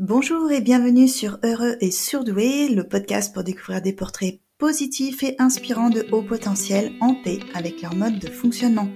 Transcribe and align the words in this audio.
Bonjour 0.00 0.52
et 0.52 0.60
bienvenue 0.60 1.08
sur 1.08 1.40
Heureux 1.42 1.76
et 1.80 1.90
Surdoué, 1.90 2.68
le 2.68 2.84
podcast 2.84 3.34
pour 3.34 3.42
découvrir 3.42 3.82
des 3.82 3.92
portraits 3.92 4.38
positifs 4.56 5.24
et 5.24 5.34
inspirants 5.40 5.90
de 5.90 6.06
haut 6.12 6.22
potentiel 6.22 6.92
en 7.00 7.16
paix 7.16 7.40
avec 7.52 7.82
leur 7.82 7.96
mode 7.96 8.20
de 8.20 8.30
fonctionnement. 8.30 8.88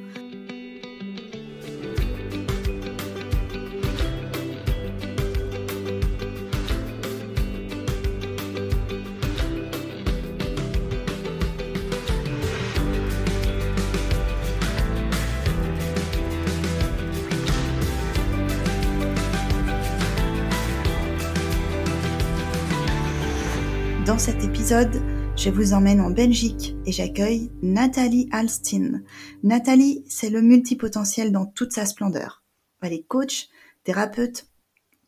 Je 25.36 25.50
vous 25.50 25.74
emmène 25.74 26.00
en 26.00 26.08
Belgique 26.08 26.74
et 26.86 26.92
j'accueille 26.92 27.50
Nathalie 27.60 28.26
Alstin. 28.32 29.02
Nathalie, 29.42 30.02
c'est 30.08 30.30
le 30.30 30.40
multipotentiel 30.40 31.30
dans 31.30 31.44
toute 31.44 31.72
sa 31.72 31.84
splendeur. 31.84 32.42
Elle 32.80 32.94
est 32.94 33.02
coach, 33.02 33.48
thérapeute, 33.84 34.46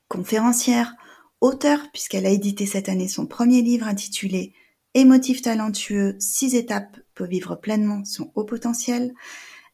conférencière, 0.09 0.95
auteure 1.41 1.81
puisqu'elle 1.95 2.27
a 2.27 2.31
édité 2.31 2.67
cette 2.67 2.91
année 2.91 3.09
son 3.09 3.27
premier 3.27 3.63
livre 3.63 3.87
intitulé 3.87 4.53
Émotif 4.93 5.41
talentueux, 5.41 6.15
six 6.19 6.55
étapes 6.55 6.99
pour 7.15 7.27
vivre 7.27 7.55
pleinement 7.55 8.05
son 8.05 8.33
haut 8.35 8.45
potentiel. 8.45 9.15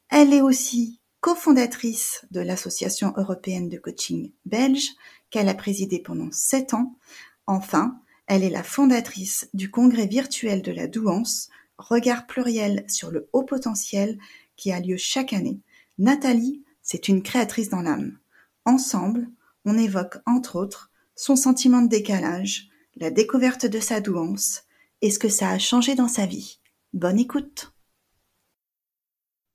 Elle 0.09 0.33
est 0.33 0.41
aussi 0.41 1.01
cofondatrice 1.21 2.25
de 2.31 2.41
l'Association 2.41 3.13
européenne 3.17 3.69
de 3.69 3.77
coaching 3.77 4.31
belge 4.45 4.87
qu'elle 5.31 5.49
a 5.49 5.55
présidée 5.55 6.01
pendant 6.01 6.31
sept 6.31 6.75
ans. 6.75 6.97
Enfin, 7.49 8.01
elle 8.31 8.45
est 8.45 8.51
la 8.51 8.63
fondatrice 8.63 9.49
du 9.55 9.73
congrès 9.73 10.07
virtuel 10.07 10.63
de 10.63 10.71
la 10.71 10.87
douance, 10.87 11.49
regard 11.79 12.29
pluriel 12.29 12.85
sur 12.87 13.11
le 13.11 13.29
haut 13.33 13.43
potentiel 13.43 14.21
qui 14.55 14.71
a 14.71 14.79
lieu 14.79 14.97
chaque 14.97 15.33
année. 15.33 15.59
Nathalie, 15.99 16.63
c'est 16.81 17.09
une 17.09 17.25
créatrice 17.25 17.71
dans 17.71 17.83
l'âme. 17.83 18.21
Ensemble, 18.65 19.29
on 19.65 19.77
évoque 19.77 20.19
entre 20.27 20.55
autres 20.55 20.93
son 21.17 21.35
sentiment 21.35 21.83
de 21.83 21.89
décalage, 21.89 22.69
la 22.95 23.11
découverte 23.11 23.67
de 23.67 23.81
sa 23.81 24.01
douance 24.01 24.63
et 25.03 25.11
ce 25.11 25.19
que 25.19 25.29
ça 25.29 25.51
a 25.51 25.59
changé 25.59 25.97
dans 25.97 26.07
sa 26.07 26.25
vie. 26.25 26.61
Bonne 26.93 27.19
écoute. 27.19 27.73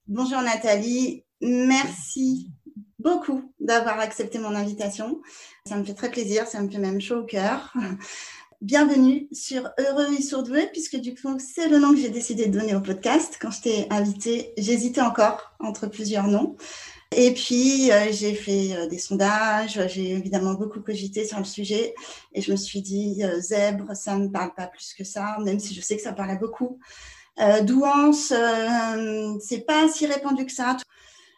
Bonjour 0.09 0.41
Nathalie, 0.41 1.23
merci 1.39 2.51
beaucoup 2.99 3.53
d'avoir 3.61 3.99
accepté 3.99 4.37
mon 4.37 4.53
invitation. 4.53 5.21
Ça 5.65 5.77
me 5.77 5.85
fait 5.85 5.93
très 5.93 6.11
plaisir, 6.11 6.45
ça 6.45 6.61
me 6.61 6.69
fait 6.69 6.77
même 6.77 6.99
chaud 6.99 7.21
au 7.21 7.25
cœur. 7.25 7.73
Bienvenue 8.61 9.27
sur 9.33 9.69
Heureux 9.77 10.13
et 10.17 10.21
Sourdoué, 10.21 10.67
puisque 10.71 10.95
du 10.95 11.13
coup, 11.13 11.37
c'est 11.39 11.67
le 11.67 11.77
nom 11.77 11.91
que 11.91 11.97
j'ai 11.97 12.09
décidé 12.09 12.47
de 12.47 12.57
donner 12.57 12.73
au 12.73 12.79
podcast. 12.79 13.37
Quand 13.39 13.51
je 13.51 13.61
t'ai 13.61 13.87
invité, 13.91 14.53
j'hésitais 14.57 15.01
encore 15.01 15.51
entre 15.59 15.87
plusieurs 15.87 16.27
noms. 16.27 16.55
Et 17.11 17.33
puis, 17.33 17.91
euh, 17.91 18.11
j'ai 18.11 18.33
fait 18.33 18.73
euh, 18.73 18.87
des 18.87 18.97
sondages, 18.97 19.79
j'ai 19.89 20.11
évidemment 20.11 20.53
beaucoup 20.53 20.79
cogité 20.79 21.25
sur 21.25 21.37
le 21.37 21.43
sujet. 21.43 21.95
Et 22.33 22.41
je 22.41 22.51
me 22.51 22.55
suis 22.55 22.81
dit, 22.81 23.23
euh, 23.25 23.41
zèbre, 23.41 23.93
ça 23.93 24.15
ne 24.15 24.29
parle 24.29 24.53
pas 24.55 24.67
plus 24.67 24.93
que 24.93 25.03
ça, 25.03 25.37
même 25.43 25.59
si 25.59 25.73
je 25.73 25.81
sais 25.81 25.97
que 25.97 26.01
ça 26.01 26.13
parlait 26.13 26.37
beaucoup. 26.37 26.79
douance, 27.63 28.33
c'est 29.41 29.65
pas 29.65 29.89
si 29.89 30.07
répandu 30.07 30.45
que 30.45 30.53
ça. 30.53 30.77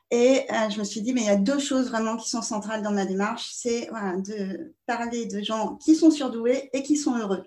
Et 0.10 0.46
euh, 0.52 0.70
je 0.70 0.80
me 0.80 0.86
suis 0.86 1.02
dit, 1.02 1.14
mais 1.14 1.22
il 1.22 1.28
y 1.28 1.32
a 1.32 1.36
deux 1.36 1.60
choses 1.60 1.90
vraiment 1.90 2.16
qui 2.16 2.30
sont 2.30 2.42
centrales 2.42 2.82
dans 2.82 2.92
ma 2.92 3.06
démarche. 3.06 3.50
C'est 3.54 3.88
voilà, 3.90 4.16
de 4.18 4.74
parler 4.86 5.26
de 5.26 5.42
gens 5.42 5.76
qui 5.76 5.96
sont 5.96 6.12
surdoués 6.12 6.70
et 6.72 6.82
qui 6.82 6.96
sont 6.96 7.18
heureux. 7.18 7.44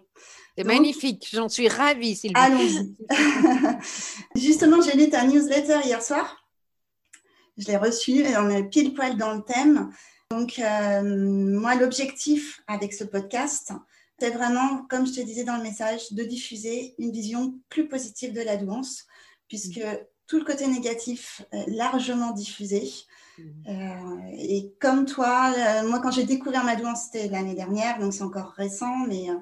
C'est 0.58 0.64
magnifique, 0.64 1.26
j'en 1.32 1.48
suis 1.48 1.68
ravie, 1.68 2.16
Sylvie. 2.16 2.34
Allons-y. 2.36 2.94
Justement, 4.34 4.82
j'ai 4.82 4.92
lu 4.92 5.08
ta 5.08 5.24
newsletter 5.24 5.78
hier 5.84 6.02
soir. 6.02 6.44
Je 7.56 7.66
l'ai 7.66 7.78
reçue 7.78 8.20
et 8.20 8.36
on 8.36 8.50
est 8.50 8.64
pile 8.64 8.92
poil 8.92 9.16
dans 9.16 9.32
le 9.32 9.42
thème. 9.42 9.90
Donc, 10.30 10.58
euh, 10.58 11.02
moi, 11.02 11.76
l'objectif 11.76 12.60
avec 12.66 12.92
ce 12.92 13.04
podcast, 13.04 13.72
c'est 14.18 14.30
vraiment, 14.30 14.84
comme 14.90 15.06
je 15.06 15.12
te 15.12 15.20
disais 15.22 15.44
dans 15.44 15.56
le 15.56 15.62
message, 15.62 16.12
de 16.12 16.24
diffuser 16.24 16.94
une 16.98 17.10
vision 17.10 17.54
plus 17.70 17.88
positive 17.88 18.34
de 18.34 18.42
la 18.42 18.56
douance, 18.58 19.06
puisque 19.48 19.78
mmh 19.78 19.98
tout 20.30 20.38
le 20.38 20.44
côté 20.44 20.68
négatif 20.68 21.42
largement 21.66 22.30
diffusé. 22.30 22.88
Mmh. 23.36 23.42
Euh, 23.68 24.30
et 24.38 24.72
comme 24.80 25.04
toi, 25.04 25.52
euh, 25.56 25.88
moi 25.88 25.98
quand 25.98 26.12
j'ai 26.12 26.22
découvert 26.24 26.64
ma 26.64 26.76
douance, 26.76 27.06
c'était 27.06 27.28
l'année 27.28 27.54
dernière, 27.54 27.98
donc 27.98 28.12
c'est 28.12 28.22
encore 28.22 28.52
récent, 28.56 29.06
mais 29.08 29.28
euh, 29.28 29.34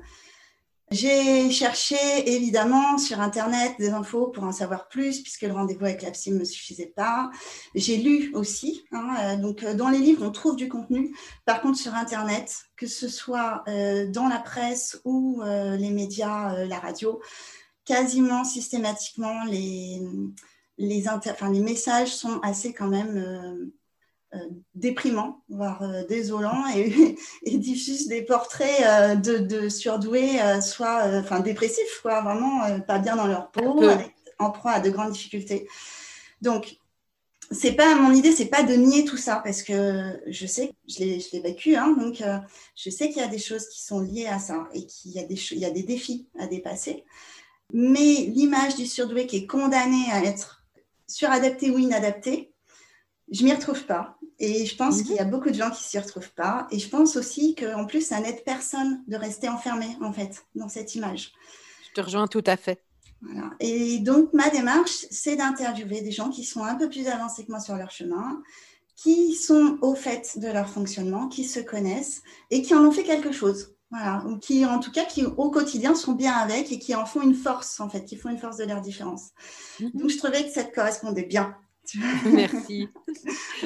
j'ai 0.91 1.51
cherché 1.51 1.97
évidemment 2.25 2.97
sur 2.97 3.21
Internet 3.21 3.75
des 3.79 3.91
infos 3.91 4.29
pour 4.29 4.45
en 4.45 4.53
savoir 4.53 4.89
plus, 4.89 5.21
puisque 5.21 5.43
le 5.43 5.53
rendez-vous 5.53 5.85
avec 5.85 6.01
la 6.01 6.11
psy 6.11 6.31
ne 6.31 6.39
me 6.39 6.45
suffisait 6.45 6.93
pas. 6.97 7.31
J'ai 7.75 7.99
lu 7.99 8.31
aussi, 8.33 8.87
hein, 8.93 9.37
donc 9.37 9.63
dans 9.67 9.91
les 9.91 9.99
livres, 9.99 10.25
on 10.25 10.31
trouve 10.31 10.57
du 10.57 10.71
contenu. 10.71 11.15
Par 11.45 11.61
contre, 11.61 11.77
sur 11.77 11.95
Internet, 11.95 12.57
que 12.75 12.87
ce 12.87 13.07
soit 13.07 13.65
dans 13.67 14.29
la 14.29 14.39
presse 14.39 14.99
ou 15.05 15.43
les 15.45 15.91
médias, 15.91 16.65
la 16.65 16.79
radio, 16.79 17.21
quasiment 17.85 18.45
systématiquement, 18.45 19.45
les 19.45 20.01
les, 20.79 21.05
les 21.53 21.61
messages 21.61 22.15
sont 22.15 22.41
assez 22.41 22.73
quand 22.73 22.87
même 22.87 23.17
euh, 23.17 24.39
euh, 24.39 24.49
déprimants, 24.75 25.43
voire 25.49 25.83
euh, 25.83 26.05
désolants, 26.07 26.65
et, 26.75 27.19
diffusent 27.59 28.09
des 28.09 28.23
portraits 28.23 29.21
de, 29.21 29.69
surdoués, 29.69 30.39
soit 30.63 31.05
enfin 31.21 31.41
dépressifs, 31.41 32.01
quoi, 32.03 32.23
vraiment 32.23 32.81
pas 32.81 32.99
bien 32.99 33.17
dans 33.17 33.27
leur 33.27 33.51
peau, 33.51 33.83
en 34.39 34.51
proie 34.51 34.73
à 34.73 34.81
de 34.81 34.91
grandes 34.91 35.13
difficultés. 35.13 35.69
Donc, 36.41 36.77
c'est 37.51 37.73
pas 37.73 37.95
mon 37.95 38.13
idée, 38.13 38.33
c'est 38.33 38.47
pas 38.47 38.63
de 38.63 38.75
nier 38.75 39.07
tout 39.07 39.17
ça 39.17 39.41
parce 39.43 39.63
que 39.63 40.21
je 40.27 40.47
sais, 40.47 40.71
je 40.87 40.99
l'ai 41.01 41.41
vécu, 41.41 41.77
hein, 41.77 41.97
donc 41.99 42.23
je 42.77 42.91
sais 42.91 43.09
qu'il 43.09 43.23
y 43.23 43.25
a 43.25 43.29
des 43.29 43.39
choses 43.39 43.67
qui 43.69 43.83
sont 43.83 44.01
liées 44.01 44.27
à 44.27 44.39
ça 44.39 44.69
et 44.75 44.85
qu'il 44.85 45.13
y 45.13 45.19
a 45.19 45.25
des 45.25 45.35
il 45.53 45.59
y 45.59 45.65
a 45.65 45.71
des 45.71 45.83
défis 45.83 46.29
à 46.39 46.47
dépasser. 46.47 47.05
Mais 47.73 48.27
l'image 48.35 48.77
du 48.77 48.87
surdoué 48.87 49.27
qui 49.27 49.37
est 49.37 49.47
condamné 49.47 50.11
à 50.13 50.23
être 50.23 50.58
suradapté 51.09 51.71
ou 51.71 51.79
inadapté, 51.79 52.53
je 53.31 53.45
m'y 53.45 53.53
retrouve 53.53 53.85
pas. 53.85 54.19
Et 54.39 54.67
je 54.67 54.77
pense 54.77 55.03
qu'il 55.03 55.15
y 55.15 55.19
a 55.19 55.25
mhm. 55.25 55.31
beaucoup 55.31 55.51
de 55.51 55.55
gens 55.55 55.71
qui 55.71 55.83
s'y 55.83 55.99
retrouvent 55.99 56.33
pas. 56.33 56.69
Et 56.71 56.79
je 56.79 56.89
pense 56.89 57.17
aussi 57.17 57.55
qu'en 57.57 57.87
plus, 57.87 58.07
ça 58.07 58.21
n'aide 58.21 58.45
personne 58.45 59.03
de 59.09 59.17
rester 59.17 59.49
enfermé, 59.49 59.97
en 60.01 60.13
fait, 60.13 60.45
dans 60.55 60.69
cette 60.69 60.95
image. 60.95 61.33
Je 61.89 61.93
te 61.95 62.01
rejoins 62.01 62.29
tout 62.29 62.45
à 62.47 62.57
fait. 62.57 62.83
Et 63.59 63.99
donc, 63.99 64.33
ma 64.33 64.49
démarche, 64.49 65.07
c'est 65.11 65.35
d'interviewer 65.35 66.03
des 66.03 66.13
gens 66.13 66.31
qui 66.31 66.45
sont 66.45 66.63
un 66.63 66.77
peu 66.77 66.89
plus 66.89 67.09
avancés 67.09 67.45
que 67.45 67.51
moi 67.51 67.59
sur 67.59 67.75
leur 67.75 67.91
chemin, 67.91 68.43
qui 68.95 69.35
sont 69.35 69.79
au 69.83 69.97
fait 69.97 70.39
de 70.39 70.49
leur 70.49 70.69
fonctionnement, 70.69 71.29
qui 71.29 71.45
se 71.45 71.59
connaissent 71.59 72.23
et 72.51 72.63
qui 72.63 72.75
en 72.75 72.85
ont 72.85 72.93
fait 72.93 73.03
quelque 73.03 73.33
chose. 73.33 73.75
Voilà, 73.91 74.23
ou 74.27 74.39
qui, 74.39 74.67
en 74.67 74.81
tout 74.81 74.93
cas, 74.93 75.05
qui 75.07 75.25
au 75.25 75.51
quotidien 75.51 75.95
sont 75.95 76.13
bien 76.13 76.35
avec 76.35 76.71
et 76.71 76.79
qui 76.79 76.95
en 76.95 77.07
font 77.07 77.23
une 77.23 77.35
force, 77.35 77.81
en 77.81 77.89
fait, 77.89 78.05
qui 78.05 78.17
font 78.17 78.29
une 78.29 78.39
force 78.39 78.59
de 78.59 78.65
leur 78.65 78.83
différence. 78.83 79.31
Mhm. 79.81 79.91
Donc, 79.95 80.11
je 80.11 80.19
trouvais 80.19 80.45
que 80.45 80.51
ça 80.51 80.65
te 80.65 80.75
correspondait 80.75 81.25
bien. 81.25 81.57
Merci. 82.27 82.89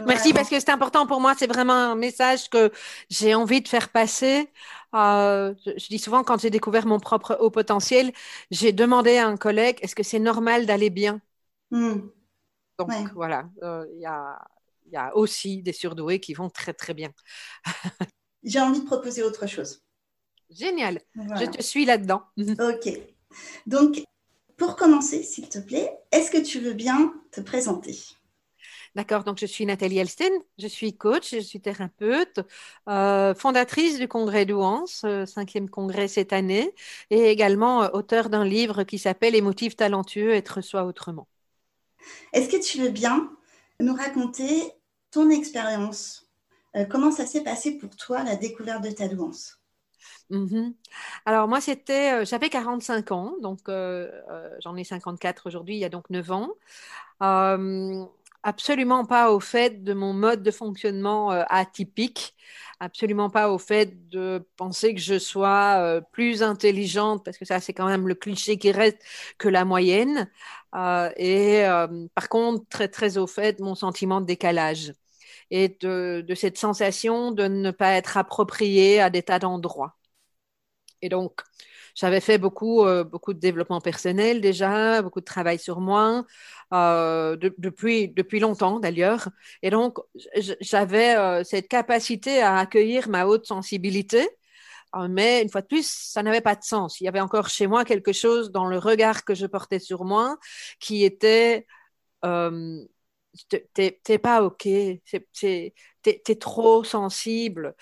Merci 0.06 0.32
parce 0.32 0.48
que 0.48 0.60
c'est 0.60 0.70
important 0.70 1.06
pour 1.06 1.20
moi. 1.20 1.34
C'est 1.36 1.48
vraiment 1.48 1.72
un 1.72 1.96
message 1.96 2.48
que 2.48 2.70
j'ai 3.10 3.34
envie 3.34 3.62
de 3.62 3.68
faire 3.68 3.88
passer. 3.88 4.48
Euh, 4.94 5.54
je, 5.66 5.88
dis 5.88 5.98
souvent, 5.98 6.22
quand 6.22 6.40
j'ai 6.40 6.50
découvert 6.50 6.86
mon 6.86 7.00
propre 7.00 7.36
haut 7.40 7.50
potentiel, 7.50 8.12
j'ai 8.50 8.72
demandé 8.72 9.16
à 9.16 9.26
un 9.26 9.36
collègue 9.36 9.78
est-ce 9.82 9.96
que 9.96 10.04
c'est 10.04 10.20
normal 10.20 10.66
d'aller 10.66 10.90
bien? 10.90 11.20
Hmm. 11.70 12.00
Donc 12.78 12.90
voilà, 13.14 13.48
euh, 13.62 13.86
il 13.94 14.00
y, 14.00 14.06
a, 14.06 14.38
y 14.90 14.96
a 14.96 15.16
aussi 15.16 15.62
des 15.62 15.72
surdoués 15.72 16.20
qui 16.20 16.34
vont 16.34 16.50
très 16.50 16.74
très 16.74 16.94
bien. 16.94 17.10
j'ai 18.42 18.60
envie 18.60 18.80
de 18.80 18.86
proposer 18.86 19.22
autre 19.22 19.46
chose. 19.46 19.82
Génial. 20.54 21.00
Je 21.16 21.46
te 21.46 21.62
suis 21.62 21.84
là-dedans. 21.84 22.22
ok. 22.36 23.00
Donc, 23.66 24.02
pour 24.56 24.76
commencer, 24.76 25.22
s'il 25.22 25.48
te 25.48 25.58
plaît, 25.58 25.92
est-ce 26.12 26.30
que 26.30 26.38
tu 26.38 26.60
veux 26.60 26.74
bien 26.74 27.12
te 27.30 27.40
présenter? 27.40 27.98
D'accord, 28.94 29.24
donc 29.24 29.38
je 29.38 29.46
suis 29.46 29.64
Nathalie 29.64 29.98
Elsten, 29.98 30.32
je 30.58 30.66
suis 30.66 30.94
coach, 30.96 31.30
je 31.30 31.40
suis 31.40 31.60
thérapeute, 31.60 32.40
euh, 32.88 33.34
fondatrice 33.34 33.98
du 33.98 34.06
congrès 34.06 34.44
Douance, 34.44 35.02
euh, 35.06 35.24
cinquième 35.24 35.70
congrès 35.70 36.08
cette 36.08 36.34
année, 36.34 36.74
et 37.08 37.30
également 37.30 37.84
euh, 37.84 37.88
auteur 37.94 38.28
d'un 38.28 38.44
livre 38.44 38.82
qui 38.82 38.98
s'appelle 38.98 39.34
Émotif 39.34 39.76
talentueux, 39.76 40.34
être 40.34 40.60
soi 40.60 40.84
autrement. 40.84 41.26
Est-ce 42.34 42.50
que 42.50 42.62
tu 42.62 42.82
veux 42.82 42.90
bien 42.90 43.30
nous 43.80 43.94
raconter 43.94 44.62
ton 45.10 45.30
expérience? 45.30 46.28
Comment 46.90 47.10
ça 47.10 47.26
s'est 47.26 47.42
passé 47.42 47.78
pour 47.78 47.94
toi 47.96 48.22
la 48.22 48.34
découverte 48.34 48.82
de 48.82 48.90
ta 48.90 49.06
douance 49.06 49.61
Mmh 50.30 50.70
Alors 51.26 51.48
moi, 51.48 51.60
c'était, 51.60 52.22
euh, 52.22 52.24
j'avais 52.24 52.48
45 52.50 53.12
ans, 53.12 53.34
donc 53.40 53.60
euh, 53.68 54.10
euh, 54.30 54.50
j'en 54.62 54.76
ai 54.76 54.84
54 54.84 55.46
aujourd'hui, 55.46 55.76
il 55.76 55.78
y 55.80 55.84
a 55.84 55.88
donc 55.88 56.10
9 56.10 56.30
ans. 56.30 56.50
absolument 58.42 59.04
pas 59.04 59.30
au 59.32 59.40
fait 59.40 59.84
de 59.84 59.94
mon 59.94 60.12
mode 60.12 60.42
de 60.42 60.50
fonctionnement 60.50 61.30
atypique 61.30 62.34
absolument 62.80 63.30
pas 63.30 63.50
au 63.50 63.58
fait 63.58 64.08
de 64.08 64.44
penser 64.56 64.92
que 64.94 65.00
je 65.00 65.16
sois 65.18 66.00
plus 66.12 66.42
intelligente, 66.42 67.24
parce 67.24 67.38
que 67.38 67.44
ça, 67.44 67.60
c'est 67.60 67.72
quand 67.72 67.86
même 67.86 68.08
le 68.08 68.14
cliché 68.16 68.58
qui 68.58 68.72
reste, 68.72 68.98
que 69.38 69.48
la 69.48 69.64
moyenne. 69.64 70.28
Et 71.16 71.62
par 72.14 72.28
contre, 72.28 72.66
très, 72.68 72.88
très 72.88 73.18
au 73.18 73.28
fait 73.28 73.52
de 73.58 73.62
mon 73.62 73.76
sentiment 73.76 74.20
de 74.20 74.26
décalage 74.26 74.92
et 75.52 75.68
de, 75.80 76.24
cette 76.34 76.58
sensation 76.58 77.30
de 77.32 77.44
ne 77.46 77.70
pas 77.70 77.92
être 77.92 78.16
appropriée 78.16 79.00
à 79.00 79.10
des 79.10 79.22
tas 79.22 79.38
d'endroits. 79.38 79.96
Et 81.02 81.08
donc, 81.08 81.40
j'avais 81.94 82.20
fait 82.20 82.38
beaucoup, 82.38 82.84
beaucoup 83.04 83.34
de 83.34 83.38
développement 83.38 83.80
personnel 83.80 84.40
déjà, 84.40 85.02
beaucoup 85.02 85.20
de 85.20 85.26
travail 85.26 85.58
sur 85.58 85.80
moi. 85.80 86.24
Euh, 86.72 87.36
depuis, 87.58 88.08
depuis 88.08 88.40
longtemps 88.40 88.80
d'ailleurs. 88.80 89.28
Et 89.62 89.68
donc, 89.68 89.98
j'avais 90.60 91.16
euh, 91.16 91.44
cette 91.44 91.68
capacité 91.68 92.40
à 92.40 92.56
accueillir 92.56 93.10
ma 93.10 93.26
haute 93.26 93.46
sensibilité. 93.46 94.26
Euh, 94.96 95.08
mais 95.10 95.42
une 95.42 95.50
fois 95.50 95.60
de 95.62 95.66
plus, 95.66 95.86
ça 95.86 96.22
n'avait 96.22 96.40
pas 96.40 96.56
de 96.56 96.64
sens. 96.64 97.00
Il 97.00 97.04
y 97.04 97.08
avait 97.08 97.20
encore 97.20 97.48
chez 97.50 97.66
moi 97.66 97.84
quelque 97.84 98.12
chose 98.12 98.52
dans 98.52 98.66
le 98.66 98.78
regard 98.78 99.24
que 99.24 99.34
je 99.34 99.46
portais 99.46 99.80
sur 99.80 100.04
moi 100.04 100.38
qui 100.80 101.04
était 101.04 101.66
t'es 103.48 104.18
pas 104.18 104.42
OK, 104.42 104.62
t'es 104.62 105.74
es 106.02 106.38
trop 106.38 106.84
sensible, 106.84 107.74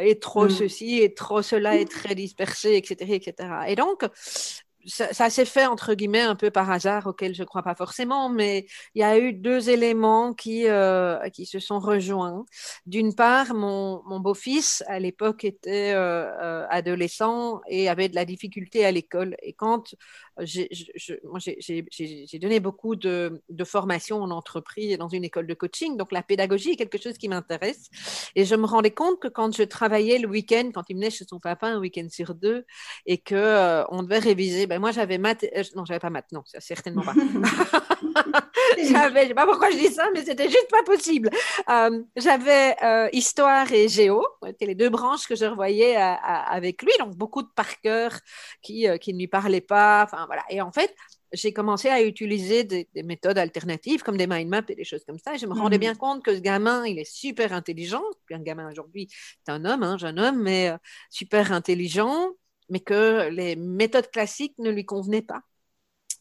et 0.00 0.18
trop 0.18 0.46
mm. 0.46 0.50
ceci, 0.50 1.00
et 1.00 1.14
trop 1.14 1.42
cela, 1.42 1.76
et 1.76 1.86
très 1.86 2.14
dispersé, 2.14 2.76
etc. 2.76 3.14
etc. 3.14 3.48
Et 3.68 3.74
donc, 3.74 4.04
ça, 4.86 5.30
s'est 5.30 5.44
fait 5.44 5.66
entre 5.66 5.94
guillemets 5.94 6.20
un 6.20 6.34
peu 6.36 6.50
par 6.50 6.70
hasard, 6.70 7.06
auquel 7.06 7.34
je 7.34 7.42
ne 7.42 7.46
crois 7.46 7.62
pas 7.62 7.74
forcément, 7.74 8.28
mais 8.28 8.66
il 8.94 9.00
y 9.00 9.04
a 9.04 9.18
eu 9.18 9.32
deux 9.32 9.70
éléments 9.70 10.34
qui, 10.34 10.66
euh, 10.68 11.18
qui 11.30 11.46
se 11.46 11.58
sont 11.58 11.78
rejoints. 11.78 12.44
D'une 12.86 13.14
part, 13.14 13.54
mon, 13.54 14.02
mon 14.06 14.20
beau-fils, 14.20 14.84
à 14.86 14.98
l'époque, 14.98 15.44
était 15.44 15.92
euh, 15.94 16.30
euh, 16.42 16.66
adolescent 16.70 17.60
et 17.68 17.88
avait 17.88 18.08
de 18.08 18.14
la 18.14 18.24
difficulté 18.24 18.84
à 18.84 18.92
l'école. 18.92 19.36
Et 19.42 19.52
quand 19.52 19.94
j'ai 20.40 20.68
donné 22.40 22.60
beaucoup 22.60 22.96
de, 22.96 23.42
de 23.48 23.64
formations 23.64 24.22
en 24.22 24.30
entreprise 24.30 24.92
et 24.92 24.96
dans 24.96 25.08
une 25.08 25.24
école 25.24 25.46
de 25.46 25.54
coaching, 25.54 25.96
donc 25.96 26.12
la 26.12 26.22
pédagogie 26.22 26.70
est 26.70 26.76
quelque 26.76 27.00
chose 27.00 27.18
qui 27.18 27.28
m'intéresse. 27.28 27.88
Et 28.34 28.44
je 28.44 28.54
me 28.54 28.66
rendais 28.66 28.90
compte 28.90 29.20
que 29.20 29.28
quand 29.28 29.54
je 29.54 29.62
travaillais 29.62 30.18
le 30.18 30.28
week-end, 30.28 30.70
quand 30.74 30.84
il 30.88 30.96
venait 30.96 31.10
chez 31.10 31.24
son 31.24 31.38
papa 31.38 31.68
un 31.68 31.78
week-end 31.78 32.06
sur 32.10 32.34
deux, 32.34 32.64
et 33.06 33.18
que 33.18 33.84
on 33.90 34.02
devait 34.02 34.18
réviser, 34.18 34.66
ben 34.74 34.80
moi 34.80 34.90
j'avais 34.90 35.18
maths, 35.18 35.44
non 35.76 35.84
j'avais 35.84 36.00
pas 36.00 36.10
maths, 36.10 36.32
non, 36.32 36.42
certainement 36.58 37.02
pas. 37.02 37.14
j'avais, 38.90 39.22
je 39.22 39.28
sais 39.28 39.34
pas 39.34 39.46
pourquoi 39.46 39.70
je 39.70 39.76
dis 39.76 39.92
ça, 39.92 40.08
mais 40.12 40.24
c'était 40.24 40.48
juste 40.48 40.68
pas 40.68 40.82
possible. 40.82 41.30
Euh, 41.68 42.02
j'avais 42.16 42.74
euh, 42.82 43.08
histoire 43.12 43.70
et 43.72 43.88
géo, 43.88 44.26
c'était 44.44 44.66
les 44.66 44.74
deux 44.74 44.90
branches 44.90 45.26
que 45.26 45.36
je 45.36 45.44
revoyais 45.44 45.96
avec 45.96 46.82
lui, 46.82 46.90
donc 46.98 47.14
beaucoup 47.16 47.42
de 47.42 47.48
par 47.54 47.80
cœur 47.80 48.18
qui, 48.62 48.88
euh, 48.88 48.96
qui 48.96 49.12
ne 49.14 49.18
lui 49.18 49.28
parlaient 49.28 49.60
pas. 49.60 50.02
Enfin 50.04 50.26
voilà. 50.26 50.42
Et 50.50 50.60
en 50.60 50.72
fait, 50.72 50.92
j'ai 51.32 51.52
commencé 51.52 51.88
à 51.88 52.02
utiliser 52.02 52.64
des, 52.64 52.88
méthodes 53.04 53.38
alternatives 53.38 54.02
comme 54.02 54.16
des 54.16 54.26
mind 54.26 54.48
maps 54.48 54.62
et 54.68 54.74
des 54.74 54.84
choses 54.84 55.04
comme 55.04 55.18
ça. 55.18 55.34
Et 55.34 55.38
je 55.38 55.46
me 55.46 55.54
rendais 55.54 55.76
mhm. 55.76 55.80
bien 55.80 55.94
compte 55.94 56.24
que 56.24 56.34
ce 56.34 56.40
gamin, 56.40 56.84
il 56.84 56.98
est 56.98 57.10
super 57.10 57.52
intelligent. 57.52 58.02
Un 58.32 58.40
gamin 58.40 58.70
aujourd'hui, 58.70 59.08
c'est 59.44 59.52
un 59.52 59.64
homme, 59.64 59.82
un 59.82 59.98
jeune 59.98 60.18
homme, 60.18 60.42
mais 60.42 60.72
super 61.10 61.52
intelligent, 61.52 62.30
mais 62.68 62.80
que 62.80 63.28
les 63.30 63.56
méthodes 63.56 64.10
classiques 64.10 64.56
ne 64.58 64.70
lui 64.70 64.84
convenaient 64.84 65.22
pas 65.22 65.42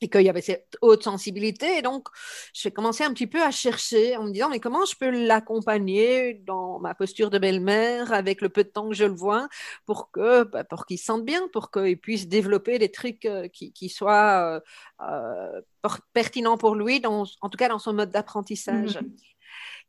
et 0.04 0.10
qu'il 0.10 0.22
y 0.22 0.30
avait 0.30 0.42
cette 0.42 0.78
haute 0.82 1.04
sensibilité. 1.04 1.78
Et 1.78 1.82
donc, 1.82 2.10
j'ai 2.54 2.72
commencé 2.72 3.04
un 3.04 3.14
petit 3.14 3.28
peu 3.28 3.42
à 3.42 3.52
chercher 3.52 4.18
en 4.18 4.24
me 4.24 4.32
disant, 4.32 4.50
mais 4.50 4.60
comment 4.60 4.86
je 4.86 4.96
peux 4.96 5.10
l'accompagner 5.10 6.34
dans 6.46 6.80
ma 6.80 6.94
posture 6.94 7.30
de 7.30 7.40
belle-mère 7.40 8.12
avec 8.12 8.42
le 8.42 8.50
peu 8.50 8.64
de 8.64 8.70
temps 8.70 8.90
que 8.90 8.96
je 8.96 9.06
le 9.06 9.14
vois 9.14 9.48
pour 9.86 10.12
que, 10.12 10.44
bah, 10.44 10.64
pour 10.64 10.86
qu'il 10.86 11.00
se 11.00 11.06
sente 11.06 11.24
bien, 11.24 11.48
pour 11.54 11.72
qu'il 11.72 11.98
puisse 11.98 12.28
développer 12.28 12.80
des 12.80 12.92
trucs 12.92 13.26
euh, 13.26 13.48
qui, 13.48 13.72
qui, 13.72 13.90
soient 13.90 14.62
euh, 15.02 15.08
euh, 15.10 15.62
pertinents 16.12 16.58
pour 16.58 16.76
lui, 16.76 17.00
dans, 17.00 17.26
en 17.42 17.50
tout 17.50 17.58
cas 17.58 17.70
dans 17.70 17.80
son 17.80 17.94
mode 17.94 18.12
d'apprentissage. 18.12 18.98
Mmh 18.98 19.10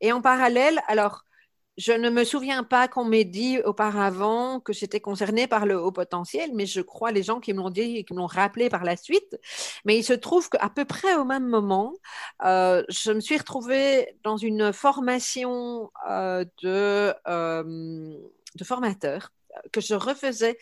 et 0.00 0.12
en 0.12 0.20
parallèle, 0.20 0.82
alors, 0.88 1.24
je 1.76 1.92
ne 1.92 2.08
me 2.10 2.24
souviens 2.24 2.62
pas 2.62 2.88
qu'on 2.88 3.04
m'ait 3.04 3.24
dit 3.24 3.58
auparavant 3.60 4.60
que 4.60 4.72
j'étais 4.72 5.00
concernée 5.00 5.46
par 5.46 5.66
le 5.66 5.80
haut 5.80 5.92
potentiel, 5.92 6.50
mais 6.54 6.66
je 6.66 6.80
crois 6.80 7.10
les 7.10 7.22
gens 7.22 7.40
qui 7.40 7.52
me 7.52 7.58
l'ont 7.58 7.70
dit 7.70 7.98
et 7.98 8.04
qui 8.04 8.14
me 8.14 8.18
l'ont 8.18 8.26
rappelé 8.26 8.68
par 8.68 8.84
la 8.84 8.96
suite. 8.96 9.38
Mais 9.84 9.98
il 9.98 10.04
se 10.04 10.12
trouve 10.12 10.48
qu'à 10.48 10.68
peu 10.68 10.84
près 10.84 11.14
au 11.16 11.24
même 11.24 11.46
moment, 11.46 11.94
euh, 12.44 12.84
je 12.88 13.12
me 13.12 13.20
suis 13.20 13.36
retrouvée 13.36 14.16
dans 14.22 14.36
une 14.36 14.72
formation 14.72 15.90
euh, 16.08 16.44
de, 16.62 17.12
euh, 17.28 18.18
de 18.54 18.64
formateur 18.64 19.30
que 19.72 19.80
je 19.80 19.94
refaisais 19.94 20.58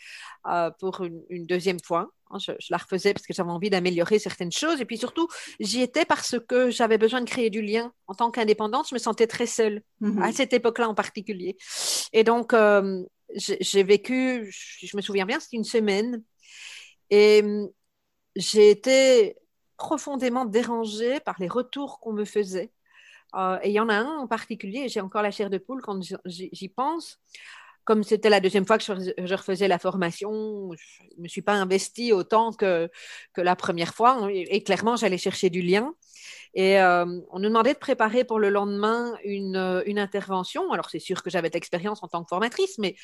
pour 0.79 1.01
une, 1.29 1.45
deuxième 1.45 1.79
fois. 1.79 2.09
Hein, 2.29 2.37
je, 2.39 2.51
la 2.69 2.77
refaisais 2.77 3.13
parce 3.13 3.25
que 3.25 3.33
j'avais 3.33 3.51
envie 3.51 3.69
d'améliorer 3.69 4.19
certaines 4.19 4.51
choses. 4.51 4.81
Et 4.81 4.85
puis 4.85 4.97
surtout, 4.97 5.27
j'y 5.59 5.81
étais 5.81 6.05
parce 6.05 6.35
que 6.47 6.69
j'avais 6.69 6.97
besoin 6.97 7.21
de 7.21 7.29
créer 7.29 7.49
du 7.49 7.61
lien. 7.61 7.93
En 8.07 8.15
tant 8.15 8.31
qu'indépendante, 8.31 8.87
je 8.89 8.95
me 8.95 8.99
sentais 8.99 9.27
très 9.27 9.45
seule, 9.45 9.81
mm-hmm. 10.01 10.21
à 10.21 10.31
cette 10.31 10.53
époque-là 10.53 10.89
en 10.89 10.95
particulier. 10.95 11.57
Et 12.11 12.23
donc, 12.23 12.53
euh, 12.53 13.03
j'ai 13.35 13.83
vécu, 13.83 14.51
je 14.51 14.95
me 14.95 15.01
souviens 15.01 15.25
bien, 15.25 15.39
c'était 15.39 15.57
une 15.57 15.63
semaine. 15.63 16.23
Et 17.09 17.41
mm, 17.41 17.69
j'ai 18.35 18.69
été 18.69 19.37
profondément 19.77 20.45
dérangée 20.45 21.19
par 21.19 21.35
les 21.39 21.47
retours 21.47 21.99
qu'on 21.99 22.13
me 22.13 22.25
faisait. 22.25 22.71
Euh, 23.35 23.57
et 23.63 23.69
il 23.69 23.73
y 23.73 23.79
en 23.79 23.89
a 23.89 23.95
un 23.95 24.17
en 24.17 24.27
particulier, 24.27 24.87
j'ai 24.89 25.01
encore 25.01 25.23
la 25.23 25.31
chair 25.31 25.49
de 25.49 25.57
poule 25.57 25.81
quand 25.81 25.99
j'y 26.25 26.69
pense 26.69 27.19
comme 27.85 28.03
c'était 28.03 28.29
la 28.29 28.39
deuxième 28.39 28.65
fois 28.65 28.77
que 28.77 28.83
je, 28.83 29.33
refaisais 29.33 29.67
la 29.67 29.79
formation, 29.79 30.71
je 30.73 31.17
ne 31.17 31.23
me 31.23 31.27
suis 31.27 31.41
pas 31.41 31.53
investie 31.53 32.13
autant 32.13 32.51
que, 32.51 32.89
que 33.33 33.41
la 33.41 33.55
première 33.55 33.93
fois. 33.93 34.27
Et, 34.31 34.63
clairement, 34.63 34.95
j'allais 34.95 35.17
chercher 35.17 35.49
du 35.49 35.61
lien. 35.61 35.93
Et 36.53 36.79
euh, 36.79 37.05
on 37.31 37.39
nous 37.39 37.49
demandait 37.49 37.73
de 37.73 37.79
préparer 37.79 38.23
pour 38.23 38.39
le 38.39 38.49
lendemain 38.49 39.13
une, 39.23 39.83
une 39.85 39.99
intervention. 39.99 40.71
Alors, 40.71 40.89
c'est 40.89 40.99
sûr 40.99 41.23
que 41.23 41.29
j'avais 41.29 41.49
de 41.49 41.55
l'expérience 41.55 42.03
en 42.03 42.07
tant 42.07 42.23
que 42.23 42.29
formatrice, 42.29 42.77
mais 42.77 42.95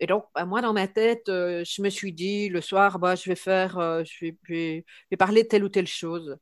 et 0.00 0.06
donc, 0.06 0.24
bah, 0.34 0.44
moi, 0.44 0.60
dans 0.60 0.72
ma 0.72 0.88
tête, 0.88 1.28
euh, 1.28 1.64
je 1.64 1.82
me 1.82 1.88
suis 1.90 2.12
dit, 2.12 2.48
le 2.48 2.60
soir, 2.60 2.98
bah, 2.98 3.14
je 3.14 3.28
vais 3.30 3.36
faire, 3.36 3.78
euh, 3.78 4.02
je, 4.04 4.26
vais, 4.26 4.36
je, 4.48 4.82
vais, 5.10 5.16
parler 5.18 5.42
de 5.42 5.48
telle 5.48 5.64
ou 5.64 5.68
telle 5.68 5.86
chose. 5.86 6.36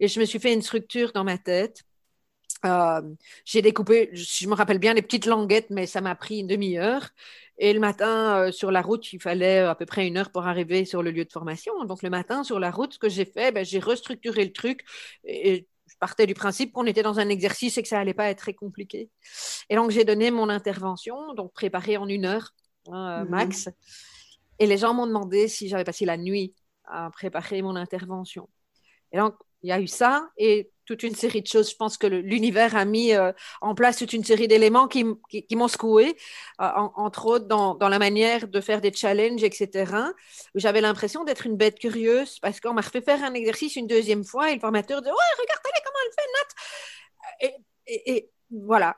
Et 0.00 0.08
je 0.08 0.20
me 0.20 0.24
suis 0.24 0.38
fait 0.38 0.52
une 0.52 0.62
structure 0.62 1.12
dans 1.12 1.24
ma 1.24 1.38
tête. 1.38 1.82
Euh, 2.64 3.02
j'ai 3.44 3.62
découpé, 3.62 4.10
je 4.12 4.48
me 4.48 4.54
rappelle 4.54 4.78
bien, 4.78 4.94
les 4.94 5.02
petites 5.02 5.26
languettes, 5.26 5.70
mais 5.70 5.86
ça 5.86 6.00
m'a 6.00 6.14
pris 6.14 6.38
une 6.38 6.46
demi-heure. 6.46 7.08
Et 7.58 7.72
le 7.72 7.80
matin, 7.80 8.38
euh, 8.38 8.52
sur 8.52 8.70
la 8.70 8.82
route, 8.82 9.12
il 9.12 9.20
fallait 9.20 9.58
à 9.58 9.74
peu 9.74 9.86
près 9.86 10.06
une 10.06 10.16
heure 10.16 10.30
pour 10.30 10.46
arriver 10.46 10.84
sur 10.84 11.02
le 11.02 11.10
lieu 11.10 11.24
de 11.24 11.32
formation. 11.32 11.84
Donc 11.84 12.02
le 12.02 12.10
matin, 12.10 12.44
sur 12.44 12.58
la 12.58 12.70
route, 12.70 12.94
ce 12.94 12.98
que 12.98 13.08
j'ai 13.08 13.24
fait, 13.24 13.52
ben, 13.52 13.64
j'ai 13.64 13.78
restructuré 13.78 14.44
le 14.44 14.52
truc. 14.52 14.84
Et, 15.24 15.66
je 15.92 15.98
partais 15.98 16.26
du 16.26 16.34
principe 16.34 16.72
qu'on 16.72 16.86
était 16.86 17.02
dans 17.02 17.20
un 17.20 17.28
exercice 17.28 17.76
et 17.76 17.82
que 17.82 17.88
ça 17.88 18.00
allait 18.00 18.14
pas 18.14 18.30
être 18.30 18.38
très 18.38 18.54
compliqué. 18.54 19.10
Et 19.68 19.76
donc 19.76 19.90
j'ai 19.90 20.04
donné 20.04 20.30
mon 20.30 20.48
intervention, 20.48 21.34
donc 21.34 21.52
préparée 21.52 21.96
en 21.96 22.08
une 22.08 22.24
heure 22.24 22.54
hein, 22.88 23.22
euh, 23.22 23.28
max. 23.28 23.68
Et 24.58 24.66
les 24.66 24.78
gens 24.78 24.94
m'ont 24.94 25.06
demandé 25.06 25.48
si 25.48 25.68
j'avais 25.68 25.84
passé 25.84 26.06
la 26.06 26.16
nuit 26.16 26.54
à 26.84 27.10
préparer 27.10 27.60
mon 27.62 27.76
intervention. 27.76 28.48
Et 29.12 29.18
donc 29.18 29.34
il 29.62 29.68
y 29.68 29.72
a 29.72 29.80
eu 29.80 29.86
ça 29.86 30.28
et 30.38 30.70
toute 30.92 31.02
une 31.02 31.14
série 31.14 31.42
de 31.42 31.46
choses. 31.46 31.70
Je 31.70 31.76
pense 31.76 31.96
que 31.96 32.06
l'univers 32.06 32.76
a 32.76 32.84
mis 32.84 33.14
euh, 33.14 33.32
en 33.60 33.74
place 33.74 33.96
toute 33.96 34.12
une 34.12 34.24
série 34.24 34.48
d'éléments 34.48 34.88
qui, 34.88 35.04
m'ont 35.04 35.68
secoué, 35.68 36.16
euh, 36.60 36.68
entre 36.96 37.26
autres 37.26 37.46
dans, 37.46 37.88
la 37.88 37.98
manière 37.98 38.46
de 38.46 38.60
faire 38.60 38.80
des 38.80 38.92
challenges, 38.92 39.42
etc. 39.42 39.92
J'avais 40.54 40.80
l'impression 40.80 41.24
d'être 41.24 41.46
une 41.46 41.56
bête 41.56 41.78
curieuse 41.78 42.38
parce 42.40 42.60
qu'on 42.60 42.74
m'a 42.74 42.82
refait 42.82 43.00
faire 43.00 43.24
un 43.24 43.34
exercice 43.34 43.76
une 43.76 43.86
deuxième 43.86 44.24
fois 44.24 44.50
et 44.50 44.54
le 44.54 44.60
formateur 44.60 45.00
dit 45.00 45.08
Ouais, 45.08 45.34
regardez 45.38 45.70
comment 45.84 45.98
elle 46.06 46.12
fait, 46.12 47.48
Nat 47.48 47.58
et, 47.86 48.30
voilà. 48.50 48.94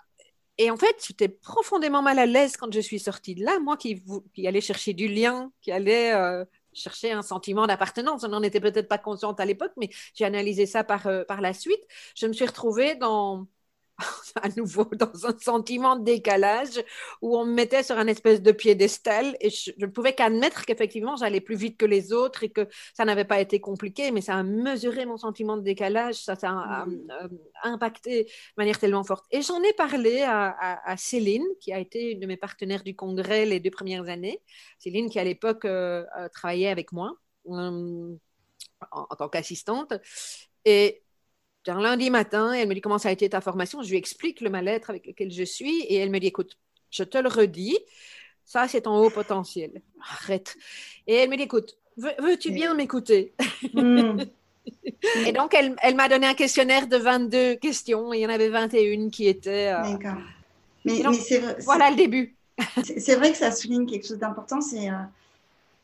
Et 0.58 0.70
en 0.70 0.76
fait, 0.76 0.96
j'étais 1.06 1.28
profondément 1.28 2.02
mal 2.02 2.18
à 2.18 2.26
l'aise 2.26 2.56
quand 2.56 2.72
je 2.72 2.80
suis 2.80 3.00
sortie 3.00 3.34
de 3.34 3.44
là, 3.44 3.58
moi 3.60 3.76
qui, 3.76 4.02
qui 4.34 4.46
allais 4.46 4.60
chercher 4.60 4.92
du 4.92 5.08
lien, 5.08 5.50
qui 5.60 5.72
allait 5.72 6.12
euh, 6.12 6.44
chercher 6.74 7.12
un 7.12 7.22
sentiment 7.22 7.66
d'appartenance. 7.66 8.24
On 8.24 8.28
n'en 8.28 8.42
était 8.42 8.60
peut-être 8.60 8.88
pas 8.88 8.98
consciente 8.98 9.40
à 9.40 9.44
l'époque, 9.44 9.72
mais 9.76 9.90
j'ai 10.14 10.24
analysé 10.24 10.66
ça 10.66 10.84
par, 10.84 11.06
euh, 11.06 11.24
par 11.24 11.40
la 11.40 11.52
suite. 11.52 11.80
Je 12.16 12.26
me 12.26 12.32
suis 12.32 12.46
retrouvée 12.46 12.94
dans, 12.96 13.46
à 14.42 14.48
nouveau 14.56 14.84
dans 14.84 15.26
un 15.26 15.38
sentiment 15.38 15.96
de 15.96 16.04
décalage 16.04 16.82
où 17.22 17.36
on 17.38 17.44
me 17.44 17.52
mettait 17.52 17.82
sur 17.82 17.96
un 17.96 18.06
espèce 18.06 18.42
de 18.42 18.50
piédestal 18.50 19.36
et 19.40 19.50
je 19.50 19.70
ne 19.78 19.86
pouvais 19.86 20.14
qu'admettre 20.14 20.64
qu'effectivement 20.64 21.16
j'allais 21.16 21.40
plus 21.40 21.54
vite 21.54 21.76
que 21.76 21.86
les 21.86 22.12
autres 22.12 22.42
et 22.42 22.50
que 22.50 22.68
ça 22.94 23.04
n'avait 23.04 23.24
pas 23.24 23.40
été 23.40 23.60
compliqué, 23.60 24.10
mais 24.10 24.20
ça 24.20 24.34
a 24.34 24.42
mesuré 24.42 25.06
mon 25.06 25.16
sentiment 25.16 25.56
de 25.56 25.62
décalage, 25.62 26.16
ça, 26.16 26.34
a, 26.42 26.86
mmh. 26.86 27.10
euh, 27.22 27.28
impacté 27.62 28.24
de 28.24 28.30
manière 28.56 28.78
tellement 28.78 29.04
forte. 29.04 29.24
Et 29.30 29.42
j'en 29.42 29.62
ai 29.62 29.72
parlé 29.72 30.22
à, 30.22 30.96
Céline, 30.96 31.44
qui 31.60 31.72
a 31.72 31.78
été 31.78 32.12
une 32.12 32.20
de 32.20 32.26
mes 32.26 32.36
partenaires 32.36 32.82
du 32.82 32.96
congrès 32.96 33.46
les 33.46 33.60
deux 33.60 33.70
premières 33.70 34.08
années. 34.08 34.40
Céline 34.78 35.08
qui 35.08 35.18
à 35.18 35.24
l'époque 35.24 35.64
euh, 35.64 36.04
euh, 36.18 36.28
travaillait 36.28 36.68
avec 36.68 36.92
moi 36.92 37.16
en 37.46 38.16
tant 39.18 39.28
qu'assistante. 39.28 39.92
Et 40.64 41.03
un 41.68 41.80
lundi 41.80 42.11
matin, 42.11 42.52
elle 42.52 42.68
me 42.68 42.75
dit 42.75 42.80
comment 42.80 42.99
ça 42.99 43.09
a 43.09 43.12
été 43.12 43.28
ta 43.28 43.40
formation? 43.40 43.83
Je 43.83 43.90
lui 43.90 43.97
explique 43.97 44.40
le 44.40 44.50
mal-être 44.50 44.90
avec 44.90 45.06
lequel 45.06 45.30
je 45.30 45.44
suis, 45.44 45.83
et 45.83 45.97
elle 45.97 46.11
me 46.11 46.18
dit 46.18 46.28
écoute, 46.28 46.59
je 46.90 47.04
te 47.04 47.18
le 47.18 47.28
redis, 47.28 47.78
ça 48.44 48.68
c'est 48.68 48.83
ton 48.83 48.97
haut 48.97 49.11
potentiel. 49.11 49.83
Arrête. 50.00 50.56
Et 51.06 51.14
elle 51.14 51.30
me 51.30 51.37
dit 51.37 51.44
écoute, 51.44 51.76
veux-tu 51.97 52.50
bien 52.50 52.75
m'écouter? 52.75 53.33
Hmm. 53.73 54.18
Et 55.26 55.33
donc, 55.33 55.54
elle, 55.54 55.76
elle 55.83 55.94
m'a 55.94 56.09
donné 56.09 56.26
un 56.26 56.35
questionnaire 56.35 56.87
de 56.87 56.97
22 56.97 57.56
questions. 57.56 58.12
Il 58.12 58.21
y 58.21 58.26
en 58.26 58.30
avait 58.30 58.49
21 58.49 59.11
qui 59.11 59.28
étaient. 59.28 59.73
Euh, 59.73 59.92
D'accord. 59.92 60.23
Mais, 60.85 61.02
voilà 61.64 61.90
le 61.90 61.97
début. 61.97 62.35
c'est 62.99 63.16
vrai 63.16 63.33
que 63.33 63.37
ça 63.37 63.50
souligne 63.50 63.87
quelque 63.87 64.06
chose 64.06 64.18
d'important. 64.18 64.61
C'est 64.61 64.88
euh, 64.88 64.94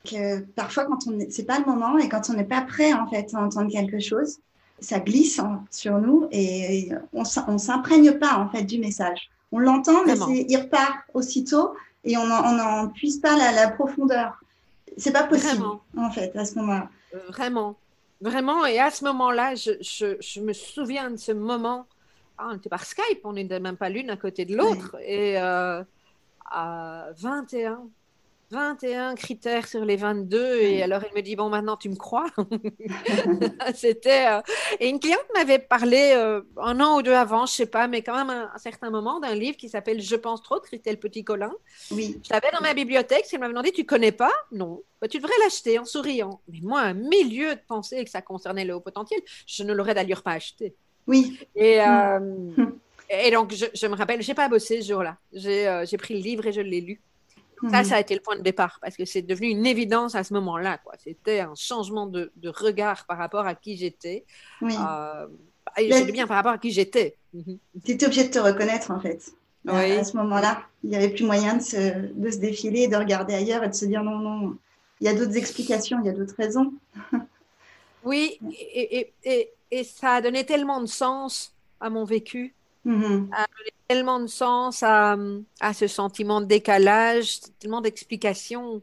que 0.04 0.40
parfois, 0.40 0.86
quand 0.86 1.06
on 1.06 1.18
c'est 1.30 1.44
pas 1.44 1.58
le 1.58 1.64
moment 1.64 1.98
et 1.98 2.08
quand 2.08 2.30
on 2.30 2.34
n'est 2.34 2.44
pas 2.44 2.62
prêt 2.62 2.92
en 2.92 3.06
fait 3.06 3.34
à 3.34 3.38
entendre 3.38 3.70
quelque 3.70 3.98
chose, 3.98 4.38
ça 4.80 5.00
glisse 5.00 5.40
sur 5.70 5.98
nous 5.98 6.28
et 6.30 6.90
on, 7.12 7.22
on 7.48 7.58
s'imprègne 7.58 8.12
pas 8.12 8.36
en 8.36 8.48
fait 8.48 8.64
du 8.64 8.78
message. 8.78 9.30
On 9.52 9.58
l'entend, 9.58 10.04
mais 10.04 10.44
il 10.48 10.56
repart 10.56 10.98
aussitôt 11.14 11.74
et 12.04 12.16
on 12.16 12.26
n'en 12.26 12.88
puise 12.88 13.20
pas 13.20 13.36
la, 13.36 13.52
la 13.52 13.70
profondeur. 13.70 14.40
C'est 14.96 15.12
pas 15.12 15.24
possible 15.24 15.64
en 15.96 16.10
fait 16.10 16.34
à 16.36 16.44
ce 16.44 16.56
moment-là. 16.56 16.88
Euh, 17.14 17.18
vraiment, 17.28 17.76
vraiment. 18.20 18.64
Et 18.66 18.78
à 18.78 18.90
ce 18.90 19.04
moment-là, 19.04 19.54
je, 19.54 19.72
je, 19.80 20.16
je, 20.20 20.40
me 20.40 20.52
souviens 20.52 21.10
de 21.10 21.16
ce 21.16 21.32
moment. 21.32 21.86
Ah, 22.38 22.48
on 22.52 22.56
était 22.56 22.68
par 22.68 22.84
Skype, 22.84 23.20
on 23.24 23.34
n'était 23.34 23.60
même 23.60 23.76
pas 23.76 23.88
l'une 23.88 24.10
à 24.10 24.16
côté 24.16 24.44
de 24.44 24.56
l'autre. 24.56 24.96
Et 25.04 25.38
euh, 25.38 25.82
à 26.50 27.08
21, 27.18 27.82
21 28.50 29.14
critères 29.14 29.68
sur 29.68 29.84
les 29.84 29.96
22 29.96 30.60
et 30.60 30.82
alors 30.82 31.02
elle 31.04 31.14
me 31.14 31.22
dit 31.22 31.36
bon 31.36 31.48
maintenant 31.48 31.76
tu 31.76 31.88
me 31.88 31.94
crois 31.94 32.26
c'était 33.74 34.26
euh, 34.26 34.40
et 34.80 34.88
une 34.88 34.98
cliente 34.98 35.24
m'avait 35.34 35.60
parlé 35.60 36.12
euh, 36.16 36.42
un 36.56 36.80
an 36.80 36.98
ou 36.98 37.02
deux 37.02 37.14
avant 37.14 37.46
je 37.46 37.52
sais 37.52 37.66
pas 37.66 37.86
mais 37.86 38.02
quand 38.02 38.16
même 38.16 38.30
un, 38.30 38.58
certain 38.58 38.90
moment 38.90 39.20
d'un 39.20 39.34
livre 39.34 39.56
qui 39.56 39.68
s'appelle 39.68 40.00
Je 40.00 40.16
pense 40.16 40.42
trop 40.42 40.58
de 40.58 40.64
Christelle 40.64 40.98
Petit 40.98 41.22
Colin 41.22 41.52
oui. 41.92 42.20
Je 42.24 42.32
l'avais 42.32 42.50
dans 42.52 42.60
ma 42.60 42.74
bibliothèque 42.74 43.24
elle 43.32 43.38
m'avait 43.38 43.52
demandé 43.52 43.70
tu 43.70 43.84
connais 43.84 44.12
pas 44.12 44.32
non. 44.50 44.82
Bah, 45.00 45.08
tu 45.08 45.18
devrais 45.18 45.32
l'acheter 45.42 45.78
en 45.78 45.84
souriant. 45.84 46.40
Mais 46.48 46.58
moi 46.62 46.80
un 46.80 46.94
milieu 46.94 47.54
de 47.54 47.60
penser 47.68 48.04
que 48.04 48.10
ça 48.10 48.20
concernait 48.20 48.64
le 48.64 48.74
haut 48.74 48.80
potentiel 48.80 49.20
je 49.46 49.62
ne 49.62 49.72
l'aurais 49.72 49.94
d'ailleurs 49.94 50.22
pas 50.22 50.32
acheté. 50.32 50.74
Oui. 51.06 51.38
Et 51.54 51.80
euh, 51.80 52.18
et 53.08 53.30
donc 53.30 53.54
je, 53.54 53.66
je 53.72 53.86
me 53.86 53.94
rappelle 53.94 54.22
j'ai 54.22 54.34
pas 54.34 54.48
bossé 54.48 54.82
ce 54.82 54.88
jour-là. 54.88 55.18
J'ai 55.32 55.96
pris 55.98 56.14
le 56.14 56.20
livre 56.20 56.46
et 56.46 56.52
je 56.52 56.60
l'ai 56.60 56.80
lu 56.80 57.00
ça, 57.62 57.78
mhm. 57.78 57.84
ça 57.84 57.96
a 57.96 58.00
été 58.00 58.14
le 58.14 58.20
point 58.20 58.36
de 58.36 58.42
départ 58.42 58.78
parce 58.80 58.96
que 58.96 59.04
c'est 59.04 59.22
devenu 59.22 59.48
une 59.48 59.66
évidence 59.66 60.14
à 60.14 60.24
ce 60.24 60.32
moment-là. 60.34 60.80
C'était 60.98 61.40
un 61.40 61.54
changement 61.54 62.06
de, 62.06 62.30
regard 62.44 63.04
par 63.06 63.18
rapport 63.18 63.46
à 63.46 63.54
qui 63.54 63.76
j'étais. 63.76 64.24
Oui. 64.62 64.74
Euh, 64.78 65.26
et 65.76 66.12
bien 66.12 66.26
par 66.26 66.36
rapport 66.38 66.52
à 66.52 66.58
qui 66.58 66.70
j'étais. 66.70 67.16
Mhm. 67.34 67.58
Tu 67.84 67.92
étais 67.92 68.06
obligé 68.06 68.24
de 68.24 68.30
te 68.30 68.38
reconnaître 68.38 68.90
en 68.90 69.00
fait. 69.00 69.32
Oui. 69.66 69.92
À 69.92 70.04
ce 70.04 70.16
moment-là, 70.16 70.62
il 70.82 70.90
n'y 70.90 70.96
avait 70.96 71.10
plus 71.10 71.24
moyen 71.24 71.56
de 71.56 71.62
se, 71.62 72.12
de 72.12 72.30
se 72.30 72.38
défiler, 72.38 72.88
de 72.88 72.96
regarder 72.96 73.34
ailleurs 73.34 73.62
et 73.62 73.68
de 73.68 73.74
se 73.74 73.84
dire 73.84 74.02
non, 74.02 74.18
non, 74.18 74.56
il 75.00 75.06
y 75.06 75.08
a 75.08 75.14
d'autres 75.14 75.36
explications, 75.36 75.98
il 76.02 76.06
y 76.06 76.08
a 76.08 76.12
d'autres 76.12 76.34
raisons. 76.36 76.72
oui, 78.04 78.38
et, 78.52 79.12
et, 79.24 79.50
et, 79.70 79.84
ça 79.84 80.14
a 80.14 80.20
donné 80.22 80.46
tellement 80.46 80.80
de 80.80 80.86
sens 80.86 81.54
à 81.78 81.90
mon 81.90 82.04
vécu. 82.04 82.54
Mm 82.84 83.26
tellement 83.90 84.20
de 84.20 84.28
sens 84.28 84.84
à, 84.84 85.16
à, 85.58 85.74
ce 85.74 85.88
sentiment 85.88 86.40
de 86.40 86.46
décalage, 86.46 87.40
tellement 87.58 87.80
d'explications. 87.80 88.82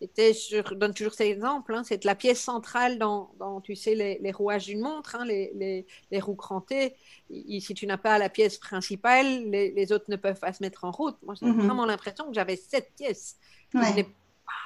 Je 0.00 0.74
donne 0.74 0.94
toujours 0.94 1.12
cet 1.12 1.26
exemple, 1.26 1.74
hein, 1.74 1.82
c'est 1.82 2.04
la 2.04 2.14
pièce 2.14 2.40
centrale 2.40 3.00
dans, 3.00 3.32
dans 3.40 3.60
tu 3.60 3.74
sais, 3.74 3.96
les, 3.96 4.20
les 4.20 4.30
rouages 4.30 4.66
d'une 4.66 4.78
montre, 4.80 5.16
hein, 5.16 5.24
les, 5.24 5.50
les, 5.56 5.86
les, 6.12 6.20
roues 6.20 6.36
crantées. 6.36 6.94
si 7.28 7.74
tu 7.74 7.84
n'as 7.88 7.96
pas 7.96 8.16
la 8.18 8.28
pièce 8.28 8.58
principale, 8.58 9.26
les, 9.50 9.92
autres 9.92 10.04
ne 10.06 10.14
peuvent 10.14 10.38
pas 10.38 10.52
se 10.52 10.62
mettre 10.62 10.84
en 10.84 10.92
route. 10.92 11.16
Moi, 11.24 11.34
j'ai 11.34 11.46
mhm. 11.46 11.66
vraiment 11.66 11.84
l'impression 11.84 12.28
que 12.28 12.34
j'avais 12.34 12.54
cette 12.54 12.92
pièce 12.94 13.38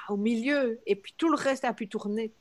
au 0.07 0.17
milieu, 0.17 0.81
et 0.85 0.95
puis 0.95 1.15
tout 1.17 1.29
le 1.29 1.35
reste 1.35 1.65
a 1.65 1.73
pu 1.73 1.87
tourner. 1.87 2.31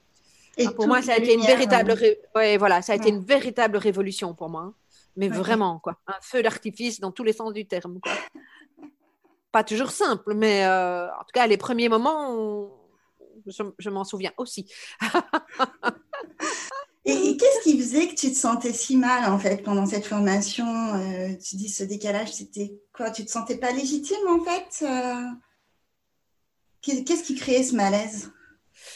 Et 0.58 0.68
pour 0.68 0.86
moi, 0.86 1.00
ça 1.00 1.14
a 1.14 1.16
été 1.16 1.32
une 1.32 1.46
véritable, 1.46 1.94
ouais, 2.34 2.58
voilà, 2.58 2.82
ça 2.82 2.92
a 2.92 2.96
été 2.96 3.08
une 3.08 3.24
véritable 3.24 3.78
révolution 3.78 4.34
pour 4.34 4.50
moi. 4.50 4.74
Mais 5.16 5.28
vraiment, 5.28 5.78
quoi. 5.78 5.98
Un 6.06 6.20
feu 6.20 6.42
d'artifice 6.42 7.00
dans 7.00 7.12
tous 7.12 7.24
les 7.24 7.32
sens 7.32 7.52
du 7.52 7.66
terme. 7.66 8.00
Quoi. 8.00 8.12
Pas 9.52 9.64
toujours 9.64 9.90
simple, 9.90 10.34
mais 10.34 10.64
euh, 10.64 11.08
en 11.08 11.20
tout 11.20 11.32
cas, 11.34 11.46
les 11.46 11.58
premiers 11.58 11.88
moments, 11.88 12.70
je, 13.46 13.90
m'en 13.90 14.04
souviens 14.04 14.32
aussi. 14.38 14.72
Et, 17.04 17.36
qu'est-ce 17.36 17.62
qui 17.64 17.76
faisait 17.78 18.06
que 18.08 18.14
tu 18.14 18.30
te 18.30 18.36
sentais 18.36 18.72
si 18.72 18.96
mal 18.96 19.28
en 19.30 19.36
fait 19.36 19.64
pendant 19.64 19.86
cette 19.86 20.06
formation 20.06 20.94
euh, 20.94 21.34
Tu 21.34 21.56
dis 21.56 21.68
ce 21.68 21.82
décalage, 21.82 22.32
c'était 22.32 22.80
quoi? 22.92 23.10
Tu 23.10 23.24
te 23.24 23.30
sentais 23.30 23.58
pas 23.58 23.72
légitime 23.72 24.28
en 24.28 24.38
fait 24.44 24.84
euh? 24.86 25.26
Qu'est-ce 26.80 27.24
qui 27.24 27.34
créait 27.34 27.62
ce 27.64 27.74
malaise? 27.74 28.32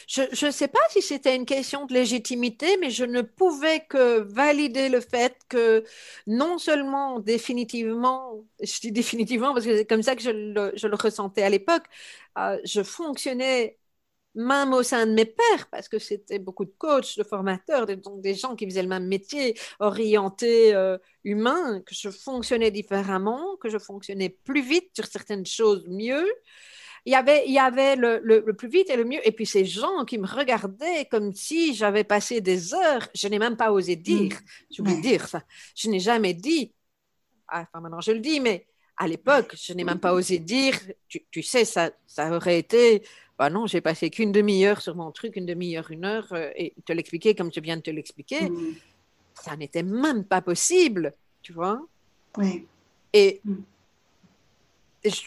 Je 0.07 0.45
ne 0.45 0.51
sais 0.51 0.67
pas 0.67 0.79
si 0.89 1.01
c'était 1.01 1.35
une 1.35 1.45
question 1.45 1.85
de 1.85 1.93
légitimité, 1.93 2.77
mais 2.79 2.89
je 2.89 3.05
ne 3.05 3.21
pouvais 3.21 3.81
que 3.87 4.19
valider 4.19 4.89
le 4.89 5.01
fait 5.01 5.37
que 5.49 5.83
non 6.27 6.57
seulement 6.57 7.19
définitivement, 7.19 8.45
je 8.61 8.79
dis 8.81 8.91
définitivement 8.91 9.53
parce 9.53 9.65
que 9.65 9.77
c'est 9.77 9.85
comme 9.85 10.03
ça 10.03 10.15
que 10.15 10.21
je 10.21 10.31
le, 10.31 10.95
ressentais 10.95 11.43
à 11.43 11.49
l'époque, 11.49 11.83
euh, 12.37 12.57
je 12.63 12.83
fonctionnais 12.83 13.77
même 14.35 14.73
au 14.73 14.83
sein 14.83 15.07
de 15.07 15.13
mes 15.13 15.25
pairs, 15.25 15.67
parce 15.71 15.89
que 15.89 15.97
c'était 15.99 16.39
beaucoup 16.39 16.65
de 16.65 16.73
coachs, 16.77 17.17
de 17.17 17.23
formateurs, 17.23 17.87
donc 17.87 18.21
des 18.21 18.35
gens 18.35 18.55
qui 18.55 18.65
faisaient 18.67 18.83
le 18.83 18.87
même 18.87 19.07
métier, 19.07 19.57
orientés, 19.79 20.75
euh, 20.75 20.97
humains, 21.23 21.81
que 21.81 21.95
je 21.95 22.09
fonctionnais 22.11 22.69
différemment, 22.71 23.57
que 23.57 23.69
je 23.69 23.79
fonctionnais 23.79 24.29
plus 24.29 24.61
vite 24.61 24.91
sur 24.93 25.07
certaines 25.07 25.45
choses 25.45 25.85
mieux 25.87 26.27
il 27.07 27.11
y 27.11 27.15
avait, 27.15 27.45
il 27.47 27.53
y 27.53 27.57
avait 27.57 27.95
le, 27.95 28.19
le, 28.21 28.53
plus 28.53 28.67
vite 28.67 28.89
et 28.89 28.97
le 28.97 29.05
mieux. 29.05 29.25
Et 29.25 29.31
puis 29.31 29.45
ces 29.45 29.63
gens 29.63 30.03
qui 30.03 30.17
me 30.17 30.27
regardaient 30.27 31.05
comme 31.05 31.31
si 31.31 31.73
j'avais 31.73 32.03
passé 32.03 32.41
des 32.41 32.73
heures. 32.73 33.07
Je 33.15 33.29
n'ai 33.29 33.39
même 33.39 33.55
pas 33.55 33.71
osé 33.71 33.95
mm. 33.95 34.01
dire. 34.01 34.37
Je 34.69 34.81
voulais 34.81 34.99
dire 34.99 35.25
ça. 35.25 35.41
Je 35.73 35.89
n'ai 35.89 36.01
jamais 36.01 36.33
dit. 36.33 36.73
Ah, 37.47 37.61
enfin, 37.61 37.79
maintenant 37.79 38.01
je 38.01 38.11
le 38.11 38.19
dis, 38.19 38.41
mais 38.41 38.67
à 38.97 39.07
l'époque, 39.07 39.55
je 39.57 39.71
n'ai 39.71 39.85
même 39.85 40.01
pas 40.01 40.13
osé 40.13 40.39
dire. 40.39 40.77
Tu, 41.07 41.23
tu, 41.31 41.41
sais, 41.43 41.63
ça, 41.63 41.91
ça 42.07 42.35
aurait 42.35 42.59
été. 42.59 43.03
Bah 43.39 43.49
non, 43.49 43.67
j'ai 43.67 43.79
passé 43.79 44.09
qu'une 44.09 44.33
demi-heure 44.33 44.81
sur 44.81 44.95
mon 44.95 45.09
truc, 45.13 45.37
une 45.37 45.45
demi-heure, 45.45 45.89
une 45.91 46.03
heure, 46.03 46.27
euh, 46.33 46.49
et 46.57 46.73
te 46.85 46.91
l'expliquer 46.91 47.35
comme 47.35 47.53
je 47.53 47.61
viens 47.61 47.77
de 47.77 47.83
te 47.83 47.91
l'expliquer. 47.91 48.49
Mm. 48.49 48.75
Ça 49.33 49.55
n'était 49.55 49.83
même 49.83 50.25
pas 50.25 50.41
possible, 50.41 51.13
tu 51.41 51.53
vois. 51.53 51.79
Oui. 52.35 52.67
Et. 53.13 53.41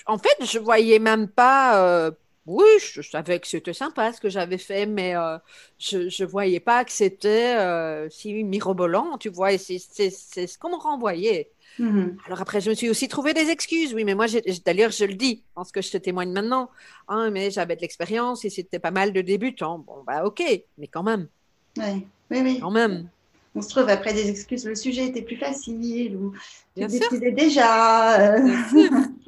En 0.06 0.18
fait, 0.18 0.44
je 0.44 0.58
voyais 0.58 0.98
même 0.98 1.28
pas. 1.28 1.84
Euh, 1.84 2.10
oui, 2.46 2.64
je, 2.80 3.02
savais 3.02 3.38
que 3.38 3.46
c'était 3.46 3.72
sympa 3.72 4.12
ce 4.12 4.20
que 4.20 4.28
j'avais 4.28 4.58
fait, 4.58 4.86
mais 4.86 5.14
euh, 5.14 5.38
je 5.78 5.98
ne 5.98 6.26
voyais 6.26 6.60
pas 6.60 6.84
que 6.84 6.92
c'était 6.92 7.56
euh, 7.56 8.08
si 8.10 8.42
mirobolant, 8.44 9.18
tu 9.18 9.28
vois. 9.28 9.56
C'est 9.58 9.78
ce 9.78 10.58
qu'on 10.58 10.70
me 10.70 10.76
renvoyait. 10.76 11.50
Mm-hmm. 11.78 12.16
Alors 12.26 12.40
après, 12.40 12.60
je 12.60 12.70
me 12.70 12.74
suis 12.74 12.90
aussi 12.90 13.08
trouvé 13.08 13.34
des 13.34 13.50
excuses. 13.50 13.94
Oui, 13.94 14.04
mais 14.04 14.14
moi, 14.14 14.26
d'ailleurs, 14.66 14.90
je 14.90 15.04
le 15.04 15.14
dis, 15.14 15.44
en 15.54 15.64
ce 15.64 15.72
que 15.72 15.82
je 15.82 15.90
te 15.90 15.98
témoigne 15.98 16.32
maintenant. 16.32 16.70
Hein, 17.08 17.30
mais 17.30 17.50
j'avais 17.50 17.76
de 17.76 17.82
l'expérience 17.82 18.44
et 18.44 18.50
c'était 18.50 18.80
pas 18.80 18.90
mal 18.90 19.12
de 19.12 19.20
débutants. 19.20 19.78
Bon, 19.78 20.02
bah 20.04 20.24
ok, 20.24 20.42
mais 20.78 20.88
quand 20.88 21.04
même. 21.04 21.28
Oui, 21.76 22.06
oui, 22.30 22.40
oui. 22.42 22.58
Quand 22.60 22.70
même. 22.70 23.08
On 23.54 23.62
se 23.62 23.68
trouve 23.68 23.88
après 23.88 24.12
des 24.12 24.28
excuses. 24.28 24.64
Le 24.64 24.74
sujet 24.74 25.06
était 25.06 25.22
plus 25.22 25.36
facile 25.36 26.16
ou 26.16 26.32
tu 26.76 26.86
décidais 26.86 27.32
déjà. 27.32 28.36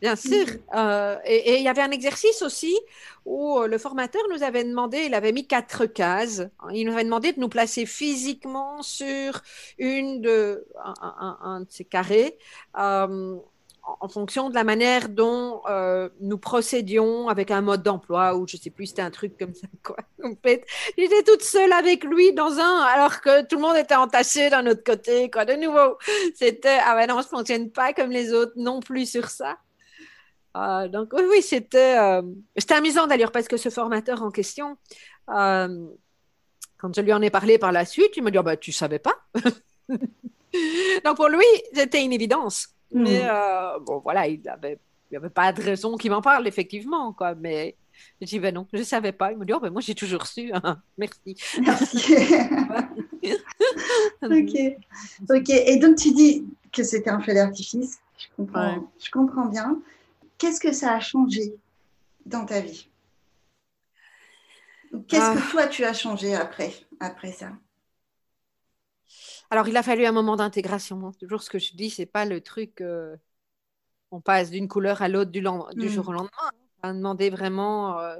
Bien 0.00 0.16
sûr. 0.16 0.44
Euh, 0.74 1.16
et 1.24 1.56
il 1.58 1.62
y 1.62 1.68
avait 1.68 1.80
un 1.80 1.90
exercice 1.90 2.42
aussi 2.42 2.76
où 3.24 3.58
euh, 3.58 3.68
le 3.68 3.78
formateur 3.78 4.20
nous 4.30 4.42
avait 4.42 4.62
demandé, 4.64 5.04
il 5.06 5.14
avait 5.14 5.32
mis 5.32 5.46
quatre 5.46 5.86
cases. 5.86 6.42
Il 6.74 6.86
nous 6.86 6.92
avait 6.92 7.04
demandé 7.04 7.32
de 7.32 7.40
nous 7.40 7.48
placer 7.48 7.86
physiquement 7.86 8.82
sur 8.82 9.40
une 9.78 10.20
de, 10.20 10.66
un, 11.00 11.60
de 11.60 11.66
ces 11.70 11.84
carrés. 11.86 12.36
Euh, 12.78 13.36
en 13.86 14.08
fonction 14.08 14.48
de 14.48 14.54
la 14.54 14.64
manière 14.64 15.08
dont 15.08 15.60
euh, 15.68 16.08
nous 16.20 16.38
procédions 16.38 17.28
avec 17.28 17.50
un 17.50 17.60
mode 17.60 17.82
d'emploi 17.82 18.34
ou 18.36 18.46
je 18.46 18.56
sais 18.56 18.70
plus, 18.70 18.86
c'était 18.86 19.02
un 19.02 19.10
truc 19.10 19.36
comme 19.38 19.54
ça. 19.54 19.66
Quoi. 19.82 19.96
J'étais 20.98 21.22
toute 21.22 21.42
seule 21.42 21.72
avec 21.72 22.04
lui 22.04 22.32
dans 22.32 22.58
un, 22.58 22.80
alors 22.82 23.20
que 23.20 23.42
tout 23.46 23.56
le 23.56 23.62
monde 23.62 23.76
était 23.76 23.94
entassé 23.94 24.48
d'un 24.48 24.66
autre 24.66 24.82
côté. 24.84 25.30
Quoi. 25.30 25.44
De 25.44 25.54
nouveau, 25.54 25.98
c'était, 26.34 26.78
ah 26.84 26.94
ben 26.94 27.08
non, 27.08 27.20
je 27.20 27.28
fonctionne 27.28 27.70
pas 27.70 27.92
comme 27.92 28.10
les 28.10 28.32
autres 28.32 28.52
non 28.56 28.80
plus 28.80 29.10
sur 29.10 29.28
ça. 29.28 29.58
Euh, 30.56 30.88
donc 30.88 31.12
oui, 31.12 31.42
c'était, 31.42 31.98
euh, 31.98 32.22
c'était 32.56 32.74
amusant 32.74 33.06
d'ailleurs 33.06 33.32
parce 33.32 33.48
que 33.48 33.56
ce 33.56 33.68
formateur 33.68 34.22
en 34.22 34.30
question, 34.30 34.78
quand 35.26 36.94
je 36.94 37.00
lui 37.00 37.12
en 37.12 37.20
ai 37.22 37.30
parlé 37.30 37.58
par 37.58 37.72
la 37.72 37.84
suite, 37.84 38.16
il 38.16 38.22
me 38.22 38.30
dit, 38.30 38.38
oh, 38.38 38.42
bah, 38.42 38.56
tu 38.56 38.72
savais 38.72 38.98
pas. 38.98 39.14
donc 41.04 41.16
pour 41.16 41.28
lui, 41.28 41.44
c'était 41.74 42.02
une 42.02 42.12
évidence. 42.12 42.68
Mais 42.94 43.24
mm. 43.24 43.28
euh, 43.28 43.78
bon, 43.80 43.98
voilà, 43.98 44.26
il 44.28 44.40
n'avait 44.42 44.78
avait 45.14 45.30
pas 45.30 45.52
de 45.52 45.62
raison 45.62 45.96
qu'il 45.96 46.10
m'en 46.10 46.22
parle, 46.22 46.48
effectivement. 46.48 47.12
Quoi. 47.12 47.34
Mais 47.34 47.76
Je 48.20 48.26
dis, 48.26 48.38
ben 48.38 48.54
non, 48.54 48.66
je 48.72 48.78
ne 48.78 48.84
savais 48.84 49.12
pas. 49.12 49.32
Il 49.32 49.38
me 49.38 49.44
dit, 49.44 49.52
oh, 49.52 49.60
ben 49.60 49.70
moi, 49.70 49.80
j'ai 49.80 49.94
toujours 49.94 50.26
su. 50.26 50.52
Merci. 50.98 51.36
Merci. 51.60 52.14
ok. 54.22 54.76
Ok. 55.30 55.50
Et 55.50 55.76
donc, 55.78 55.96
tu 55.96 56.12
dis 56.12 56.44
que 56.72 56.82
c'était 56.82 57.10
un 57.10 57.20
feu 57.20 57.34
d'artifice. 57.34 57.98
Je 58.18 58.26
comprends, 58.36 58.88
je 59.02 59.10
comprends 59.10 59.46
bien. 59.46 59.78
Qu'est-ce 60.38 60.60
que 60.60 60.72
ça 60.72 60.94
a 60.94 61.00
changé 61.00 61.54
dans 62.26 62.44
ta 62.44 62.60
vie? 62.60 62.88
Qu'est-ce 65.08 65.34
que 65.34 65.38
ah. 65.38 65.50
toi, 65.50 65.66
tu 65.66 65.84
as 65.84 65.92
changé 65.92 66.34
après, 66.34 66.72
après 67.00 67.32
ça? 67.32 67.50
Alors, 69.50 69.68
il 69.68 69.76
a 69.76 69.82
fallu 69.82 70.04
un 70.06 70.12
moment 70.12 70.36
d'intégration. 70.36 71.06
Hein. 71.06 71.12
Toujours 71.18 71.42
ce 71.42 71.50
que 71.50 71.58
je 71.58 71.74
dis, 71.74 71.90
c'est 71.90 72.06
pas 72.06 72.24
le 72.24 72.40
truc. 72.40 72.80
Euh, 72.80 73.16
on 74.10 74.20
passe 74.20 74.50
d'une 74.50 74.68
couleur 74.68 75.02
à 75.02 75.08
l'autre 75.08 75.30
du, 75.30 75.40
du, 75.40 75.88
jour 75.88 76.08
au 76.08 76.12
mm. 76.12 76.14
lendemain. 76.14 76.50
Ça 76.82 76.88
a 76.88 76.92
demandé 76.92 77.30
vraiment 77.30 77.98
euh, 77.98 78.16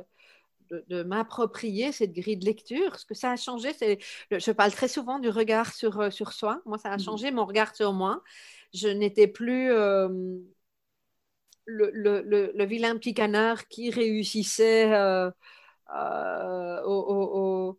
de, 0.70 1.02
m'approprier 1.02 1.92
cette 1.92 2.12
grille 2.12 2.36
de 2.36 2.44
lecture. 2.44 2.98
Ce 2.98 3.06
que 3.06 3.14
ça 3.14 3.32
a 3.32 3.36
changé, 3.36 3.72
c'est. 3.72 3.98
Je 4.30 4.50
parle 4.52 4.72
très 4.72 4.88
souvent 4.88 5.18
du 5.18 5.28
regard 5.28 5.72
sur, 5.72 6.00
euh, 6.00 6.10
sur 6.10 6.32
soi. 6.32 6.60
Moi, 6.66 6.78
ça 6.78 6.90
a 6.90 6.96
mm. 6.96 7.00
changé 7.00 7.30
mon 7.30 7.46
regard 7.46 7.74
sur 7.74 7.92
moi. 7.92 8.22
Je 8.72 8.88
n'étais 8.88 9.26
plus. 9.28 9.70
Le, 11.66 11.90
le, 11.94 12.20
le, 12.20 12.64
vilain 12.66 12.94
petit 12.98 13.14
canard 13.14 13.68
qui 13.68 13.90
réussissait 13.90 14.92
au, 16.84 17.78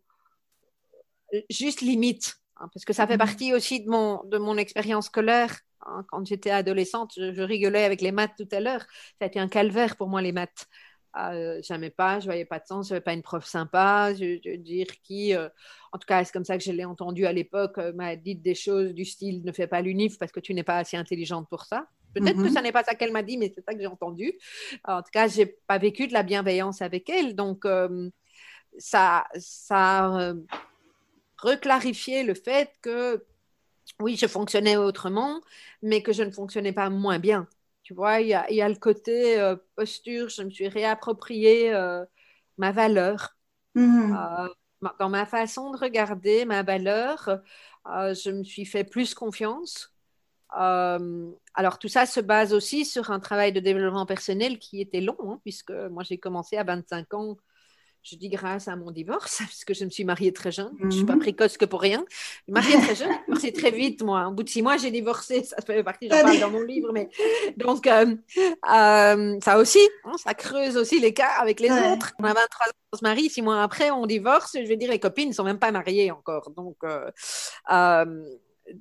juste 1.48 1.82
limite 1.82 2.40
Hein, 2.58 2.68
parce 2.72 2.84
que 2.84 2.92
ça 2.92 3.06
fait 3.06 3.14
mhm. 3.14 3.18
partie 3.18 3.54
aussi 3.54 3.80
de 3.80 3.90
mon, 3.90 4.22
de 4.24 4.38
mon 4.38 4.56
expérience 4.56 5.06
scolaire. 5.06 5.60
Hein. 5.86 6.04
quand 6.08 6.24
j'étais 6.26 6.50
adolescente, 6.50 7.12
je, 7.16 7.42
rigolais 7.42 7.84
avec 7.84 8.00
les 8.00 8.12
maths 8.12 8.32
tout 8.36 8.48
à 8.52 8.60
l'heure. 8.60 8.80
Ça 9.18 9.24
a 9.24 9.26
été 9.26 9.38
un 9.38 9.48
calvaire 9.48 9.96
pour 9.96 10.08
moi, 10.08 10.22
les 10.22 10.32
maths. 10.32 10.66
Euh, 11.16 11.60
j'aimais 11.62 11.90
pas, 11.90 12.20
je 12.20 12.26
voyais 12.26 12.44
pas 12.44 12.58
de 12.58 12.66
sens, 12.66 12.88
je 12.88 12.92
n'avais 12.92 13.02
pas 13.02 13.14
une 13.14 13.22
prof 13.22 13.46
sympa, 13.46 14.12
je, 14.12 14.50
veux 14.50 14.58
dire 14.58 14.86
qui, 15.02 15.34
euh, 15.34 15.48
en 15.92 15.98
tout 15.98 16.06
cas, 16.06 16.22
c'est 16.24 16.32
comme 16.32 16.44
ça 16.44 16.58
que 16.58 16.64
je 16.64 16.72
l'ai 16.72 16.84
entendu 16.84 17.24
à 17.24 17.32
l'époque, 17.32 17.78
euh, 17.78 17.92
m'a 17.94 18.16
dit 18.16 18.34
des 18.34 18.54
choses 18.54 18.92
du 18.92 19.06
style 19.06 19.42
ne 19.42 19.52
fais 19.52 19.66
pas 19.66 19.80
l'unif 19.80 20.18
parce 20.18 20.30
que 20.30 20.40
tu 20.40 20.52
n'es 20.52 20.62
pas 20.62 20.76
assez 20.76 20.98
intelligente 20.98 21.48
pour 21.48 21.64
ça. 21.64 21.86
Peut-être 22.12 22.36
que 22.36 22.48
ce 22.48 22.54
mhm. 22.54 22.64
n'est 22.64 22.72
pas 22.72 22.84
ça 22.84 22.94
qu'elle 22.94 23.12
m'a 23.12 23.22
dit, 23.22 23.38
mais 23.38 23.50
c'est 23.54 23.64
ça 23.64 23.72
que 23.72 23.80
j'ai 23.80 23.86
entendu. 23.86 24.34
En 24.84 25.02
tout 25.02 25.10
cas, 25.10 25.26
j'ai 25.26 25.46
pas 25.46 25.78
vécu 25.78 26.06
de 26.06 26.12
la 26.12 26.22
bienveillance 26.22 26.82
avec 26.82 27.08
elle, 27.08 27.34
donc 27.34 27.64
euh, 27.64 28.10
ça, 28.78 29.24
ça 29.38 30.34
reclarifier 31.38 32.22
le 32.22 32.34
fait 32.34 32.72
que 32.82 33.24
oui, 34.00 34.16
je 34.16 34.26
fonctionnais 34.26 34.76
autrement, 34.76 35.40
mais 35.82 36.02
que 36.02 36.12
je 36.12 36.22
ne 36.22 36.30
fonctionnais 36.30 36.72
pas 36.72 36.90
moins 36.90 37.18
bien. 37.18 37.48
Tu 37.82 37.94
vois, 37.94 38.20
il 38.20 38.28
y 38.28 38.34
a, 38.34 38.68
le 38.68 38.74
côté 38.74 39.38
euh, 39.38 39.56
posture, 39.76 40.28
je 40.28 40.42
me 40.42 40.50
suis 40.50 40.68
réapproprié 40.68 41.72
euh, 41.72 42.04
ma 42.58 42.72
valeur. 42.72 43.36
Mm-hmm. 43.76 44.48
Euh, 44.82 44.88
dans 44.98 45.08
ma 45.08 45.24
façon 45.24 45.70
de 45.70 45.78
regarder 45.78 46.44
ma 46.44 46.62
valeur, 46.62 47.40
je 47.86 48.30
me 48.30 48.44
suis 48.44 48.64
fait 48.64 48.84
plus 48.84 49.14
confiance. 49.14 49.94
alors 50.50 51.78
tout 51.78 51.88
ça 51.88 52.06
se 52.06 52.20
base 52.20 52.52
aussi 52.52 52.84
sur 52.84 53.10
un 53.10 53.20
travail 53.20 53.52
de 53.52 53.60
développement 53.60 54.04
personnel 54.04 54.58
qui 54.58 54.80
était 54.80 55.00
long, 55.00 55.16
hein, 55.22 55.40
puisque 55.42 55.70
moi 55.70 56.02
j'ai 56.02 56.18
commencé 56.18 56.56
à 56.56 56.64
25 56.64 57.14
ans 57.14 57.36
je 58.08 58.14
dis 58.14 58.28
grâce 58.28 58.68
à 58.68 58.76
mon 58.76 58.92
divorce, 58.92 59.38
puisque 59.46 59.74
je 59.74 59.84
me 59.84 59.90
suis 59.90 60.04
mariée 60.04 60.32
très 60.32 60.52
jeune. 60.52 60.72
Je 60.78 60.86
ne 60.86 60.90
suis 60.90 61.04
pas 61.04 61.14
mhm. 61.14 61.20
précoce 61.20 61.56
que 61.56 61.64
pour 61.64 61.80
rien. 61.80 62.04
Je 62.46 62.52
me 62.52 62.60
suis 62.60 62.72
mariée 62.72 62.86
très 62.86 62.94
jeune, 62.94 63.16
c'est 63.40 63.52
très 63.52 63.72
vite, 63.72 64.02
moi. 64.02 64.28
Au 64.28 64.32
bout 64.32 64.44
de 64.44 64.48
six 64.48 64.62
mois, 64.62 64.76
j'ai 64.76 64.90
divorcé. 64.90 65.42
Ça 65.44 65.56
fait 65.66 65.82
partie, 65.82 66.08
j'en 66.08 66.22
parle 66.22 66.38
dans 66.38 66.50
mon 66.50 66.62
livre. 66.62 66.92
Mais... 66.92 67.08
Donc, 67.56 67.86
euh, 67.86 68.14
euh, 68.38 69.38
ça 69.42 69.58
aussi, 69.58 69.80
hein, 70.04 70.12
ça 70.16 70.34
creuse 70.34 70.76
aussi 70.76 71.00
l'écart 71.00 71.40
avec 71.40 71.60
les 71.60 71.70
autres. 71.70 72.12
On 72.18 72.24
a 72.24 72.32
23 72.32 72.42
ans, 72.42 72.70
on 72.92 72.96
se 72.96 73.02
marie. 73.02 73.28
Six 73.28 73.42
mois 73.42 73.62
après, 73.62 73.90
on 73.90 74.06
divorce. 74.06 74.52
Je 74.54 74.66
vais 74.66 74.76
dire, 74.76 74.90
les 74.90 75.00
copines 75.00 75.28
ne 75.30 75.34
sont 75.34 75.44
même 75.44 75.58
pas 75.58 75.72
mariées 75.72 76.10
encore. 76.10 76.50
Donc, 76.50 76.76
euh, 76.84 78.14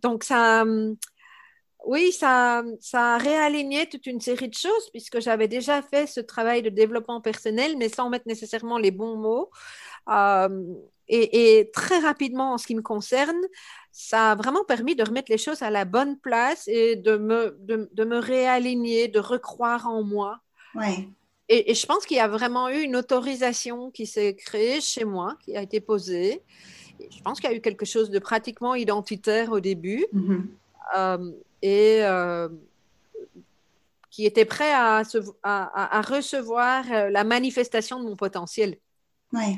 donc 0.01 0.23
ça 0.23 0.63
oui, 1.85 2.11
ça, 2.11 2.63
ça 2.81 3.15
a 3.15 3.17
réaligné 3.17 3.87
toute 3.87 4.07
une 4.07 4.19
série 4.19 4.49
de 4.49 4.55
choses 4.55 4.89
puisque 4.91 5.21
j'avais 5.21 5.47
déjà 5.47 5.81
fait 5.81 6.07
ce 6.07 6.19
travail 6.19 6.61
de 6.63 6.69
développement 6.69 7.21
personnel, 7.21 7.77
mais 7.77 7.89
sans 7.89 8.09
mettre 8.09 8.27
nécessairement 8.27 8.77
les 8.77 8.91
bons 8.91 9.15
mots. 9.15 9.51
Euh, 10.09 10.63
et, 11.07 11.69
très 11.71 11.99
rapidement, 11.99 12.53
en 12.53 12.57
ce 12.57 12.65
qui 12.65 12.73
me 12.73 12.81
concerne, 12.81 13.39
ça 13.91 14.31
a 14.31 14.35
vraiment 14.35 14.63
permis 14.63 14.95
de 14.95 15.03
remettre 15.03 15.31
les 15.31 15.37
choses 15.37 15.61
à 15.61 15.69
la 15.69 15.85
bonne 15.85 16.17
place 16.17 16.67
et 16.67 16.95
de 16.95 17.17
me, 17.17 17.55
de, 17.59 18.03
me 18.03 18.17
réaligner, 18.17 19.07
de 19.07 19.19
recroire 19.19 19.87
en 19.87 20.03
moi. 20.03 20.39
Ouais. 20.73 21.07
Et, 21.47 21.75
je 21.75 21.85
pense 21.85 22.07
qu'il 22.07 22.17
y 22.17 22.21
a 22.21 22.27
vraiment 22.27 22.69
eu 22.69 22.81
une 22.81 22.95
autorisation 22.95 23.91
qui 23.91 24.07
s'est 24.07 24.33
créée 24.33 24.81
chez 24.81 25.05
moi, 25.05 25.37
qui 25.45 25.55
a 25.55 25.61
été 25.61 25.79
posée. 25.79 26.41
je 26.99 27.21
pense 27.21 27.39
qu'il 27.39 27.51
y 27.51 27.53
a 27.53 27.55
eu 27.55 27.61
quelque 27.61 27.85
chose 27.85 28.09
de 28.09 28.17
pratiquement 28.17 28.73
identitaire 28.73 29.51
au 29.51 29.59
début. 29.59 30.07
Euh, 30.95 31.31
et 31.61 32.03
euh, 32.03 32.49
qui 34.09 34.25
était 34.25 34.45
prêt 34.45 34.71
à, 34.71 35.01
à, 35.43 36.01
recevoir 36.01 36.85
euh, 36.91 37.09
la 37.09 37.23
manifestation 37.23 37.99
de 37.99 38.05
mon 38.05 38.15
potentiel. 38.15 38.77
Oui. 39.33 39.57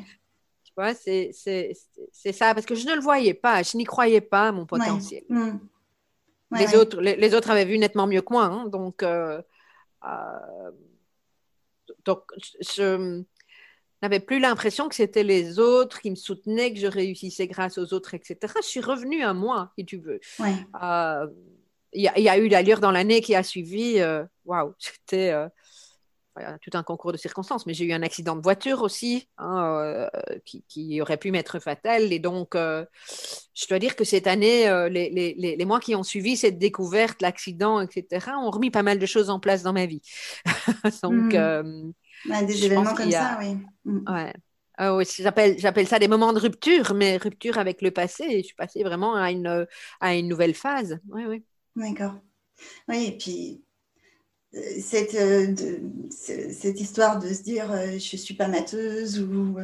Tu 0.63 0.73
vois, 0.75 0.93
c'est 0.93 1.31
ça, 1.33 2.53
parce 2.53 2.65
que 2.65 2.75
je 2.75 2.87
ne 2.87 2.95
le 2.95 3.01
voyais 3.01 3.33
pas, 3.33 3.61
je 3.63 3.77
n'y 3.77 3.83
croyais 3.83 4.21
pas, 4.21 4.51
mon 4.51 4.65
potentiel. 4.65 5.23
Mm. 5.29 5.59
les, 6.57 6.75
Autres, 6.75 7.01
les, 7.01 7.35
autres 7.35 7.51
avaient 7.51 7.65
vu 7.65 7.77
nettement 7.77 8.07
mieux 8.07 8.21
que 8.21 8.33
moi, 8.33 8.45
hein, 8.45 8.67
donc, 8.67 9.03
euh, 9.03 9.41
donc 12.05 12.23
je 12.61 13.23
n'avais 14.01 14.19
plus 14.19 14.39
l'impression 14.39 14.89
que 14.89 14.95
c'était 14.95 15.23
les 15.23 15.59
autres 15.59 15.99
qui 16.01 16.09
me 16.09 16.15
soutenaient, 16.15 16.73
que 16.73 16.79
je 16.79 16.87
réussissais 16.87 17.47
grâce 17.47 17.77
aux 17.77 17.93
autres, 17.93 18.13
etc. 18.13 18.37
Je 18.61 18.67
suis 18.67 18.81
revenue 18.81 19.23
à 19.23 19.33
moi, 19.33 19.71
si 19.77 19.85
tu 19.85 19.97
veux 19.97 20.19
il 21.93 22.01
y, 22.01 22.29
a 22.29 22.37
eu 22.37 22.49
d'ailleurs 22.49 22.79
dans 22.79 22.91
l'année 22.91 23.21
qui 23.21 23.35
a 23.35 23.43
suivi, 23.43 23.99
euh, 23.99 24.23
waouh, 24.45 24.73
c'était 24.79 25.31
euh, 25.31 25.47
tout 26.61 26.69
un 26.73 26.83
concours 26.83 27.11
de 27.11 27.17
circonstances, 27.17 27.65
mais 27.65 27.73
j'ai 27.73 27.85
eu 27.85 27.93
un 27.93 28.03
accident 28.03 28.35
de 28.35 28.41
voiture 28.41 28.81
aussi 28.83 29.27
hein, 29.37 29.79
euh, 29.81 30.09
qui, 30.45 31.01
aurait 31.01 31.17
pu 31.17 31.31
m'être 31.31 31.59
fatal. 31.59 32.13
Et 32.13 32.19
donc, 32.19 32.49
je 32.53 33.67
dois 33.67 33.79
dire 33.79 33.95
que 33.95 34.03
cette 34.03 34.27
année, 34.27 34.65
les, 34.91 35.09
les, 35.09 35.55
les, 35.55 35.65
mois 35.65 35.79
qui 35.79 35.95
ont 35.95 36.03
suivi 36.03 36.37
cette 36.37 36.59
découverte, 36.59 37.21
l'accident, 37.21 37.81
etc., 37.81 38.27
ont 38.39 38.51
remis 38.51 38.69
pas 38.69 38.83
mal 38.83 38.99
de 38.99 39.05
choses 39.07 39.31
en 39.31 39.39
place 39.39 39.63
dans 39.63 39.73
ma 39.73 39.87
vie. 39.87 40.01
donc, 41.03 41.33
mmh. 41.33 41.91
des 42.45 42.65
événements 42.65 42.93
comme 42.93 43.11
ça, 43.11 43.39
oui. 43.41 43.57
Mmh. 43.85 44.13
Ouais. 44.13 44.33
Ah 44.79 44.95
oui, 44.95 45.05
j'appelle, 45.17 45.87
ça 45.87 45.97
des 45.97 46.07
moments 46.07 46.33
de 46.33 46.39
rupture, 46.39 46.93
mais 46.93 47.17
rupture 47.17 47.57
avec 47.57 47.81
le 47.81 47.89
passé. 47.89 48.41
Je 48.41 48.45
suis 48.45 48.55
passée 48.55 48.83
vraiment 48.83 49.15
à 49.15 49.31
une, 49.31 49.65
à 49.99 50.13
une 50.13 50.27
nouvelle 50.27 50.53
phase. 50.53 50.99
Oui, 51.09 51.23
oui. 51.27 51.43
D'accord. 51.77 52.15
Oui, 52.89 53.05
et 53.05 53.17
puis 53.17 53.61
euh, 54.55 54.59
cette, 54.81 55.13
euh, 55.13 55.53
cette 56.09 56.81
histoire 56.81 57.19
de 57.19 57.31
se 57.31 57.43
dire 57.43 57.71
euh, 57.71 57.99
je 57.99 58.15
ne 58.15 58.19
suis 58.19 58.33
pas 58.33 58.47
matheuse 58.47 59.19
ou, 59.19 59.57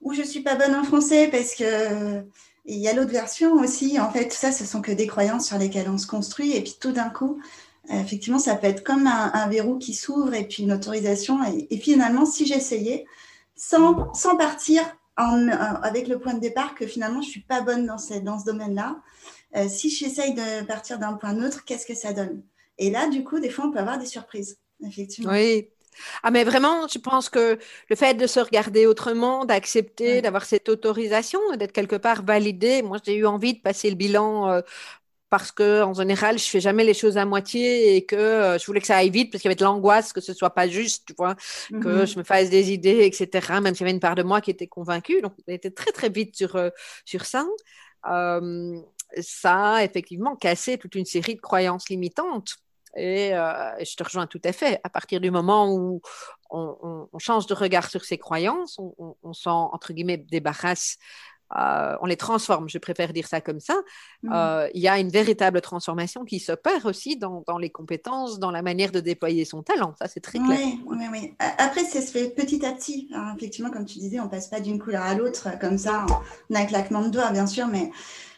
ou 0.00 0.14
je 0.14 0.22
ne 0.22 0.26
suis 0.26 0.40
pas 0.40 0.54
bonne 0.54 0.74
en 0.74 0.84
français 0.84 1.28
parce 1.30 1.54
que 1.54 2.24
il 2.64 2.78
y 2.78 2.88
a 2.88 2.94
l'autre 2.94 3.10
version 3.10 3.52
aussi. 3.54 4.00
En 4.00 4.10
fait, 4.10 4.32
ça, 4.32 4.52
ce 4.52 4.64
sont 4.64 4.80
que 4.80 4.92
des 4.92 5.06
croyances 5.06 5.48
sur 5.48 5.58
lesquelles 5.58 5.90
on 5.90 5.98
se 5.98 6.06
construit. 6.06 6.56
Et 6.56 6.62
puis 6.62 6.76
tout 6.80 6.92
d'un 6.92 7.10
coup, 7.10 7.40
effectivement, 7.90 8.38
ça 8.38 8.54
peut 8.54 8.66
être 8.66 8.84
comme 8.84 9.06
un, 9.06 9.48
verrou 9.48 9.78
qui 9.78 9.94
s'ouvre 9.94 10.34
et 10.34 10.46
puis 10.46 10.62
une 10.62 10.72
autorisation. 10.72 11.40
Et, 11.70 11.78
finalement, 11.78 12.26
si 12.26 12.46
j'essayais, 12.46 13.06
sans, 13.56 14.12
sans 14.12 14.36
partir 14.36 14.82
avec 15.16 16.06
le 16.06 16.18
point 16.18 16.34
de 16.34 16.40
départ 16.40 16.74
que 16.74 16.86
finalement, 16.86 17.22
je 17.22 17.28
ne 17.28 17.32
suis 17.32 17.40
pas 17.40 17.62
bonne 17.62 17.86
dans, 17.86 17.96
dans 18.22 18.38
ce 18.38 18.44
domaine-là, 18.44 19.00
euh, 19.56 19.68
si 19.68 19.90
j'essaye 19.90 20.34
de 20.34 20.64
partir 20.64 20.98
d'un 20.98 21.14
point 21.14 21.32
neutre, 21.32 21.64
qu'est-ce 21.64 21.86
que 21.86 21.94
ça 21.94 22.12
donne? 22.12 22.42
Et 22.78 22.90
là, 22.90 23.08
du 23.08 23.24
coup, 23.24 23.40
des 23.40 23.50
fois, 23.50 23.66
on 23.66 23.70
peut 23.70 23.78
avoir 23.78 23.98
des 23.98 24.06
surprises, 24.06 24.58
effectivement. 24.86 25.32
Oui. 25.32 25.68
Ah, 26.22 26.30
mais 26.30 26.44
vraiment, 26.44 26.86
je 26.88 26.98
pense 26.98 27.28
que 27.28 27.58
le 27.88 27.96
fait 27.96 28.14
de 28.14 28.26
se 28.26 28.40
regarder 28.40 28.86
autrement, 28.86 29.44
d'accepter, 29.44 30.22
d'avoir 30.22 30.44
cette 30.44 30.68
autorisation, 30.68 31.40
d'être 31.56 31.72
quelque 31.72 31.96
part 31.96 32.24
validé. 32.24 32.82
Moi, 32.82 32.98
j'ai 33.04 33.16
eu 33.16 33.26
envie 33.26 33.54
de 33.54 33.60
passer 33.60 33.90
le 33.90 33.96
bilan 33.96 34.48
euh, 34.48 34.60
parce 35.28 35.52
que 35.52 35.82
en 35.82 35.92
général, 35.92 36.38
je 36.38 36.44
fais 36.44 36.60
jamais 36.60 36.84
les 36.84 36.94
choses 36.94 37.18
à 37.18 37.24
moitié 37.24 37.96
et 37.96 38.06
que 38.06 38.16
euh, 38.16 38.58
je 38.58 38.66
voulais 38.66 38.80
que 38.80 38.86
ça 38.86 38.96
aille 38.96 39.10
vite 39.10 39.30
parce 39.30 39.42
qu'il 39.42 39.48
y 39.48 39.52
avait 39.52 39.58
de 39.58 39.64
l'angoisse 39.64 40.12
que 40.12 40.20
ce 40.20 40.32
soit 40.32 40.50
pas 40.50 40.68
juste, 40.68 41.06
tu 41.06 41.14
vois, 41.18 41.34
que 41.70 41.76
mm-hmm. 41.76 42.06
je 42.06 42.18
me 42.18 42.24
fasse 42.24 42.50
des 42.50 42.72
idées, 42.72 43.04
etc. 43.04 43.60
Même 43.60 43.74
s'il 43.74 43.82
y 43.82 43.84
avait 43.84 43.94
une 43.94 44.00
part 44.00 44.14
de 44.14 44.22
moi 44.22 44.40
qui 44.40 44.50
était 44.50 44.68
convaincue, 44.68 45.20
donc 45.20 45.34
on 45.46 45.52
était 45.52 45.70
très 45.70 45.92
très 45.92 46.08
vite 46.08 46.36
sur 46.36 46.58
sur 47.04 47.26
ça 47.26 47.46
ça 49.20 49.74
a 49.74 49.84
effectivement 49.84 50.36
cassé 50.36 50.78
toute 50.78 50.94
une 50.94 51.04
série 51.04 51.34
de 51.34 51.40
croyances 51.40 51.88
limitantes. 51.88 52.56
Et 52.96 53.34
euh, 53.34 53.84
je 53.84 53.94
te 53.94 54.02
rejoins 54.02 54.26
tout 54.26 54.40
à 54.44 54.52
fait. 54.52 54.80
À 54.82 54.90
partir 54.90 55.20
du 55.20 55.30
moment 55.30 55.72
où 55.72 56.00
on, 56.50 57.08
change 57.18 57.46
de 57.46 57.54
regard 57.54 57.88
sur 57.88 58.04
ces 58.04 58.18
croyances, 58.18 58.78
on, 58.78 59.32
s'en, 59.32 59.70
entre 59.72 59.92
guillemets, 59.92 60.16
débarrasse 60.16 60.96
euh, 61.58 61.96
on 62.00 62.06
les 62.06 62.16
transforme, 62.16 62.68
je 62.68 62.78
préfère 62.78 63.12
dire 63.12 63.26
ça 63.26 63.40
comme 63.40 63.58
ça, 63.58 63.74
mm. 64.22 64.32
euh, 64.32 64.68
il 64.72 64.80
y 64.80 64.86
a 64.86 65.00
une 65.00 65.08
véritable 65.08 65.60
transformation 65.60 66.24
qui 66.24 66.38
s'opère 66.38 66.86
aussi 66.86 67.16
dans, 67.16 67.42
les 67.58 67.70
compétences, 67.70 68.38
dans 68.38 68.52
la 68.52 68.62
manière 68.62 68.92
de 68.92 69.00
déployer 69.00 69.44
son 69.44 69.64
talent. 69.64 69.92
Ça, 69.98 70.06
c'est 70.06 70.20
très 70.20 70.38
clair. 70.38 70.56
Oui, 70.56 70.80
oui, 70.86 71.06
oui. 71.10 71.34
Après, 71.58 71.82
ça 71.82 72.02
se 72.02 72.12
fait 72.12 72.30
petit 72.30 72.64
à 72.64 72.72
petit. 72.72 73.10
effectivement, 73.36 73.70
comme 73.70 73.84
tu 73.84 73.98
disais, 73.98 74.20
on 74.20 74.28
passe 74.28 74.46
pas 74.46 74.60
d'une 74.60 74.78
couleur 74.78 75.02
à 75.02 75.14
l'autre 75.14 75.48
comme 75.60 75.76
ça, 75.76 76.06
on 76.50 76.54
a 76.54 76.60
un 76.60 76.66
claquement 76.66 77.02
de 77.02 77.08
doigts, 77.08 77.32
bien 77.32 77.48
sûr, 77.48 77.66
mais, 77.66 77.90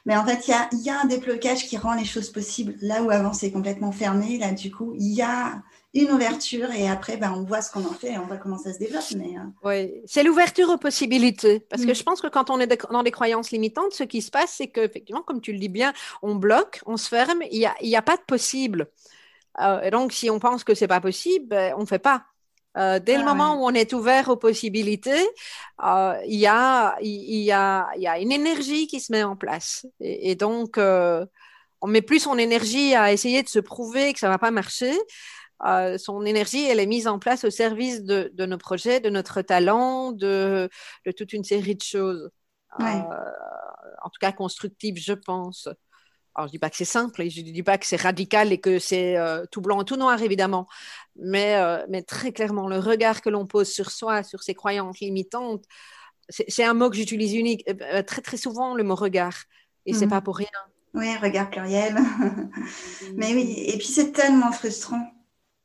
mais 0.04 0.16
en 0.16 0.26
fait, 0.26 0.48
il 0.72 0.80
y 0.82 0.90
a, 0.90 1.00
un 1.00 1.04
déblocage 1.04 1.66
qui 1.66 1.76
rend 1.76 1.94
les 1.94 2.04
choses 2.04 2.30
possibles. 2.30 2.74
Là 2.80 3.02
où 3.02 3.10
avant, 3.10 3.32
c'est 3.32 3.52
complètement 3.52 3.92
fermé, 3.92 4.36
là, 4.38 4.50
du 4.50 4.70
coup, 4.70 4.94
il 4.98 5.12
y 5.12 5.22
a 5.22 5.62
une 5.94 6.10
ouverture 6.10 6.70
et 6.72 6.88
après, 6.88 7.16
ben, 7.16 7.32
on 7.36 7.44
voit 7.44 7.62
ce 7.62 7.70
qu'on 7.70 7.84
en 7.84 7.92
fait 7.92 8.12
et 8.12 8.18
on 8.18 8.26
voit 8.26 8.38
comment 8.38 8.58
ça 8.58 8.72
se 8.72 8.78
développe. 8.78 9.04
Mais, 9.16 9.36
euh. 9.36 9.42
Oui, 9.62 10.02
c'est 10.06 10.24
l'ouverture 10.24 10.70
aux 10.70 10.78
possibilités. 10.78 11.60
Parce 11.60 11.84
que 11.84 11.94
je 11.94 12.02
pense 12.02 12.20
que 12.20 12.26
quand 12.26 12.50
on 12.50 12.58
est 12.58 12.90
dans 12.90 13.02
des 13.02 13.10
croyances 13.12 13.52
limitantes, 13.52 13.92
ce 13.92 14.02
qui 14.02 14.22
se 14.22 14.30
passe, 14.30 14.54
c'est 14.56 14.68
qu'effectivement, 14.68 15.22
comme 15.22 15.40
tu 15.40 15.52
le 15.52 15.58
dis 15.58 15.68
bien, 15.68 15.92
on 16.22 16.34
bloque, 16.34 16.80
on 16.86 16.96
se 16.96 17.08
ferme, 17.08 17.42
il 17.50 17.58
n'y 17.58 17.66
a, 17.66 17.74
y 17.80 17.94
a, 17.94 18.02
pas 18.02 18.16
de 18.16 18.22
possible. 18.22 18.88
Euh, 19.60 19.82
et 19.82 19.90
donc, 19.90 20.12
si 20.12 20.30
on 20.30 20.40
pense 20.40 20.64
que 20.64 20.74
c'est 20.74 20.88
pas 20.88 21.00
possible, 21.00 21.46
ben, 21.46 21.74
on 21.76 21.82
ne 21.82 21.86
fait 21.86 21.98
pas. 22.00 22.24
Euh, 22.78 22.98
dès 22.98 23.16
le 23.16 23.22
ah 23.26 23.34
moment 23.34 23.54
où 23.56 23.66
on 23.66 23.74
est 23.74 23.92
ouvert 23.92 24.28
aux 24.28 24.36
possibilités, 24.36 25.28
il 25.82 26.38
y, 26.38 26.46
a, 26.46 26.96
y, 27.00 27.52
a, 27.52 27.88
y 27.96 28.06
a 28.06 28.18
une 28.18 28.32
énergie 28.32 28.86
qui 28.86 29.00
se 29.00 29.12
met 29.12 29.22
en 29.22 29.36
place. 29.36 29.86
Et, 30.00 30.30
et 30.30 30.34
donc, 30.36 30.78
on 30.78 31.86
met 31.86 32.02
plus 32.02 32.20
son 32.20 32.38
énergie 32.38 32.94
à 32.94 33.12
essayer 33.12 33.42
de 33.42 33.48
se 33.48 33.58
prouver 33.58 34.12
que 34.12 34.18
ça 34.18 34.28
ne 34.28 34.32
va 34.32 34.38
pas 34.38 34.50
marcher 34.50 34.94
euh, 35.64 35.96
son 35.96 36.24
énergie, 36.24 36.64
elle 36.64 36.80
est 36.80 36.86
mise 36.86 37.06
en 37.06 37.18
place 37.18 37.44
au 37.44 37.50
service 37.50 38.02
de, 38.02 38.46
nos 38.46 38.58
projets, 38.58 39.00
de 39.00 39.10
notre 39.10 39.42
talent, 39.42 40.12
de, 40.12 40.68
toute 41.16 41.32
une 41.32 41.44
série 41.44 41.76
de 41.76 41.82
choses. 41.82 42.30
Euh, 42.80 42.84
en 42.84 44.08
tout 44.08 44.18
cas, 44.20 44.32
constructives, 44.32 44.96
je 44.96 45.12
pense. 45.12 45.68
Alors, 46.34 46.48
je 46.48 46.50
ne 46.50 46.52
dis 46.52 46.58
pas 46.58 46.70
que 46.70 46.76
c'est 46.76 46.84
simple, 46.84 47.28
je 47.28 47.40
ne 47.40 47.50
dis 47.50 47.62
pas 47.62 47.78
que 47.78 47.86
c'est 47.86 48.00
radical 48.00 48.52
et 48.52 48.58
que 48.58 48.78
c'est 48.78 49.16
euh, 49.18 49.44
tout 49.50 49.60
blanc 49.60 49.80
ou 49.80 49.84
tout 49.84 49.96
noir, 49.96 50.22
évidemment. 50.22 50.66
Mais, 51.16 51.56
mais 51.88 52.02
très 52.02 52.32
clairement, 52.32 52.68
le 52.68 52.78
regard 52.78 53.20
que 53.20 53.28
l'on 53.28 53.46
pose 53.46 53.68
sur 53.68 53.90
soi, 53.90 54.22
sur 54.22 54.42
ses 54.42 54.54
croyances 54.54 55.00
limitantes, 55.00 55.64
c'est 56.30 56.64
un 56.64 56.72
mot 56.72 56.88
que 56.88 56.96
j'utilise 56.96 57.34
unique, 57.34 57.68
très, 58.06 58.22
très 58.22 58.38
souvent, 58.38 58.74
le 58.74 58.82
mot 58.82 58.94
regard. 58.94 59.34
Et 59.84 59.92
ce 59.92 60.00
n'est 60.00 60.06
mhm. 60.06 60.10
pas 60.10 60.20
pour 60.22 60.36
rien. 60.36 60.48
Oui, 60.94 61.14
regard 61.16 61.50
pluriel. 61.50 61.96
mais 63.16 63.34
oui, 63.34 63.54
et 63.66 63.76
puis 63.76 63.88
c'est 63.88 64.12
tellement 64.12 64.52
frustrant 64.52 65.12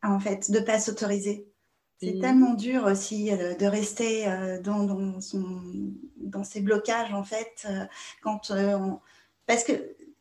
en 0.04 0.20
fait, 0.20 0.52
de 0.52 0.60
ne 0.60 0.64
pas 0.64 0.80
s'autoriser. 0.80 1.48
C'est 2.00 2.14
mmh. 2.14 2.20
tellement 2.22 2.54
dur 2.54 2.86
aussi 2.86 3.32
euh, 3.32 3.56
de 3.56 3.66
rester 3.66 4.28
euh, 4.28 4.62
dans, 4.62 4.84
dans, 4.84 5.20
son, 5.20 5.64
dans, 6.18 6.44
ces 6.44 6.62
blocages, 6.62 7.14
en 7.14 7.24
fait, 7.24 7.66
euh, 7.68 7.86
quand 8.22 8.52
Parce 9.48 9.64
que 9.64 9.74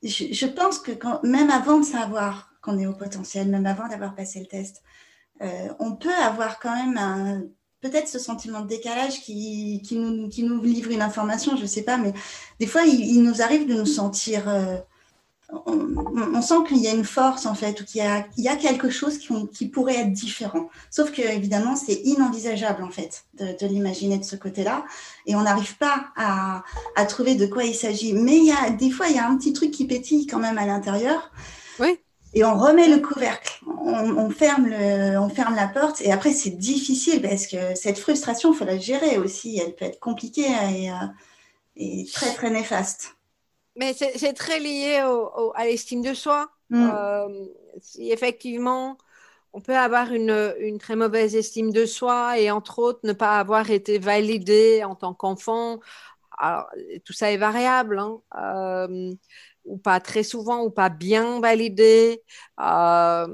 je, 0.03 0.47
pense 0.47 0.79
que 0.79 0.93
même 1.27 1.51
avant 1.51 1.81
de 1.81 1.85
savoir 1.85 2.53
qu'on 2.63 2.79
est 2.79 2.87
au 2.87 2.95
potentiel, 2.95 3.49
même 3.49 3.67
avant 3.67 3.89
d'avoir 3.89 4.15
passé 4.15 4.41
le 4.41 4.47
test, 4.47 4.83
on 5.79 5.97
peut 5.97 6.15
avoir 6.15 6.59
quand 6.59 6.75
même 6.75 7.51
peut-être 7.81 8.09
ce 8.09 8.19
sentiment 8.19 8.63
de 8.63 8.69
décalage 8.69 9.21
qui, 9.21 9.83
nous, 9.93 10.63
livre 10.63 10.91
une 10.91 11.03
information, 11.03 11.57
je 11.57 11.63
ne 11.63 11.67
sais 11.67 11.83
pas, 11.83 11.97
mais 11.97 12.13
des 12.59 12.67
fois, 12.67 12.83
il, 12.83 13.01
il, 13.01 13.23
nous 13.23 13.43
arrive 13.43 13.69
de 13.69 13.75
nous 13.75 13.87
sentir 13.87 14.49
on, 15.53 16.43
sent 16.43 16.55
qu'il 16.67 16.79
y 16.79 16.89
a 16.89 16.93
une 16.93 17.05
force 17.05 17.47
en 17.47 17.55
fait, 17.55 17.81
ou 17.81 17.85
qu'il 17.85 18.03
y, 18.03 18.49
a, 18.49 18.57
quelque 18.57 18.91
chose 18.91 19.19
qui, 19.19 19.69
pourrait 19.69 19.97
être 19.97 20.13
différent. 20.13 20.69
Sauf 20.91 21.13
que 21.13 21.23
évidemment, 21.23 21.77
c'est 21.77 21.95
inenvisageable 22.05 22.83
en 22.83 22.91
fait 22.91 23.25
de, 23.35 23.67
l'imaginer 23.67 24.19
de 24.19 24.25
ce 24.25 24.37
côté-là, 24.37 24.85
et 25.27 25.37
on 25.37 25.43
n'arrive 25.43 25.77
pas 25.77 26.07
à, 26.17 26.65
trouver 27.07 27.37
de 27.37 27.47
quoi 27.47 27.65
il 27.65 27.75
s'agit. 27.75 28.13
Mais 28.13 28.39
il 28.39 28.47
y 28.47 28.53
a 28.53 28.71
des 28.71 28.91
fois, 28.91 29.09
il 29.09 29.17
y 29.17 29.19
a 29.19 29.29
un 29.29 29.37
petit 29.37 29.53
truc 29.53 29.71
qui 29.71 29.87
pétille 29.87 30.27
quand 30.27 30.39
même 30.39 30.59
à 30.59 30.67
l'intérieur. 30.67 31.31
Oui. 31.79 31.99
Et 32.35 32.45
on 32.45 32.59
remet 32.59 32.89
le 32.89 32.99
couvercle, 32.99 33.63
on, 33.67 34.29
ferme 34.31 34.71
on 34.71 35.29
ferme 35.31 35.55
la 35.55 35.69
porte, 35.69 36.03
et 36.03 36.13
après 36.13 36.33
c'est 36.33 36.51
difficile 36.51 37.23
parce 37.23 37.47
que 37.47 37.75
cette 37.75 37.99
frustration, 37.99 38.53
il 38.53 38.57
faut 38.57 38.65
la 38.65 38.79
gérer 38.79 39.17
aussi. 39.17 39.59
Elle 39.59 39.75
peut 39.75 39.87
être 39.87 40.01
compliquée 40.01 40.49
et 40.75 40.91
euh, 40.91 42.05
très 42.13 42.35
très 42.35 42.51
néfaste. 42.51 43.16
Mais 43.77 43.93
c'est 43.95 44.33
très 44.33 44.59
lié 44.59 45.05
à 45.55 45.65
l'estime 45.65 46.03
de 46.03 46.15
soi. 46.15 46.51
Mm. 46.71 46.91
Euh, 46.93 47.47
si 47.81 48.11
effectivement, 48.11 48.97
on 49.53 49.61
peut 49.61 49.77
avoir 49.77 50.13
une, 50.13 50.55
une, 50.61 50.79
très 50.79 50.97
mauvaise 50.97 51.37
estime 51.37 51.73
de 51.73 51.87
soi 51.87 52.39
et 52.39 52.51
entre 52.51 52.79
autres 52.79 53.01
ne 53.05 53.13
pas 53.13 53.39
avoir 53.39 53.71
été 53.71 53.99
validé 53.99 54.83
en 54.85 54.95
tant 54.95 55.15
qu'enfant. 55.15 55.81
Alors, 56.39 56.67
tout 57.05 57.13
ça 57.13 57.33
est 57.33 57.39
variable, 57.39 57.99
hein. 57.99 58.21
euh, 58.37 59.15
ou 59.65 59.79
pas 59.79 60.01
très 60.01 60.23
souvent, 60.23 60.63
ou 60.63 60.71
pas 60.71 60.91
bien 60.91 61.41
validé, 61.41 62.23
euh, 62.61 63.27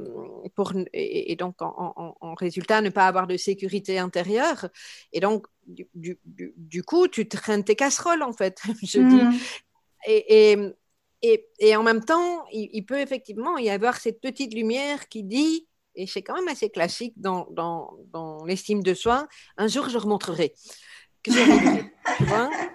pour, 0.54 0.72
et, 0.92 1.34
donc 1.36 1.56
en, 1.60 2.34
résultat 2.38 2.80
ne 2.80 2.90
pas 2.90 3.06
avoir 3.06 3.26
de 3.26 3.36
sécurité 3.36 3.98
intérieure. 3.98 4.68
Et 5.12 5.20
donc, 5.20 5.46
du, 5.66 5.88
du, 5.94 6.18
du 6.56 6.82
coup, 6.82 7.08
tu 7.08 7.28
traînes 7.28 7.64
tes 7.64 7.76
casseroles 7.76 8.22
en 8.22 8.32
fait. 8.32 8.60
Je 8.82 9.00
dis, 9.00 9.38
et, 10.06 10.58
et, 11.22 11.48
et, 11.58 11.76
en 11.76 11.82
même 11.82 12.04
temps, 12.04 12.44
il, 12.52 12.84
peut 12.84 12.98
effectivement 12.98 13.56
y 13.58 13.70
avoir 13.70 13.96
cette 13.96 14.20
petite 14.20 14.54
lumière 14.54 15.08
qui 15.08 15.22
dit, 15.22 15.68
et 15.94 16.06
c'est 16.06 16.22
quand 16.22 16.34
même 16.34 16.48
assez 16.48 16.70
classique 16.70 17.14
dans, 17.16 17.46
dans, 17.50 17.92
dans 18.12 18.44
l'estime 18.44 18.82
de 18.82 18.94
soi, 18.94 19.28
un 19.56 19.68
jour 19.68 19.88
je 19.88 19.98
remontrerai. 19.98 20.54
Que 21.22 21.30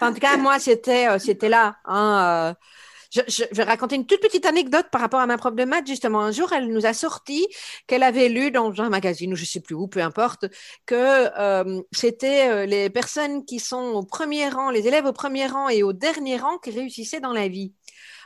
en 0.05 0.13
tout 0.13 0.19
cas, 0.19 0.37
moi, 0.37 0.59
c'était, 0.59 1.09
euh, 1.09 1.19
c'était 1.19 1.49
là. 1.49 1.75
Hein, 1.83 2.53
euh, 2.53 2.53
je, 3.11 3.43
vais 3.51 3.63
raconter 3.63 3.95
une 3.95 4.05
toute 4.05 4.21
petite 4.21 4.45
anecdote 4.45 4.87
par 4.91 5.01
rapport 5.01 5.19
à 5.19 5.27
ma 5.27 5.37
prof 5.37 5.55
de 5.55 5.63
maths. 5.65 5.87
Justement, 5.87 6.21
un 6.21 6.31
jour, 6.31 6.51
elle 6.53 6.67
nous 6.67 6.85
a 6.85 6.93
sorti 6.93 7.47
qu'elle 7.87 8.03
avait 8.03 8.29
lu 8.29 8.51
dans 8.51 8.81
un 8.81 8.89
magazine 8.89 9.33
ou 9.33 9.35
je 9.35 9.45
sais 9.45 9.61
plus 9.61 9.75
où, 9.75 9.87
peu 9.87 10.01
importe, 10.01 10.45
que 10.85 10.95
euh, 11.39 11.81
c'était 11.91 12.49
euh, 12.49 12.65
les 12.65 12.89
personnes 12.89 13.45
qui 13.45 13.59
sont 13.59 13.77
au 13.77 14.03
premier 14.03 14.49
rang, 14.49 14.69
les 14.69 14.87
élèves 14.87 15.05
au 15.05 15.13
premier 15.13 15.47
rang 15.47 15.69
et 15.69 15.83
au 15.83 15.93
dernier 15.93 16.37
rang 16.37 16.57
qui 16.57 16.71
réussissaient 16.71 17.21
dans 17.21 17.33
la 17.33 17.47
vie. 17.47 17.73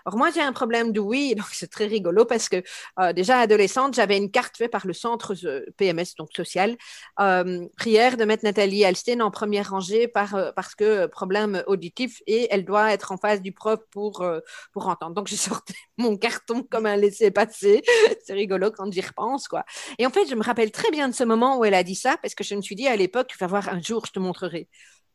Alors 0.05 0.17
moi, 0.17 0.31
j'ai 0.31 0.41
un 0.41 0.53
problème 0.53 0.91
de 0.91 0.99
oui, 0.99 1.35
donc 1.37 1.47
c'est 1.51 1.69
très 1.69 1.85
rigolo 1.85 2.25
parce 2.25 2.49
que 2.49 2.63
euh, 2.99 3.13
déjà 3.13 3.39
adolescente, 3.39 3.93
j'avais 3.95 4.17
une 4.17 4.31
carte 4.31 4.57
faite 4.57 4.71
par 4.71 4.87
le 4.87 4.93
centre 4.93 5.33
euh, 5.45 5.65
PMS, 5.77 6.15
donc 6.17 6.29
social, 6.35 6.77
euh, 7.19 7.67
prière 7.77 8.17
de 8.17 8.25
mettre 8.25 8.43
Nathalie 8.43 8.85
Alstein 8.85 9.21
en 9.21 9.31
première 9.31 9.71
rangée 9.71 10.07
par, 10.07 10.53
parce 10.55 10.75
que 10.75 11.05
problème 11.07 11.63
auditif 11.67 12.21
et 12.27 12.47
elle 12.51 12.65
doit 12.65 12.91
être 12.91 13.11
en 13.11 13.17
face 13.17 13.41
du 13.41 13.51
prof 13.51 13.79
pour, 13.91 14.25
pour 14.73 14.87
entendre. 14.87 15.13
Donc 15.13 15.27
j'ai 15.27 15.35
sorti 15.51 15.73
mon 15.97 16.17
carton 16.17 16.63
comme 16.63 16.85
un 16.85 16.95
laissez-passer. 16.95 17.81
c'est 18.25 18.33
rigolo 18.33 18.71
quand 18.71 18.91
j'y 18.91 19.01
repense, 19.01 19.47
quoi. 19.47 19.65
Et 19.97 20.05
en 20.05 20.09
fait, 20.09 20.27
je 20.27 20.35
me 20.35 20.43
rappelle 20.43 20.71
très 20.71 20.91
bien 20.91 21.09
de 21.09 21.13
ce 21.13 21.23
moment 21.23 21.57
où 21.59 21.65
elle 21.65 21.73
a 21.73 21.83
dit 21.83 21.95
ça 21.95 22.17
parce 22.21 22.35
que 22.35 22.43
je 22.43 22.55
me 22.55 22.61
suis 22.61 22.75
dit 22.75 22.87
à 22.87 22.95
l'époque, 22.95 23.27
tu 23.27 23.37
vas 23.37 23.47
voir 23.47 23.69
un 23.69 23.81
jour, 23.81 24.05
je 24.05 24.11
te 24.11 24.19
montrerai. 24.19 24.67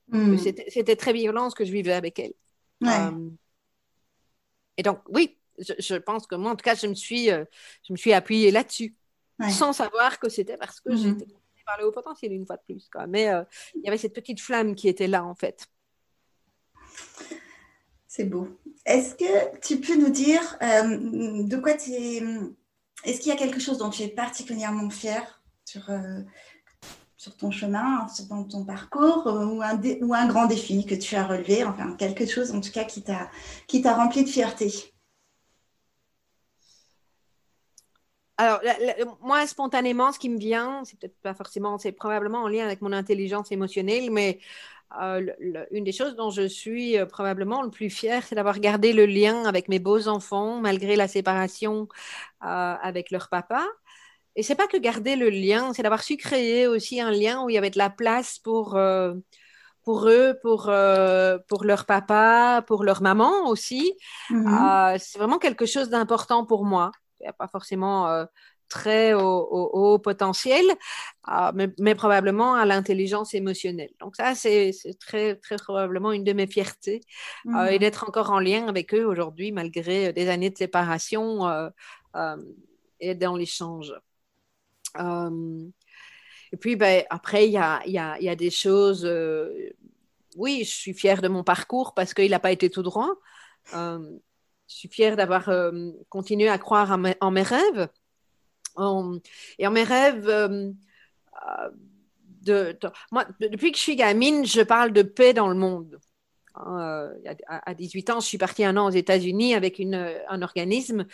Hmm. 0.08 0.36
C'était 0.36 0.96
très 0.96 1.12
violent 1.12 1.50
ce 1.50 1.56
que 1.56 1.64
je 1.64 1.72
vivais 1.72 1.92
avec 1.92 2.18
elle. 2.18 2.32
Et 4.76 4.82
donc, 4.82 5.00
oui, 5.08 5.38
je, 5.58 5.94
pense 5.96 6.26
que 6.26 6.34
moi, 6.34 6.52
en 6.52 6.56
tout 6.56 6.64
cas, 6.64 6.74
je 6.74 6.86
me 6.86 6.94
suis, 6.94 7.30
euh, 7.30 7.44
je 7.86 7.92
me 7.92 7.96
suis 7.96 8.12
appuyée 8.12 8.50
là-dessus, 8.50 8.94
sans 9.50 9.72
savoir 9.72 10.18
que 10.18 10.28
c'était 10.28 10.56
parce 10.56 10.80
que 10.80 10.90
mm-hmm. 10.90 11.18
j'étais 11.18 11.26
par 11.64 11.78
le 11.78 11.86
haut 11.86 11.92
potentiel 11.92 12.32
une 12.32 12.46
fois 12.46 12.56
de 12.56 12.62
plus. 12.62 12.88
Quoi. 12.88 13.06
Mais 13.06 13.28
euh, 13.28 13.42
il 13.74 13.82
y 13.82 13.88
avait 13.88 13.98
cette 13.98 14.14
petite 14.14 14.40
flamme 14.40 14.74
qui 14.74 14.88
était 14.88 15.08
là, 15.08 15.24
en 15.24 15.34
fait. 15.34 15.66
C'est 18.06 18.24
beau. 18.24 18.48
Est-ce 18.84 19.14
que 19.16 19.58
tu 19.60 19.80
peux 19.80 19.96
nous 19.96 20.10
dire 20.10 20.40
euh, 20.62 21.42
de 21.42 21.56
quoi 21.56 21.74
tu 21.74 21.90
es. 21.90 22.22
Est-ce 23.04 23.20
qu'il 23.20 23.28
y 23.28 23.32
a 23.32 23.36
quelque 23.36 23.60
chose 23.60 23.78
dont 23.78 23.90
tu 23.90 24.02
es 24.02 24.08
particulièrement 24.08 24.88
fier 24.90 25.42
sur, 25.64 25.90
sur 27.16 27.36
ton 27.36 27.50
chemin, 27.50 28.06
sur 28.08 28.28
ton, 28.28 28.64
parcours, 28.64 29.26
ou 29.26 29.62
un, 29.62 29.80
ou 30.02 30.14
un, 30.14 30.26
grand 30.26 30.46
défi 30.46 30.84
que 30.84 30.94
tu 30.94 31.16
as 31.16 31.26
relevé, 31.26 31.64
enfin 31.64 31.94
quelque 31.96 32.26
chose 32.26 32.52
en 32.52 32.60
tout 32.60 32.70
cas 32.70 32.84
qui 32.84 33.02
t'a, 33.02 33.30
qui 33.66 33.80
t'a 33.80 33.94
rempli 33.94 34.24
de 34.24 34.28
fierté 34.28 34.70
Alors, 38.38 38.60
moi, 39.22 39.46
spontanément, 39.46 40.12
ce 40.12 40.18
qui 40.18 40.28
me 40.28 40.38
vient, 40.38 40.82
c'est 40.84 40.98
peut-être 40.98 41.18
pas 41.22 41.32
forcément, 41.32 41.78
c'est 41.78 41.92
probablement 41.92 42.42
en 42.42 42.48
lien 42.48 42.66
avec 42.66 42.82
mon 42.82 42.92
intelligence 42.92 43.50
émotionnelle, 43.50 44.10
mais 44.10 44.40
euh, 45.00 45.32
une 45.72 45.84
des 45.84 45.92
choses 45.92 46.16
dont 46.16 46.30
je 46.30 46.46
suis 46.46 46.98
euh, 46.98 47.06
probablement 47.06 47.62
le 47.62 47.70
plus 47.70 47.90
fière, 47.90 48.24
c'est 48.24 48.34
d'avoir 48.34 48.60
gardé 48.60 48.92
le 48.92 49.06
lien 49.06 49.44
avec 49.44 49.68
mes 49.68 49.78
beaux 49.78 50.06
enfants 50.08 50.60
malgré 50.60 50.96
la 50.96 51.08
séparation 51.08 51.88
euh, 52.44 52.46
avec 52.46 53.10
leur 53.10 53.28
papa. 53.28 53.66
Et 54.36 54.42
c'est 54.42 54.54
pas 54.54 54.66
que 54.66 54.76
garder 54.76 55.16
le 55.16 55.30
lien, 55.30 55.72
c'est 55.72 55.82
d'avoir 55.82 56.02
su 56.02 56.16
créer 56.16 56.66
aussi 56.66 57.00
un 57.00 57.10
lien 57.10 57.42
où 57.42 57.50
il 57.50 57.54
y 57.54 57.58
avait 57.58 57.70
de 57.70 57.78
la 57.78 57.90
place 57.90 58.38
pour, 58.38 58.76
euh, 58.76 59.14
pour 59.82 60.08
eux, 60.08 60.38
pour, 60.42 60.68
euh, 60.68 61.38
pour 61.48 61.64
leur 61.64 61.86
papa, 61.86 62.62
pour 62.66 62.84
leur 62.84 63.02
maman 63.02 63.48
aussi. 63.48 63.94
Mm-hmm. 64.30 64.94
Euh, 64.94 64.98
c'est 65.00 65.18
vraiment 65.18 65.38
quelque 65.38 65.66
chose 65.66 65.88
d'important 65.88 66.44
pour 66.44 66.64
moi. 66.64 66.92
Il 67.20 67.24
n'y 67.24 67.28
a 67.28 67.32
pas 67.32 67.48
forcément 67.48 68.26
très 68.68 69.14
au, 69.14 69.20
haut 69.20 69.98
potentiel, 69.98 70.64
ah, 71.24 71.52
mais, 71.78 71.94
probablement 71.94 72.54
à 72.54 72.64
l'intelligence 72.64 73.34
émotionnelle. 73.34 73.90
Donc 74.00 74.16
ça, 74.16 74.34
c'est 74.34 74.72
très, 75.00 75.36
très 75.36 75.56
probablement 75.56 76.12
une 76.12 76.24
de 76.24 76.32
mes 76.32 76.46
fiertés 76.46 77.00
euh, 77.46 77.66
et 77.66 77.74
mhm. 77.74 77.78
d'être 77.78 78.08
encore 78.08 78.30
en 78.30 78.40
lien 78.40 78.66
avec 78.66 78.94
eux 78.94 79.04
aujourd'hui, 79.04 79.52
malgré 79.52 80.12
des 80.12 80.28
années 80.28 80.50
de 80.50 80.58
séparation 80.58 81.46
euh, 81.48 81.68
euh, 82.16 82.36
et 83.00 83.14
dans 83.14 83.36
l'échange. 83.36 83.92
Et 86.52 86.56
puis, 86.56 86.76
ben, 86.76 87.04
après, 87.10 87.46
il 87.46 87.52
y 87.52 87.58
a, 87.58 87.82
y, 87.86 87.98
a, 87.98 88.20
y 88.20 88.28
a, 88.28 88.36
des 88.36 88.50
choses... 88.50 89.08
oui, 90.36 90.62
je 90.64 90.74
suis 90.74 90.94
fière 90.94 91.22
de 91.22 91.28
mon 91.28 91.44
parcours 91.44 91.94
parce 91.94 92.14
qu'il 92.14 92.30
n'a 92.30 92.40
pas 92.40 92.52
été 92.52 92.70
tout 92.70 92.82
droit. 92.82 93.10
je 93.72 94.18
suis 94.66 94.88
fière 94.88 95.16
d'avoir 95.16 95.50
continué 96.08 96.48
à 96.48 96.58
croire 96.58 96.98
en 97.20 97.30
mes 97.30 97.42
rêves 97.42 97.88
et 99.58 99.66
en 99.66 99.70
mes 99.70 99.84
rêves, 99.84 100.28
euh, 100.28 100.70
euh, 101.48 101.70
de, 102.42 102.78
moi, 103.10 103.26
depuis 103.40 103.72
que 103.72 103.78
je 103.78 103.82
suis 103.82 103.96
gamine, 103.96 104.44
je 104.44 104.62
parle 104.62 104.92
de 104.92 105.02
paix 105.02 105.32
dans 105.32 105.48
le 105.48 105.54
monde. 105.54 105.98
Hein, 106.56 107.12
euh, 107.26 107.34
à, 107.46 107.74
18 107.74 108.10
ans, 108.10 108.20
je 108.20 108.26
suis 108.26 108.38
partie 108.38 108.64
un 108.64 108.76
an 108.76 108.86
aux 108.86 108.90
États-Unis 108.90 109.54
avec 109.54 109.78
une, 109.78 110.14
un 110.28 110.42
organisme. 110.42 111.06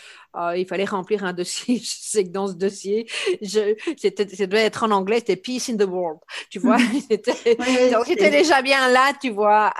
il 0.56 0.66
fallait 0.66 0.84
remplir 0.84 1.24
un 1.24 1.32
dossier. 1.32 1.78
Je 1.82 1.86
sais 1.86 2.24
que 2.24 2.30
dans 2.30 2.48
ce 2.48 2.54
dossier, 2.54 3.06
je, 3.40 3.74
ça 3.96 4.46
devait 4.46 4.62
être 4.62 4.84
en 4.84 4.90
anglais, 4.90 5.18
c'était 5.18 5.36
Peace 5.36 5.70
in 5.70 5.76
the 5.76 5.88
World. 5.88 6.20
Tu 6.50 6.58
vois, 6.58 6.76
donc 7.92 8.06
j'étais 8.06 8.30
déjà 8.30 8.62
bien 8.62 8.88
là, 8.88 9.12
tu 9.20 9.30
vois. 9.30 9.72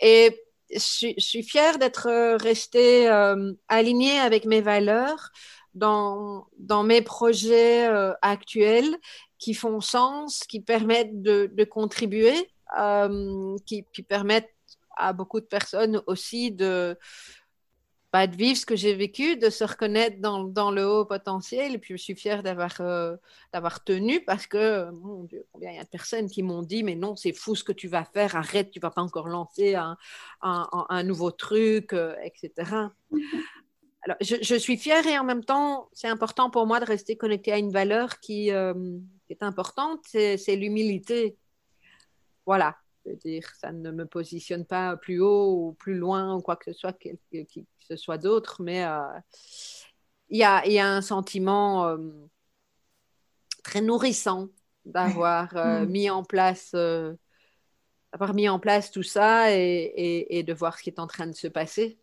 et 0.00 0.42
je 0.72 0.78
suis, 0.78 1.14
je 1.16 1.24
suis 1.24 1.42
fière 1.42 1.78
d'être 1.78 2.36
restée 2.36 3.08
alignée 3.68 4.18
avec 4.18 4.44
mes 4.44 4.60
valeurs 4.60 5.30
dans, 5.76 6.46
dans 6.58 6.82
mes 6.82 7.02
projets 7.02 7.86
euh, 7.86 8.12
actuels 8.22 8.96
qui 9.38 9.54
font 9.54 9.80
sens, 9.80 10.40
qui 10.48 10.60
permettent 10.60 11.22
de, 11.22 11.50
de 11.52 11.64
contribuer, 11.64 12.34
euh, 12.34 12.55
qui, 13.66 13.84
qui, 13.92 14.02
permettent 14.02 14.54
à 14.96 15.12
beaucoup 15.12 15.40
de 15.40 15.46
personnes 15.46 16.02
aussi 16.06 16.50
de, 16.50 16.98
bah, 18.12 18.26
de 18.26 18.36
vivre 18.36 18.56
ce 18.56 18.66
que 18.66 18.76
j'ai 18.76 18.94
vécu, 18.94 19.36
de 19.36 19.50
se 19.50 19.64
reconnaître 19.64 20.20
dans, 20.20 20.44
dans, 20.44 20.70
le 20.70 20.86
haut 20.86 21.04
potentiel. 21.04 21.74
Et 21.74 21.78
puis, 21.78 21.96
je 21.96 22.02
suis 22.02 22.14
fière 22.14 22.42
d'avoir 22.42 22.80
euh, 22.80 23.16
d'avoir 23.52 23.84
tenu 23.84 24.24
parce 24.24 24.46
que, 24.46 24.90
mon 24.90 25.24
Dieu, 25.24 25.44
combien 25.52 25.70
il 25.70 25.76
y 25.76 25.80
a 25.80 25.84
de 25.84 25.88
personnes 25.88 26.28
qui 26.28 26.42
m'ont 26.42 26.62
dit, 26.62 26.82
mais 26.82 26.94
non, 26.94 27.16
c'est 27.16 27.32
fou 27.32 27.54
ce 27.54 27.64
que 27.64 27.72
tu 27.72 27.88
vas 27.88 28.04
faire, 28.04 28.36
arrête, 28.36 28.70
tu 28.70 28.80
vas 28.80 28.90
pas 28.90 29.02
encore 29.02 29.28
lancer 29.28 29.74
un, 29.74 29.96
un, 30.42 30.86
un 30.88 31.02
nouveau 31.02 31.30
truc, 31.30 31.94
etc 32.22 32.88
je, 34.20 34.54
suis 34.54 34.76
fière 34.76 35.06
et 35.06 35.18
en 35.18 35.24
même 35.24 35.44
temps, 35.44 35.88
c'est 35.92 36.08
important 36.08 36.50
pour 36.50 36.66
moi 36.66 36.80
de 36.80 36.84
rester 36.84 37.16
connecté 37.16 37.52
à 37.52 37.58
une 37.58 37.70
valeur 37.70 38.20
qui, 38.20 38.50
euh, 38.52 38.74
est 39.28 39.42
importante, 39.42 40.00
c'est 40.04 40.56
l'humilité. 40.56 41.36
Voilà, 42.46 42.76
je 43.04 43.10
veux 43.10 43.16
dire, 43.16 43.48
ça 43.60 43.72
ne 43.72 43.90
me 43.90 44.06
positionne 44.06 44.64
pas 44.64 44.96
plus 44.96 45.20
haut 45.20 45.68
ou 45.68 45.72
plus 45.74 45.96
loin 45.96 46.34
ou 46.34 46.40
quoi 46.40 46.56
que 46.56 46.72
ce 46.72 46.78
soit, 46.78 46.92
que, 46.92 47.08
ce 47.80 47.96
soit 47.96 48.18
d'autre, 48.18 48.62
mais 48.62 48.84
euh, 48.84 49.02
il 50.30 50.38
y, 50.38 50.44
a, 50.44 50.62
un 50.86 51.02
sentiment 51.02 51.88
euh, 51.88 51.98
très 53.62 53.80
nourrissant 53.80 54.48
d'avoir 54.84 55.54
mm. 55.54 55.86
mis 55.86 56.08
en 56.08 56.22
place 56.22 56.74
avoir 58.16 58.34
mis 58.34 58.48
en 58.48 58.58
place 58.58 58.90
tout 58.90 59.02
ça 59.02 59.52
et, 59.52 60.42
de 60.46 60.52
voir 60.54 60.78
ce 60.78 60.82
qui 60.82 60.90
est 60.90 60.98
en 60.98 61.06
train 61.06 61.26
de 61.26 61.34
se 61.34 61.48
passer. 61.48 61.98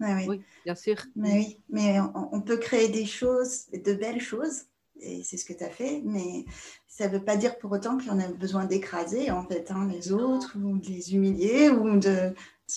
Oui, 0.00 0.42
bien 0.64 0.74
sûr. 0.74 0.96
Mais 1.16 1.32
oui, 1.32 1.58
mais 1.68 1.98
on, 2.00 2.40
peut 2.40 2.58
créer 2.58 2.88
des 2.88 3.06
choses, 3.06 3.66
de 3.70 3.94
belles 3.94 4.20
choses, 4.20 4.64
et 5.00 5.22
c'est 5.24 5.36
ce 5.36 5.44
que 5.44 5.52
tu 5.52 5.64
as 5.64 5.70
fait, 5.70 6.00
mais 6.04 6.44
ça 6.86 7.08
ne 7.08 7.12
veut 7.12 7.24
pas 7.24 7.36
dire 7.36 7.58
pour 7.58 7.72
autant 7.72 7.98
qu'on 7.98 8.20
a 8.20 8.28
besoin 8.28 8.64
d'écraser 8.64 9.30
en 9.30 9.44
fait 9.46 9.70
hein, 9.70 9.88
les 9.90 10.12
autres 10.12 10.56
ou 10.56 10.78
de 10.78 10.86
les 10.86 11.14
humilier 11.14 11.68
ou 11.68 11.98
de 11.98 12.32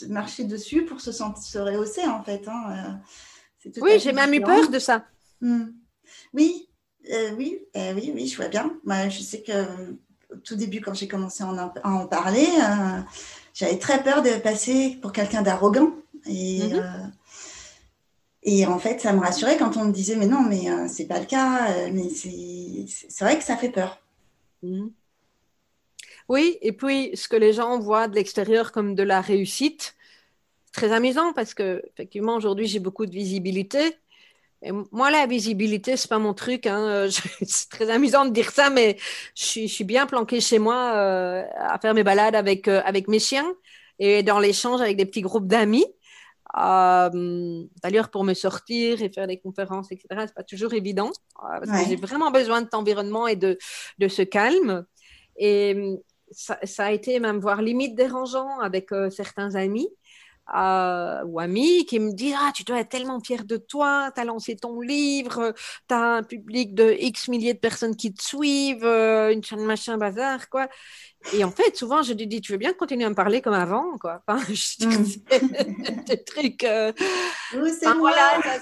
marcher 0.09 0.43
dessus 0.43 0.83
pour 0.85 1.01
se, 1.01 1.11
sentir, 1.11 1.43
se 1.43 1.57
rehausser 1.57 2.05
en 2.05 2.23
fait. 2.23 2.47
Hein, 2.47 2.99
euh, 3.65 3.69
oui, 3.81 3.99
j'ai 3.99 4.13
même 4.13 4.33
eu 4.33 4.41
peur 4.41 4.69
de 4.69 4.79
ça. 4.79 5.05
Hmm. 5.41 5.67
Oui, 6.33 6.67
euh, 7.11 7.31
oui, 7.37 7.59
euh, 7.75 7.93
oui, 7.93 8.11
oui, 8.13 8.27
je 8.27 8.37
vois 8.37 8.47
bien. 8.47 8.73
Moi, 8.83 9.09
je 9.09 9.21
sais 9.21 9.41
que 9.41 9.91
au 10.31 10.37
tout 10.43 10.55
début, 10.55 10.81
quand 10.81 10.93
j'ai 10.93 11.07
commencé 11.07 11.43
à 11.43 11.73
en, 11.83 12.07
parler, 12.07 12.47
j'avais 13.53 13.77
très 13.77 14.03
peur 14.03 14.21
de 14.21 14.31
passer 14.41 14.97
pour 15.01 15.13
quelqu'un 15.13 15.41
d'arrogant. 15.41 15.93
Et, 16.25 16.63
mhm. 16.63 17.13
Euh, 18.45 18.49
et 18.49 18.65
en 18.65 18.79
fait, 18.79 19.01
ça 19.01 19.13
me 19.13 19.19
rassurait 19.19 19.57
quand 19.57 19.77
on 19.77 19.85
me 19.85 19.91
disait, 19.91 20.15
mais 20.15 20.27
non, 20.27 20.41
mais 20.41 20.69
euh, 20.69 20.87
c'est 20.87 21.05
pas 21.05 21.19
le 21.19 21.25
cas, 21.25 21.71
euh, 21.71 21.89
mais 21.91 22.09
c'est 22.09 23.23
vrai 23.23 23.37
que 23.37 23.43
ça 23.43 23.57
fait 23.57 23.69
peur. 23.69 24.01
Mhm. 24.63 24.91
Oui, 26.29 26.57
et 26.61 26.73
puis 26.73 27.11
ce 27.15 27.27
que 27.27 27.37
les 27.37 27.53
gens 27.53 27.79
voient 27.79 28.07
de 28.07 28.15
l'extérieur 28.15 28.71
comme 28.71 28.95
de 28.95 29.03
la 29.03 29.21
réussite, 29.21 29.95
très 30.73 30.91
amusant 30.91 31.31
parce 31.33 31.53
que 31.53 31.81
effectivement 31.93 32.35
aujourd'hui 32.35 32.67
j'ai 32.67 32.79
beaucoup 32.79 33.05
de 33.05 33.11
visibilité. 33.11 33.95
Moi, 34.91 35.11
la 35.11 35.27
visibilité, 35.27 35.95
c'est 35.97 36.09
pas 36.09 36.17
mon 36.19 36.33
truc. 36.33 36.65
Hein. 36.65 37.07
C'est 37.45 37.69
très 37.69 37.91
amusant 37.91 38.25
de 38.25 38.31
dire 38.31 38.49
ça, 38.51 38.71
mais 38.71 38.97
je 39.35 39.67
suis, 39.67 39.83
bien 39.83 40.07
planquée 40.07 40.41
chez 40.41 40.57
moi 40.57 40.93
à 40.93 41.77
faire 41.79 41.93
mes 41.93 42.03
balades 42.03 42.35
avec, 42.35 42.67
avec 42.67 43.07
mes 43.07 43.19
chiens 43.19 43.45
et 43.99 44.23
dans 44.23 44.39
l'échange 44.39 44.81
avec 44.81 44.97
des 44.97 45.05
petits 45.05 45.21
groupes 45.21 45.47
d'amis. 45.47 45.85
Euh, 46.57 47.63
d'ailleurs, 47.83 48.09
pour 48.09 48.23
me 48.23 48.33
sortir 48.33 49.01
et 49.01 49.09
faire 49.09 49.27
des 49.27 49.37
conférences, 49.37 49.91
etc., 49.91 50.07
c'est 50.27 50.33
pas 50.33 50.43
toujours 50.43 50.73
évident 50.73 51.11
euh, 51.43 51.59
parce 51.59 51.83
que 51.83 51.89
j'ai 51.89 51.95
vraiment 51.95 52.31
besoin 52.31 52.61
de 52.61 52.65
cet 52.65 52.73
environnement 52.73 53.27
et 53.27 53.35
de, 53.35 53.57
de 53.99 54.07
ce 54.07 54.21
calme. 54.21 54.85
Et 55.37 55.97
ça, 56.31 56.57
ça, 56.63 56.85
a 56.85 56.91
été 56.91 57.19
même 57.19 57.39
voire 57.39 57.61
limite 57.61 57.95
dérangeant 57.95 58.59
avec 58.59 58.91
euh, 58.91 59.09
certains 59.09 59.55
amis. 59.55 59.89
Ou 60.53 61.39
amis 61.39 61.85
qui 61.85 61.99
me 61.99 62.11
disent 62.11 62.35
Ah, 62.37 62.51
tu 62.53 62.63
dois 62.63 62.79
être 62.79 62.89
tellement 62.89 63.19
fier 63.19 63.43
de 63.43 63.57
toi, 63.57 64.11
tu 64.13 64.21
as 64.21 64.25
lancé 64.25 64.55
ton 64.55 64.79
livre, 64.81 65.53
tu 65.87 65.95
as 65.95 66.15
un 66.17 66.23
public 66.23 66.73
de 66.73 66.95
X 66.99 67.27
milliers 67.27 67.53
de 67.53 67.59
personnes 67.59 67.95
qui 67.95 68.13
te 68.13 68.23
suivent, 68.23 68.85
une 68.85 69.43
chaîne 69.43 69.63
machin 69.63 69.97
bazar, 69.97 70.49
quoi. 70.49 70.67
Et 71.33 71.43
en 71.43 71.51
fait, 71.51 71.75
souvent, 71.75 72.01
je 72.03 72.13
lui 72.13 72.27
dis, 72.27 72.41
tu 72.41 72.53
veux 72.53 72.57
bien 72.57 72.73
continuer 72.73 73.03
à 73.03 73.09
me 73.09 73.15
parler 73.15 73.41
comme 73.41 73.53
avant, 73.53 73.97
quoi? 73.97 74.21
Enfin, 74.27 74.41
je 74.53 74.85
mm. 74.85 76.03
des 76.05 76.23
trucs. 76.23 76.63
Euh... 76.63 76.93
voilà, 77.97 78.41
ça, 78.41 78.59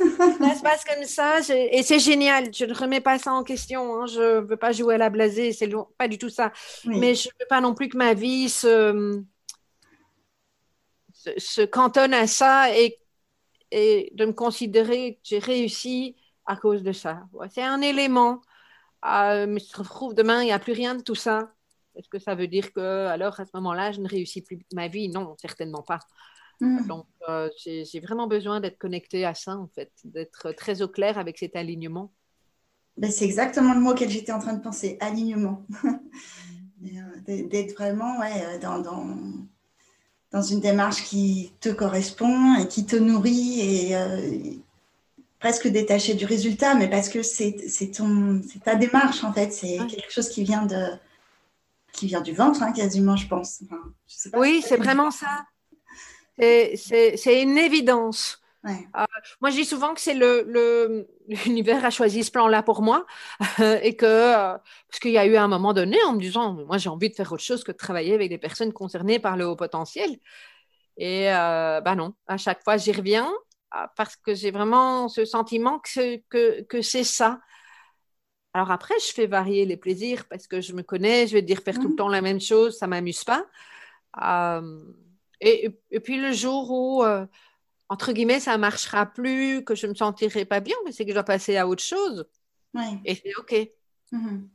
se 0.55 0.61
passe 0.61 0.83
comme 0.83 1.03
ça. 1.03 1.39
Et 1.49 1.83
c'est 1.83 1.99
génial. 1.99 2.53
Je 2.53 2.65
ne 2.65 2.73
remets 2.73 3.01
pas 3.01 3.19
ça 3.19 3.33
en 3.33 3.43
question. 3.43 3.95
Hein. 3.95 4.05
Je 4.07 4.37
ne 4.37 4.39
veux 4.41 4.57
pas 4.57 4.71
jouer 4.71 4.95
à 4.95 4.97
la 4.97 5.09
blasée. 5.09 5.51
C'est 5.53 5.69
pas 5.97 6.07
du 6.07 6.17
tout 6.17 6.29
ça. 6.29 6.51
Mais 6.85 7.13
je 7.13 7.27
ne 7.27 7.33
veux 7.39 7.47
pas 7.47 7.61
non 7.61 7.73
plus 7.73 7.89
que 7.89 7.97
ma 7.97 8.13
vie 8.13 8.49
se, 8.49 9.21
se, 11.37 11.65
cantonne 11.65 12.13
à 12.13 12.27
ça 12.27 12.75
et, 12.77 12.99
et 13.71 14.11
de 14.15 14.25
me 14.25 14.33
considérer 14.33 15.15
que 15.15 15.19
j'ai 15.23 15.39
réussi 15.39 16.15
à 16.45 16.55
cause 16.55 16.83
de 16.83 16.91
ça. 16.91 17.23
c'est 17.49 17.63
un 17.63 17.81
élément. 17.81 18.41
Euh, 19.05 19.45
mais 19.47 19.59
je 19.59 19.83
trouve 19.83 20.15
demain, 20.15 20.41
il 20.41 20.45
n'y 20.45 20.51
a 20.51 20.59
plus 20.59 20.73
rien 20.73 20.95
de 20.95 21.01
tout 21.01 21.15
ça. 21.15 21.51
Est-ce 21.95 22.09
que 22.09 22.19
ça 22.19 22.35
veut 22.35 22.47
dire 22.47 22.73
que 22.73 23.07
alors 23.07 23.39
à 23.39 23.45
ce 23.45 23.51
moment-là, 23.55 23.91
je 23.91 24.01
ne 24.01 24.07
réussis 24.07 24.41
plus 24.41 24.59
ma 24.73 24.87
vie? 24.87 25.09
Non, 25.09 25.35
certainement 25.39 25.83
pas. 25.83 25.99
Hmm. 26.61 26.85
Donc, 26.87 27.05
euh, 27.29 27.49
j'ai 27.57 27.99
vraiment 27.99 28.27
besoin 28.27 28.61
d'être 28.61 28.77
connectée 28.77 29.25
à 29.25 29.33
ça, 29.33 29.57
en 29.57 29.67
fait, 29.67 29.91
d'être 30.03 30.51
très 30.53 30.81
au 30.81 30.87
clair 30.87 31.17
avec 31.17 31.37
cet 31.37 31.55
alignement. 31.55 32.13
Ben, 32.97 33.11
c'est 33.11 33.25
exactement 33.25 33.73
le 33.73 33.81
mot 33.81 33.91
auquel 33.91 34.09
j'étais 34.09 34.31
en 34.31 34.39
train 34.39 34.53
de 34.53 34.61
penser, 34.61 34.97
alignement. 34.99 35.65
Euh, 36.83 37.47
d'être 37.47 37.73
vraiment 37.73 38.19
ouais, 38.19 38.59
dans, 38.59 38.79
dans, 38.79 39.17
dans, 40.35 40.41
une 40.41 40.59
démarche 40.59 41.03
qui 41.03 41.51
te 41.61 41.69
correspond 41.69 42.57
et 42.57 42.67
qui 42.67 42.85
te 42.85 42.95
nourrit 42.95 43.61
et 43.61 44.59
presque 45.39 45.67
détaché 45.67 46.13
du 46.15 46.25
résultat, 46.25 46.75
mais 46.75 46.89
parce 46.89 47.09
que 47.09 47.21
c'est 47.23 47.55
ta 48.63 48.75
démarche, 48.75 49.23
en 49.23 49.31
fait. 49.31 49.51
C'est 49.53 49.77
quelque 49.87 50.11
chose 50.11 50.29
qui 50.29 50.43
vient 50.43 50.65
de, 50.65 50.87
qui 51.93 52.07
vient 52.07 52.21
du 52.21 52.33
ventre, 52.33 52.63
hein, 52.63 52.71
quasiment, 52.71 53.15
je 53.15 53.27
pense. 53.27 53.61
oui, 54.33 54.63
c'est 54.65 54.77
vraiment 54.77 55.11
ça. 55.11 55.45
C'est 56.37 57.41
une 57.41 57.57
évidence. 57.57 58.41
Euh, 58.65 59.05
moi, 59.41 59.49
je 59.51 59.55
dis 59.55 59.65
souvent 59.65 59.93
que 59.93 60.01
c'est 60.01 60.13
le 60.13 61.07
l'univers 61.45 61.83
a 61.85 61.89
choisi 61.89 62.23
ce 62.23 62.31
plan-là 62.31 62.63
pour 62.63 62.81
moi 62.81 63.05
et 63.81 63.95
que 63.95 64.05
euh, 64.05 64.57
parce 64.89 64.99
qu'il 64.99 65.11
y 65.11 65.17
a 65.17 65.25
eu 65.25 65.35
un 65.35 65.47
moment 65.47 65.73
donné 65.73 65.97
en 66.03 66.13
me 66.13 66.19
disant 66.19 66.53
moi 66.53 66.77
j'ai 66.77 66.89
envie 66.89 67.09
de 67.09 67.15
faire 67.15 67.31
autre 67.31 67.43
chose 67.43 67.63
que 67.63 67.71
de 67.71 67.77
travailler 67.77 68.13
avec 68.13 68.29
des 68.29 68.37
personnes 68.37 68.73
concernées 68.73 69.19
par 69.19 69.37
le 69.37 69.45
haut 69.45 69.55
potentiel 69.55 70.17
et 70.97 71.31
euh, 71.33 71.81
bah 71.81 71.95
non 71.95 72.13
à 72.27 72.37
chaque 72.37 72.63
fois 72.63 72.77
j'y 72.77 72.91
reviens 72.91 73.31
parce 73.97 74.15
que 74.15 74.33
j'ai 74.33 74.51
vraiment 74.51 75.09
ce 75.09 75.25
sentiment 75.25 75.79
que, 75.79 76.17
que, 76.29 76.61
que 76.61 76.81
c'est 76.81 77.03
ça 77.03 77.39
alors 78.53 78.71
après, 78.71 78.93
je 79.05 79.11
fais 79.11 79.27
varier 79.27 79.65
les 79.65 79.75
plaisirs 79.75 80.25
parce 80.29 80.47
que 80.47 80.61
je 80.61 80.71
me 80.71 80.81
connais, 80.81 81.27
je 81.27 81.33
vais 81.33 81.41
dire 81.41 81.59
faire 81.59 81.75
tout 81.75 81.89
le 81.89 81.89
mmh. 81.89 81.95
temps 81.97 82.07
la 82.07 82.21
même 82.21 82.39
chose, 82.39 82.77
ça 82.77 82.85
ne 82.85 82.91
m'amuse 82.91 83.25
pas. 83.25 83.45
Euh, 84.23 84.79
et, 85.41 85.69
puis 86.01 86.17
le 86.17 86.31
jour 86.31 86.71
où, 86.71 87.03
entre 87.89 88.13
guillemets, 88.13 88.39
ça 88.39 88.57
marchera 88.57 89.05
plus, 89.05 89.63
que 89.63 89.75
je 89.75 89.87
me 89.87 89.93
sentirai 89.93 90.45
pas 90.45 90.59
bien, 90.59 90.75
mais 90.85 90.91
c'est 90.91 91.03
que 91.03 91.11
je 91.11 91.15
dois 91.15 91.23
passer 91.23 91.57
à 91.57 91.67
autre 91.67 91.83
chose. 91.83 92.25
Et 93.05 93.15
c'est 93.15 93.35
OK. 93.37 93.69
Mhm. 94.11 94.49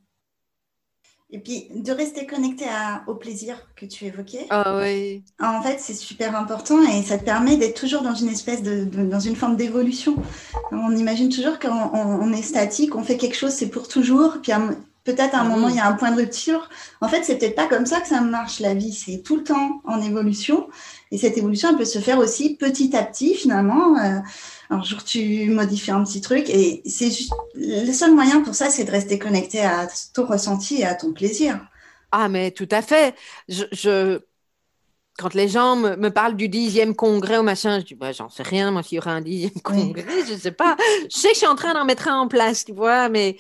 Et 1.33 1.39
puis, 1.39 1.69
de 1.73 1.93
rester 1.93 2.27
connecté 2.27 2.65
au 3.07 3.15
plaisir 3.15 3.57
que 3.77 3.87
tu 3.87 4.05
évoquais. 4.05 4.47
Ah 4.51 4.79
oui. 4.83 5.25
En 5.39 5.63
fait, 5.63 5.79
c'est 5.79 5.95
super 5.95 6.35
important 6.35 6.83
et 6.83 7.03
ça 7.03 7.19
te 7.19 7.25
permet 7.25 7.57
d'être 7.57 7.79
toujours 7.79 8.03
dans 8.03 8.15
une 8.15 8.29
espèce 8.29 8.63
de, 8.63 8.85
dans 8.85 9.21
une 9.21 9.37
forme 9.37 9.57
d'évolution. 9.57 10.17
On 10.73 10.95
imagine 10.97 11.29
toujours 11.29 11.61
qu'on 11.61 12.33
est 12.33 12.43
statique, 12.43 12.97
on 12.97 13.05
fait 13.05 13.17
quelque 13.17 13.37
chose, 13.37 13.53
c'est 13.53 13.71
pour 13.71 13.87
toujours. 13.87 14.39
Puis 14.43 14.51
peut-être 15.05 15.35
à 15.35 15.41
un 15.41 15.47
ah 15.47 15.49
moment, 15.49 15.69
il 15.69 15.77
y 15.77 15.81
a 15.81 15.87
un 15.87 15.95
point 15.95 16.11
de 16.11 16.17
rupture. 16.17 16.69
En 17.01 17.09
fait, 17.09 17.25
c'est 17.25 17.39
peut-être 17.39 17.55
pas 17.55 17.67
comme 17.67 17.87
ça 17.87 18.01
que 18.01 18.09
ça 18.09 18.21
marche 18.21 18.61
la 18.61 18.75
vie. 18.75 18.93
C'est 18.93 19.23
tout 19.23 19.37
le 19.37 19.45
temps 19.45 19.81
en 19.85 20.01
évolution. 20.03 20.69
Et 21.11 21.19
cette 21.19 21.39
évolution, 21.39 21.71
elle 21.71 21.77
peut 21.77 21.85
se 21.85 21.99
faire 21.99 22.19
aussi 22.19 22.57
petit 22.57 22.95
à 22.97 23.03
petit, 23.03 23.35
finalement. 23.35 23.99
Euh, 23.99 24.19
un 24.71 24.83
jour, 24.83 25.03
tu 25.03 25.49
modifies 25.51 25.91
un 25.91 26.05
petit 26.05 26.21
truc. 26.21 26.49
Et 26.51 26.83
c'est 26.87 27.11
le 27.55 27.93
seul 27.93 28.15
moyen 28.15 28.43
pour 28.43 28.55
ça, 28.55 28.71
c'est 28.71 28.85
de 28.85 28.91
rester 28.91 29.19
connecté 29.19 29.63
à 29.63 29.89
ton 30.15 30.27
ressenti 30.27 30.81
et 30.81 30.85
à 30.85 30.95
ton 30.95 31.13
plaisir. 31.13 31.61
Ah, 32.13 32.29
mais 32.29 32.51
tout 32.51 32.69
à 32.71 32.83
fait. 32.83 33.15
Je, 33.49 34.21
Quand 35.19 35.35
les 35.35 35.49
gens 35.49 35.77
me, 35.77 36.09
parlent 36.09 36.37
du 36.37 36.49
dixième 36.49 36.95
congrès 36.95 37.39
ou 37.39 37.43
machin, 37.43 37.81
je 37.81 37.85
dis, 37.85 37.95
bah, 37.95 38.13
j'en 38.13 38.29
sais 38.29 38.43
rien, 38.43 38.71
moi, 38.71 38.83
s'il 38.83 38.97
y 38.97 38.99
aura 38.99 39.13
un 39.13 39.21
dixième 39.21 39.61
congrès, 39.63 40.05
je 40.27 40.35
ne 40.35 40.39
sais 40.39 40.53
pas. 40.53 40.77
Je 41.11 41.17
sais 41.17 41.29
que 41.29 41.35
je 41.35 41.39
suis 41.39 41.47
en 41.47 41.57
train 41.57 41.75
d'en 41.75 41.85
mettre 41.85 42.09
un 42.09 42.21
en 42.21 42.29
place, 42.29 42.65
tu 42.65 42.73
vois, 42.73 43.09
mais 43.09 43.37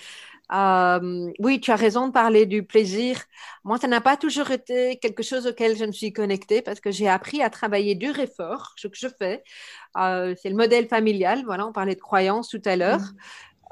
euh, 0.52 1.30
oui, 1.38 1.60
tu 1.60 1.70
as 1.70 1.76
raison 1.76 2.08
de 2.08 2.12
parler 2.12 2.44
du 2.46 2.64
plaisir. 2.64 3.20
Moi, 3.62 3.78
ça 3.78 3.86
n'a 3.86 4.00
pas 4.00 4.16
toujours 4.16 4.50
été 4.50 4.98
quelque 4.98 5.22
chose 5.22 5.46
auquel 5.46 5.76
je 5.76 5.84
me 5.84 5.92
suis 5.92 6.12
connectée 6.12 6.60
parce 6.60 6.80
que 6.80 6.90
j'ai 6.90 7.08
appris 7.08 7.40
à 7.42 7.50
travailler 7.50 7.94
dur 7.94 8.18
et 8.18 8.26
fort, 8.26 8.72
ce 8.76 8.88
que 8.88 8.96
je 8.96 9.06
fais. 9.18 9.44
Euh, 9.96 10.34
c'est 10.40 10.50
le 10.50 10.56
modèle 10.56 10.88
familial. 10.88 11.44
Voilà, 11.44 11.66
on 11.66 11.72
parlait 11.72 11.94
de 11.94 12.00
croyances 12.00 12.48
tout 12.48 12.62
à 12.64 12.74
l'heure. 12.74 13.00
Mm. 13.00 13.16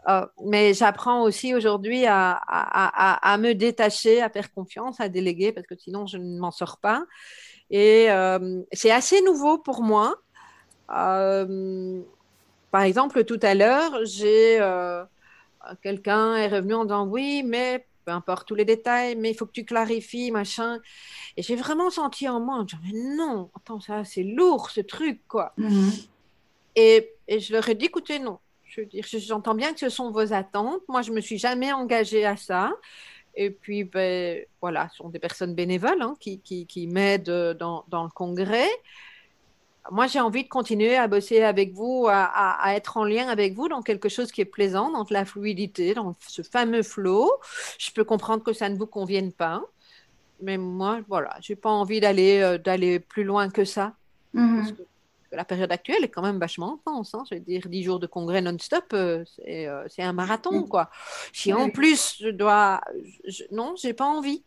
Euh, 0.08 0.26
mais 0.46 0.72
j'apprends 0.72 1.22
aussi 1.22 1.54
aujourd'hui 1.54 2.06
à, 2.06 2.40
à, 2.46 3.32
à, 3.32 3.38
me 3.38 3.54
détacher, 3.54 4.22
à 4.22 4.30
faire 4.30 4.52
confiance, 4.52 5.00
à 5.00 5.08
déléguer 5.08 5.52
parce 5.52 5.66
que 5.66 5.74
sinon 5.76 6.06
je 6.06 6.16
ne 6.16 6.38
m'en 6.38 6.52
sors 6.52 6.78
pas. 6.78 7.04
Et 7.70 8.08
c'est 8.72 8.90
assez 8.90 9.20
nouveau 9.22 9.58
pour 9.58 9.82
moi. 9.82 10.14
par 10.86 12.82
exemple, 12.82 13.24
tout 13.24 13.40
à 13.42 13.54
l'heure, 13.54 13.92
j'ai 14.04 14.58
quelqu'un 15.82 16.36
est 16.36 16.48
revenu 16.48 16.74
en 16.74 16.84
disant 16.84 17.06
oui, 17.06 17.42
mais 17.44 17.86
peu 18.04 18.12
importe 18.12 18.48
tous 18.48 18.54
les 18.54 18.64
détails, 18.64 19.16
mais 19.16 19.30
il 19.30 19.34
faut 19.34 19.44
que 19.44 19.52
tu 19.52 19.64
clarifies, 19.64 20.30
machin. 20.30 20.78
Et 21.36 21.42
j'ai 21.42 21.56
vraiment 21.56 21.90
senti 21.90 22.26
en 22.26 22.40
moi, 22.40 22.64
mais 22.82 22.98
non, 23.16 23.50
attends, 23.54 23.80
ça, 23.80 24.02
c'est 24.04 24.22
lourd, 24.22 24.70
ce 24.70 24.80
truc, 24.80 25.20
quoi. 25.28 25.52
Mhm. 25.58 25.90
Et, 26.74 27.12
et, 27.26 27.38
je 27.38 27.52
leur 27.52 27.68
ai 27.68 27.74
dit, 27.74 27.86
écoutez, 27.86 28.18
non. 28.18 28.38
Je 28.64 28.80
veux 28.80 28.86
dire, 28.86 29.04
j'entends 29.04 29.54
bien 29.54 29.74
que 29.74 29.80
ce 29.80 29.90
sont 29.90 30.10
vos 30.10 30.32
attentes. 30.32 30.82
Moi, 30.88 31.02
je 31.02 31.12
me 31.12 31.20
suis 31.20 31.36
jamais 31.38 31.72
engagée 31.72 32.24
à 32.24 32.36
ça. 32.36 32.72
Et 33.34 33.50
puis, 33.50 33.84
ben, 33.84 34.42
voilà, 34.60 34.88
ce 34.90 34.96
sont 34.96 35.10
des 35.10 35.18
personnes 35.18 35.54
bénévoles 35.54 36.00
hein, 36.00 36.14
qui, 36.18 36.40
qui, 36.40 36.66
qui 36.66 36.86
m'aident 36.86 37.56
dans, 37.58 37.84
dans, 37.88 38.04
le 38.04 38.10
congrès 38.10 38.68
moi, 39.90 40.06
j'ai 40.06 40.20
envie 40.20 40.44
de 40.44 40.48
continuer 40.48 40.96
à 40.96 41.08
bosser 41.08 41.42
avec 41.42 41.72
vous, 41.72 42.06
à, 42.08 42.74
être 42.74 42.96
en 42.96 43.04
lien 43.04 43.28
avec 43.28 43.54
vous 43.54 43.68
dans 43.68 43.82
quelque 43.82 44.08
chose 44.08 44.32
qui 44.32 44.40
est 44.40 44.46
plaisant, 44.46 44.90
dans 44.90 45.06
la 45.10 45.24
fluidité, 45.24 45.94
dans 45.94 46.14
ce 46.26 46.42
fameux 46.42 46.82
flow. 46.82 47.30
Je 47.78 47.90
peux 47.92 48.04
comprendre 48.04 48.42
que 48.42 48.52
ça 48.52 48.68
ne 48.68 48.76
vous 48.76 48.86
convienne 48.86 49.32
pas, 49.32 49.62
mais 50.40 50.58
moi, 50.58 51.00
voilà, 51.08 51.36
j'ai 51.40 51.56
pas 51.56 51.70
envie 51.70 52.00
d'aller 52.00 52.40
euh, 52.40 52.58
d'aller 52.58 53.00
plus 53.00 53.24
loin 53.24 53.48
que 53.50 53.64
ça. 53.64 53.94
Parce 54.34 54.72
que 54.72 54.82
la 55.32 55.44
période 55.44 55.72
actuelle 55.72 56.04
est 56.04 56.08
quand 56.08 56.22
même 56.22 56.38
vachement 56.38 56.74
intense. 56.74 57.14
Hein. 57.14 57.24
Je 57.30 57.36
veux 57.36 57.40
dire, 57.40 57.62
10 57.66 57.82
jours 57.82 57.98
de 57.98 58.06
congrès 58.06 58.40
non-stop, 58.40 58.84
euh, 58.92 59.24
euh, 59.46 59.84
c'est 59.88 60.02
un 60.02 60.12
marathon, 60.12 60.62
quoi. 60.64 60.90
Si 61.32 61.52
en 61.52 61.70
plus 61.70 62.16
je 62.20 62.28
dois. 62.28 62.80
Je, 63.26 63.44
non, 63.50 63.74
j'ai 63.76 63.94
pas 63.94 64.06
envie. 64.06 64.42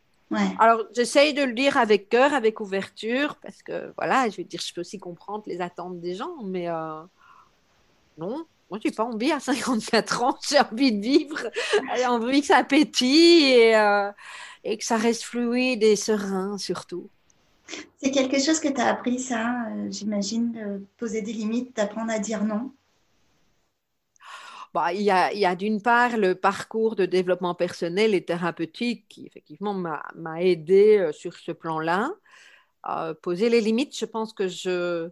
Alors, 0.60 0.86
j'essaye 0.96 1.34
de 1.34 1.44
le 1.44 1.54
dire 1.54 1.78
avec 1.78 2.10
cœur, 2.10 2.34
avec 2.34 2.60
ouverture, 2.60 3.36
parce 3.36 3.62
que 3.62 3.94
voilà, 3.98 4.30
je 4.30 4.38
veux 4.38 4.44
dire, 4.44 4.62
je 4.66 4.74
peux 4.74 4.82
aussi 4.82 5.00
comprendre 5.00 5.44
les 5.48 5.62
attentes 5.62 6.00
des 6.00 6.16
gens, 6.16 6.38
mais 6.44 6.70
euh, 6.70 7.02
non, 8.18 8.46
moi, 8.70 8.80
j'ai 8.82 8.92
pas 8.92 9.04
envie 9.04 9.32
à 9.32 9.40
54 9.40 10.24
ans, 10.24 10.38
j'ai 10.50 10.60
envie 10.60 10.94
de 10.94 11.02
vivre, 11.02 11.38
j'ai 11.96 12.06
envie 12.06 12.42
que 12.42 12.48
ça 12.48 12.64
pétille 12.64 13.52
et, 13.52 13.76
euh, 13.76 14.12
et, 14.64 14.78
que 14.78 14.86
ça 14.86 14.96
reste 14.98 15.24
fluide 15.24 15.84
et 15.84 15.96
serein 15.96 16.58
surtout. 16.58 17.10
C'est 18.02 18.12
quelque 18.12 18.40
chose 18.40 18.60
que 18.60 18.70
tu 18.70 18.82
as 18.82 18.88
appris, 18.88 19.20
ça, 19.20 19.66
euh, 19.70 19.88
j'imagine, 19.90 20.52
de 20.54 20.86
poser 20.98 21.22
des 21.22 21.34
limites, 21.34 21.76
d'apprendre 21.76 22.12
à 22.12 22.20
dire 22.20 22.44
non? 22.44 22.72
Bah, 24.74 24.94
il 24.94 25.02
y 25.02 25.12
a, 25.12 25.56
d'une 25.56 25.82
part 25.82 26.18
le 26.18 26.34
parcours 26.36 26.96
de 26.96 27.06
développement 27.06 27.56
personnel 27.56 28.14
et 28.14 28.24
thérapeutique 28.24 29.06
qui 29.10 29.26
effectivement 29.28 29.74
m'a 29.74 30.42
aidé 30.42 30.98
euh, 30.98 31.12
sur 31.12 31.36
ce 31.36 31.52
plan-là. 31.52 32.14
poser 33.22 33.50
les 33.50 33.62
limites, 33.62 33.98
je 33.98 34.06
pense 34.06 34.34
que 34.34 34.48
je, 34.48 35.10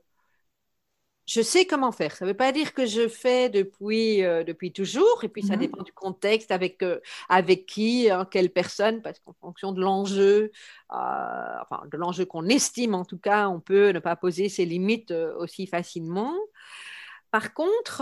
je 1.25 1.41
sais 1.41 1.65
comment 1.65 1.91
faire. 1.91 2.15
Ça 2.15 2.25
ne 2.25 2.31
veut 2.31 2.37
pas 2.37 2.51
dire 2.53 2.73
que 2.73 2.85
je 2.85 3.09
fais 3.09 3.49
depuis, 3.49 4.23
euh, 4.23 4.43
depuis 4.45 4.71
toujours, 4.71 5.23
et 5.23 5.29
puis 5.29 5.43
ça 5.43 5.55
mhm. 5.55 5.59
dépend 5.59 5.83
du 5.83 5.93
contexte, 5.93 6.51
avec, 6.51 6.81
euh, 6.81 6.99
avec 7.27 7.65
qui, 7.65 8.09
hein, 8.09 8.25
quelle 8.31 8.51
personne, 8.51 9.01
parce 9.01 9.19
qu'en 9.19 9.33
fonction 9.41 9.73
de 9.73 9.81
l'enjeu, 9.81 10.51
enfin 10.89 11.83
de 11.91 11.97
l'enjeu 11.97 12.25
qu'on 12.25 12.47
estime 12.47 12.95
en 12.95 13.05
tout 13.05 13.19
cas, 13.19 13.49
on 13.49 13.59
peut 13.59 13.89
ne 13.89 13.99
pas 13.99 14.15
poser 14.15 14.47
ses 14.49 14.65
limites 14.65 15.11
aussi 15.11 15.67
facilement. 15.67 16.33
Par 17.31 17.53
contre, 17.53 18.01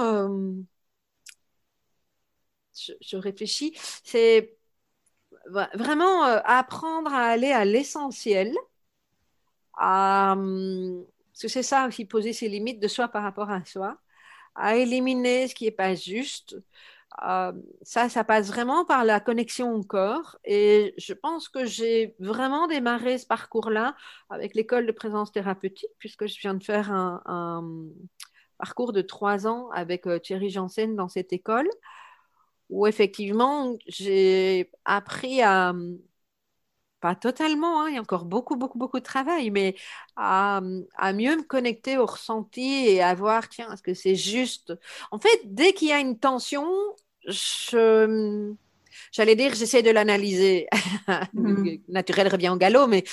je, 3.01 3.17
réfléchis, 3.17 3.73
c'est 4.03 4.57
vraiment 5.73 6.25
euh, 6.25 6.39
apprendre 6.45 7.13
à 7.13 7.25
aller 7.27 7.51
à 7.51 7.65
l'essentiel, 7.65 8.53
hum, 9.79 11.05
parce 11.31 11.41
que 11.43 11.47
c'est 11.47 11.63
ça 11.63 11.87
aussi, 11.87 12.05
poser 12.05 12.33
ses 12.33 12.49
limites 12.49 12.79
de 12.79 12.87
soi 12.87 13.07
par 13.07 13.23
rapport 13.23 13.49
à 13.51 13.63
soi, 13.65 13.97
à 14.55 14.75
éliminer 14.77 15.47
ce 15.47 15.55
qui 15.55 15.65
n'est 15.65 15.71
pas 15.71 15.95
juste. 15.95 16.57
Hum, 17.21 17.63
ça, 17.81 18.09
ça 18.09 18.23
passe 18.23 18.47
vraiment 18.49 18.85
par 18.85 19.05
la 19.05 19.19
connexion 19.19 19.73
au 19.75 19.83
corps. 19.83 20.37
Et 20.45 20.93
je 20.97 21.13
pense 21.13 21.49
que 21.49 21.65
j'ai 21.65 22.15
vraiment 22.19 22.67
démarré 22.67 23.17
ce 23.17 23.25
parcours-là 23.27 23.95
avec 24.29 24.55
l'école 24.55 24.85
de 24.87 24.91
présence 24.91 25.31
thérapeutique, 25.31 25.89
puisque 25.99 26.27
je 26.27 26.39
viens 26.39 26.53
de 26.53 26.63
faire 26.63 26.91
un, 26.91 27.63
parcours 28.57 28.93
de 28.93 29.01
trois 29.01 29.47
ans 29.47 29.69
avec 29.71 30.07
euh, 30.07 30.19
Thierry 30.19 30.49
Janssen 30.49 30.95
dans 30.95 31.07
cette 31.09 31.33
école 31.33 31.69
où 32.69 32.87
effectivement, 32.87 33.75
j'ai 33.87 34.69
appris 34.85 35.41
à, 35.41 35.73
pas 36.99 37.15
totalement, 37.15 37.81
hein, 37.81 37.89
il 37.89 37.95
y 37.95 37.97
a 37.97 38.01
encore 38.01 38.25
beaucoup, 38.25 38.55
beaucoup, 38.55 38.77
beaucoup 38.77 38.99
de 38.99 39.03
travail, 39.05 39.51
mais 39.51 39.75
à, 40.15 40.61
mieux 41.13 41.37
me 41.37 41.43
connecter 41.43 41.97
au 41.97 42.05
ressenti 42.05 42.87
et 42.87 43.01
à 43.01 43.13
voir, 43.13 43.49
tiens, 43.49 43.71
est-ce 43.71 43.83
que 43.83 43.93
c'est 43.93 44.15
juste? 44.15 44.73
En 45.11 45.19
fait, 45.19 45.41
dès 45.45 45.73
qu'il 45.73 45.89
y 45.89 45.91
a 45.91 45.99
une 45.99 46.17
tension, 46.17 46.67
je, 47.27 48.53
j'allais 49.11 49.35
dire, 49.35 49.53
j'essaie 49.53 49.83
de 49.83 49.91
l'analyser. 49.91 50.67
Mmh. 51.33 51.77
Naturel 51.87 52.27
revient 52.27 52.49
au 52.49 52.57
galop, 52.57 52.87
mais 52.87 53.05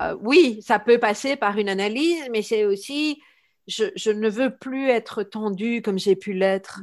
euh, 0.00 0.16
oui, 0.22 0.62
ça 0.62 0.78
peut 0.78 0.98
passer 0.98 1.36
par 1.36 1.58
une 1.58 1.68
analyse, 1.68 2.24
mais 2.30 2.40
c'est 2.40 2.64
aussi, 2.64 3.20
je, 3.66 3.84
je, 3.96 4.10
ne 4.10 4.30
veux 4.30 4.56
plus 4.56 4.88
être 4.88 5.22
tendue 5.24 5.82
comme 5.82 5.98
j'ai 5.98 6.16
pu 6.16 6.32
l'être 6.32 6.80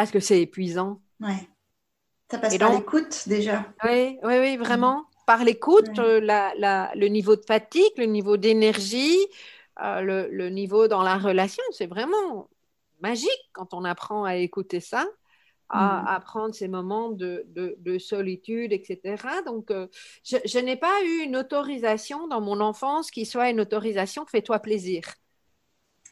parce 0.00 0.12
que 0.12 0.20
c'est 0.20 0.40
épuisant. 0.40 1.02
Ouais. 1.20 1.46
Ça 2.30 2.38
passe 2.38 2.56
par 2.56 2.72
l'écoute 2.72 3.28
déjà. 3.28 3.66
Oui, 3.84 4.18
oui, 4.22 4.38
oui, 4.38 4.56
vraiment. 4.56 5.04
Par 5.26 5.44
l'écoute, 5.44 5.98
euh, 5.98 6.20
le 6.22 7.06
niveau 7.08 7.36
de 7.36 7.44
fatigue, 7.44 7.92
le 7.98 8.06
niveau 8.06 8.38
d'énergie, 8.38 9.18
euh, 9.82 10.00
le, 10.00 10.48
niveau 10.48 10.88
dans 10.88 11.02
la 11.02 11.18
relation, 11.18 11.62
c'est 11.72 11.86
vraiment 11.86 12.48
magique 13.02 13.50
quand 13.52 13.74
on 13.74 13.84
apprend 13.84 14.24
à 14.24 14.36
écouter 14.36 14.80
ça, 14.80 15.04
à, 15.68 16.18
mm. 16.18 16.22
prendre 16.22 16.54
ces 16.54 16.66
moments 16.66 17.10
de, 17.10 17.98
solitude, 17.98 18.72
etc. 18.72 19.22
Donc, 19.44 19.70
euh, 19.70 19.86
je, 20.24 20.38
je 20.46 20.58
n'ai 20.58 20.76
pas 20.76 21.04
eu 21.04 21.24
une 21.24 21.36
autorisation 21.36 22.26
dans 22.26 22.40
mon 22.40 22.60
enfance 22.60 23.10
qui 23.10 23.26
soit 23.26 23.50
une 23.50 23.60
autorisation 23.60 24.24
fais-toi 24.24 24.60
plaisir 24.60 25.02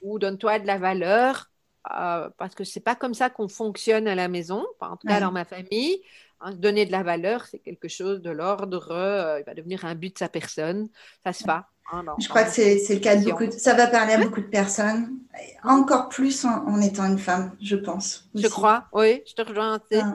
ou 0.03 0.19
donne-toi 0.19 0.59
de 0.59 0.67
la 0.67 0.77
valeur 0.77 1.49
euh, 1.91 2.29
parce 2.37 2.55
que 2.55 2.65
c'est 2.65 2.81
pas 2.81 2.95
comme 2.95 3.15
ça 3.15 3.31
qu'on 3.31 3.49
fonctionne 3.49 4.09
à 4.09 4.15
la 4.15 4.29
maison, 4.29 4.67
en 4.81 4.97
tout 4.97 5.07
cas 5.07 5.21
dans 5.21 5.33
ma 5.33 5.45
famille. 5.45 6.01
Hein, 6.41 6.53
donner 6.53 6.87
de 6.87 6.93
la 6.93 7.03
valeur, 7.03 7.47
c'est 7.47 7.59
quelque 7.59 7.89
chose 7.89 8.23
de 8.23 8.31
l'ordre, 8.31 8.93
euh, 8.93 9.41
il 9.41 9.45
va 9.45 9.55
devenir 9.55 9.85
un 9.85 9.97
but 9.97 10.13
de 10.13 10.19
sa 10.19 10.29
personne, 10.29 10.89
ça 11.25 11.33
se 11.33 11.43
fait. 11.43 11.51
Hein, 11.91 12.05
je 12.21 12.29
crois 12.29 12.45
que 12.45 12.51
c'est 12.51 12.77
le 12.89 13.01
cas 13.01 13.17
de 13.17 13.25
beaucoup, 13.25 13.51
ça 13.51 13.75
va 13.75 13.89
parler 13.89 14.13
à 14.13 14.19
beaucoup 14.19 14.41
de 14.41 14.47
personnes, 14.47 15.19
encore 15.65 16.09
plus 16.09 16.45
en, 16.45 16.81
étant 16.81 17.07
une 17.07 17.19
femme, 17.19 17.57
je 17.61 17.75
pense. 17.75 18.29
Je 18.37 18.47
crois, 18.47 18.87
oui, 18.93 19.23
je 19.27 19.35
te 19.35 19.43
rejoins. 19.43 19.81
Ah, 19.95 20.15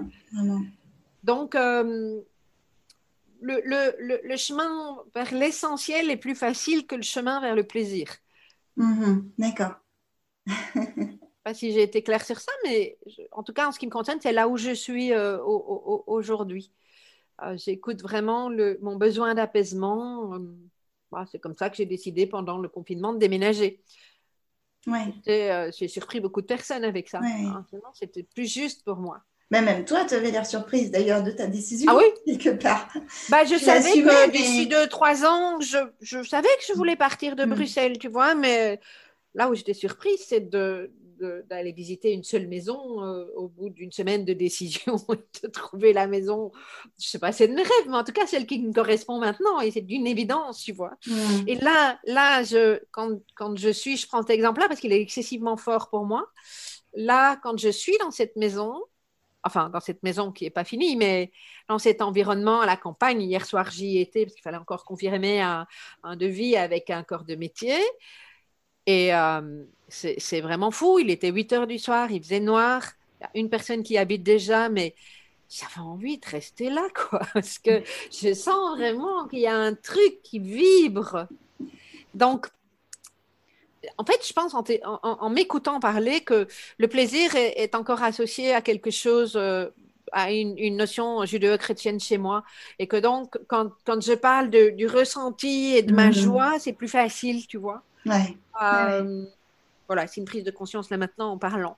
Donc, 1.24 1.56
euh, 1.56 2.22
le, 3.42 3.62
le, 3.66 4.22
le, 4.24 4.38
chemin 4.38 4.98
vers 5.14 5.34
l'essentiel 5.34 6.10
est 6.10 6.18
plus 6.18 6.36
facile 6.36 6.88
que 6.88 6.96
le 6.96 7.02
chemin 7.02 7.42
vers 7.42 7.56
le 7.56 7.64
plaisir. 7.64 8.08
Mm-hmm, 8.78 9.24
d'accord. 9.38 9.74
pas 11.44 11.54
si 11.54 11.72
j'ai 11.74 11.84
été 11.84 12.02
claire 12.04 12.26
sur 12.26 12.40
ça, 12.40 12.52
mais 12.64 12.98
en 13.32 13.44
tout 13.44 13.54
cas, 13.54 13.68
en 13.68 13.72
ce 13.72 13.80
qui 13.80 13.86
me 13.86 13.92
concerne, 13.92 14.20
c'est 14.22 14.32
là 14.32 14.48
où 14.48 14.58
je 14.58 14.72
suis 14.72 15.12
euh, 15.12 15.40
aujourd'hui. 15.44 16.72
Euh, 17.42 17.58
j'écoute 17.58 18.02
vraiment 18.02 18.50
le, 18.50 18.78
mon 18.82 18.96
besoin 18.96 19.34
d'apaisement. 19.34 20.38
Bah, 21.12 21.26
c'est 21.32 21.40
comme 21.40 21.56
ça 21.56 21.70
que 21.70 21.76
j'ai 21.76 21.86
décidé 21.86 22.28
pendant 22.28 22.58
le 22.58 22.70
confinement 22.70 23.14
de 23.14 23.20
déménager. 23.20 23.82
Ouais. 24.86 25.14
j'ai 25.26 25.88
surpris 25.88 26.20
beaucoup 26.20 26.42
de 26.42 26.48
personnes 26.48 26.84
avec 26.84 27.08
ça. 27.08 27.22
Hein, 27.24 27.66
c'était 27.94 28.24
plus 28.24 28.52
juste 28.52 28.84
pour 28.84 28.98
moi. 28.98 29.22
Mais 29.52 29.62
même 29.62 29.86
toi, 29.86 30.04
tu 30.06 30.16
avais 30.16 30.32
l'air 30.32 30.46
surprise 30.46 30.90
d'ailleurs 30.90 31.22
de 31.22 31.32
ta 31.32 31.46
décision. 31.46 31.92
Ah 31.92 31.98
oui? 31.98 32.06
Quelque 32.26 32.62
part. 32.62 32.92
Bah, 33.30 33.46
je 33.46 33.56
savais 33.56 33.92
que 33.92 34.32
d'ici 34.32 34.68
deux, 34.68 34.88
trois 34.88 35.26
ans, 35.26 35.60
je, 35.60 35.78
je, 36.02 36.24
savais 36.24 36.48
que 36.58 36.64
je 36.68 36.74
voulais 36.74 36.96
partir 36.96 37.36
de 37.36 37.46
mm. 37.46 37.50
Bruxelles, 37.50 37.98
tu 38.00 38.08
vois, 38.08 38.34
mais 38.34 38.80
là 39.36 39.50
où 39.50 39.56
j'étais 39.56 39.76
surprise, 39.76 40.26
c'est 40.28 40.50
de, 40.50 40.92
d'aller 41.50 41.72
visiter 41.72 42.12
une 42.12 42.24
seule 42.24 42.48
maison 42.48 43.04
euh, 43.04 43.26
au 43.36 43.48
bout 43.48 43.70
d'une 43.70 43.92
semaine 43.92 44.26
de 44.26 44.34
décision 44.34 44.98
et 45.14 45.42
de 45.44 45.48
trouver 45.50 45.94
la 45.94 46.08
maison, 46.08 46.52
je 47.00 47.08
sais 47.08 47.20
pas, 47.20 47.32
c'est 47.32 47.48
de 47.48 47.54
mes 47.54 47.64
rêves, 47.64 47.88
mais 47.88 47.98
en 47.98 48.04
tout 48.04 48.12
cas 48.12 48.28
celle 48.28 48.46
qui 48.46 48.62
me 48.62 48.74
correspond 48.74 49.20
maintenant 49.20 49.60
et 49.62 49.72
c'est 49.72 49.82
d'une 49.82 50.08
évidence, 50.08 50.60
tu 50.62 50.74
vois. 50.74 50.94
Et 51.48 51.56
là, 51.56 52.00
là 52.06 52.44
je, 52.44 52.80
quand, 52.92 53.20
quand 53.36 53.58
je 53.58 53.70
suis, 53.70 53.98
je 53.98 54.08
prends 54.08 54.22
cet 54.22 54.32
exemple-là 54.32 54.68
parce 54.68 54.80
qu'il 54.80 54.94
est 54.94 55.02
excessivement 55.02 55.58
fort 55.58 55.90
pour 55.90 56.06
moi. 56.06 56.28
Là, 56.94 57.38
quand 57.38 57.58
je 57.58 57.70
suis 57.70 57.98
dans 58.00 58.12
cette 58.12 58.36
maison, 58.36 58.76
enfin 59.44 59.70
dans 59.70 59.80
cette 59.80 60.04
maison 60.04 60.32
qui 60.32 60.46
n'est 60.46 60.50
pas 60.50 60.64
finie, 60.64 60.96
mais 60.96 61.32
dans 61.70 61.80
cet 61.80 62.02
environnement 62.02 62.62
à 62.62 62.66
la 62.66 62.78
campagne. 62.78 63.22
Hier 63.22 63.46
soir, 63.46 63.70
j'y 63.72 64.00
étais 64.00 64.26
parce 64.26 64.34
qu'il 64.34 64.44
fallait 64.44 64.58
encore 64.58 64.86
confirmer 64.86 65.42
un, 65.42 65.68
un, 66.04 66.16
devis 66.16 66.56
avec 66.56 66.90
un 66.90 67.04
corps 67.04 67.26
de 67.26 67.36
métier. 67.36 67.78
Et 68.86 69.14
euh, 69.14 69.64
c'est 69.88 70.42
vraiment 70.42 70.72
fou. 70.72 71.00
Il 71.00 71.10
était 71.10 71.32
8 71.32 71.54
heures 71.54 71.68
du 71.68 71.80
soir, 71.80 72.12
il 72.12 72.22
faisait 72.22 72.40
noir. 72.40 72.84
Il 73.20 73.24
y 73.24 73.26
a 73.26 73.30
une 73.36 73.50
personne 73.50 73.84
qui 73.84 73.98
habite 73.98 74.24
déjà, 74.24 74.70
mais 74.70 74.96
j'avais 75.50 75.86
envie 75.86 76.18
de 76.18 76.26
rester 76.26 76.70
là, 76.70 76.88
quoi, 77.10 77.22
parce 77.34 77.60
que 77.60 77.84
je 78.12 78.34
sens 78.34 78.78
vraiment 78.78 79.28
qu'il 79.28 79.40
y 79.40 79.48
a 79.48 79.56
un 79.56 79.74
truc 79.74 80.22
qui 80.24 80.40
vibre. 80.40 81.28
Donc, 82.14 82.48
en 83.98 84.06
fait, 84.06 84.26
je 84.26 84.34
pense 84.34 84.54
en, 84.54 85.30
m'écoutant 85.30 85.80
parler 85.80 86.22
que 86.22 86.48
le 86.78 86.88
plaisir 86.88 87.36
est, 87.36 87.76
encore 87.76 88.02
associé 88.02 88.54
à 88.54 88.62
quelque 88.62 88.92
chose, 88.92 89.34
euh, 89.36 89.70
à 90.12 90.32
une, 90.32 90.78
notion 90.78 91.26
judéo-chrétienne 91.26 92.00
chez 92.00 92.18
moi. 92.18 92.44
Et 92.80 92.88
que 92.88 92.96
donc, 92.96 93.38
quand, 93.48 93.72
je 93.88 94.14
parle 94.14 94.50
du 94.50 94.88
ressenti 94.88 95.76
et 95.76 95.84
de 95.84 95.94
ma 95.94 96.10
mm-hmm. 96.10 96.22
joie, 96.22 96.60
c'est 96.60 96.74
plus 96.74 96.88
facile, 96.88 97.46
tu 97.46 97.58
vois. 97.58 97.84
Ouais. 98.06 98.38
Euh, 98.62 99.26
voilà, 99.88 100.08
c'est 100.08 100.22
une 100.22 100.26
prise 100.26 100.44
de 100.44 100.52
conscience 100.52 100.90
là 100.90 100.98
maintenant 100.98 101.32
en 101.32 101.38
parlant. 101.38 101.78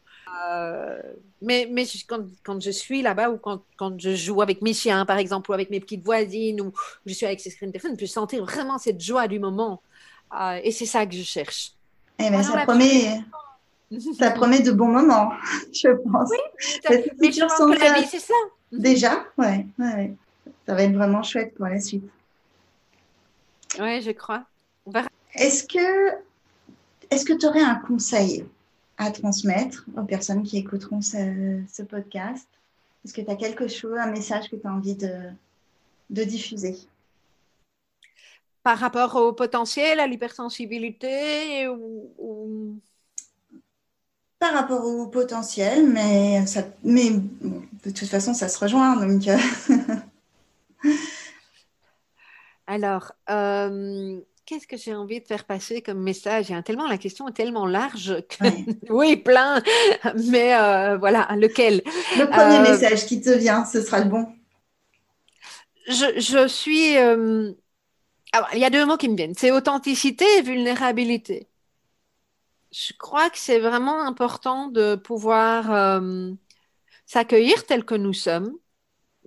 Euh, 0.50 1.02
mais 1.42 1.68
mais 1.72 1.86
quand, 2.08 2.26
quand, 2.44 2.62
je 2.62 2.72
suis 2.72 3.02
là-bas 3.02 3.30
ou 3.30 3.38
quand, 3.38 3.62
quand, 3.78 4.00
je 4.00 4.16
joue 4.16 4.42
avec 4.42 4.62
mes 4.62 4.74
chiens, 4.74 5.06
par 5.06 5.18
exemple, 5.18 5.52
ou 5.52 5.54
avec 5.54 5.70
mes 5.70 5.80
petites 5.80 6.04
voisines, 6.04 6.62
ou 6.62 6.74
je 7.06 7.14
suis 7.14 7.26
avec 7.26 7.40
ces 7.40 7.52
personnes, 7.72 7.96
je 7.96 8.00
peux 8.00 8.06
sentir 8.06 8.44
vraiment 8.44 8.78
cette 8.78 9.02
joie 9.02 9.28
du 9.28 9.40
moment. 9.40 9.82
et 10.64 10.72
c'est 10.72 10.86
ça 10.86 11.06
que 11.06 11.16
je 11.16 11.24
cherche. 11.24 11.74
Eh 12.20 12.30
ben, 12.30 12.44
ça, 12.44 12.66
promet, 12.66 13.22
ça 14.18 14.32
promet 14.32 14.62
de 14.62 14.72
bons 14.72 14.88
moments, 14.88 15.32
je 15.74 15.90
pense. 15.90 16.30
Oui, 16.30 16.38
mais 17.20 17.32
je 17.32 17.42
pense 17.42 17.58
que 17.58 17.80
la 17.80 18.00
vie, 18.00 18.08
c'est 18.08 18.20
ça. 18.20 18.34
Déjà, 18.72 19.26
ouais, 19.38 19.66
ouais, 19.80 20.14
Ça 20.66 20.74
va 20.74 20.84
être 20.84 20.94
vraiment 20.94 21.24
chouette 21.24 21.54
pour 21.56 21.66
la 21.66 21.80
suite. 21.80 22.04
Oui, 23.80 24.02
je 24.02 24.12
crois. 24.12 24.44
Est-ce 25.36 25.64
que 25.66 26.26
est-ce 27.12 27.26
que 27.26 27.34
tu 27.34 27.46
aurais 27.46 27.62
un 27.62 27.76
conseil 27.76 28.46
à 28.98 29.12
transmettre 29.12 29.86
aux 29.96 30.04
personnes 30.04 30.44
qui 30.44 30.58
écouteront 30.58 31.02
ce, 31.02 31.84
podcast? 31.84 32.48
Est-ce 33.04 33.14
que 33.14 33.22
tu 33.22 33.30
as 33.30 33.36
quelque 33.36 33.68
chose, 33.68 33.98
un 33.98 34.12
message 34.12 34.50
que 34.50 34.56
tu 34.56 34.66
as 34.66 34.72
envie 34.72 34.96
de, 34.96 35.30
de 36.10 36.24
diffuser? 36.24 36.76
Par 38.64 38.80
rapport 38.80 39.16
au 39.16 39.34
potentiel, 39.34 40.00
à 40.00 40.08
l'hypersensibilité 40.08 41.68
ou, 41.68 42.80
Par 44.40 44.54
rapport 44.54 44.84
au 44.84 45.08
potentiel, 45.08 45.88
mais, 45.88 46.46
ça, 46.48 46.64
mais 46.84 47.12
de 47.12 47.92
toute 47.92 48.08
façon, 48.08 48.34
ça 48.34 48.48
se 48.48 48.58
rejoint. 48.58 48.96
Donc... 49.06 49.28
Euh. 49.28 49.38
Alors, 52.68 53.12
euh, 53.30 54.20
qu'est-ce 54.46 54.68
que 54.68 54.78
j'ai 54.78 54.94
envie 54.94 55.22
de 55.22 55.26
faire 55.26 55.46
passer 55.46 55.82
comme 55.82 56.00
message? 56.00 56.54
Tellement 56.66 56.88
la 56.88 56.98
question 56.98 57.28
est 57.28 57.34
tellement 57.34 57.66
large 57.66 58.22
que 58.30 58.46
oui, 58.90 59.18
plein. 59.18 59.62
Mais 60.30 60.56
euh, 60.56 60.98
voilà, 60.98 61.28
lequel? 61.36 61.82
Le 62.18 62.30
premier 62.30 62.60
message 62.60 63.06
qui 63.06 63.22
te 63.22 63.30
vient, 63.30 63.66
ce 63.66 63.82
sera 63.82 64.00
le 64.00 64.10
bon. 64.10 64.28
Je, 65.88 66.20
je 66.20 66.48
suis 66.48 66.98
il 68.54 68.60
y 68.60 68.66
a 68.66 68.70
deux 68.70 68.86
mots 68.86 68.98
qui 68.98 69.10
me 69.10 69.16
viennent. 69.16 69.36
C'est 69.36 69.52
authenticité 69.52 70.26
et 70.38 70.42
vulnérabilité. 70.42 71.48
Je 72.72 72.94
crois 72.98 73.30
que 73.30 73.38
c'est 73.38 73.60
vraiment 73.60 74.06
important 74.06 74.68
de 74.68 74.96
pouvoir 74.96 75.72
euh, 75.72 76.32
s'accueillir 77.06 77.66
tel 77.66 77.86
que 77.86 77.96
nous 77.96 78.14
sommes, 78.14 78.52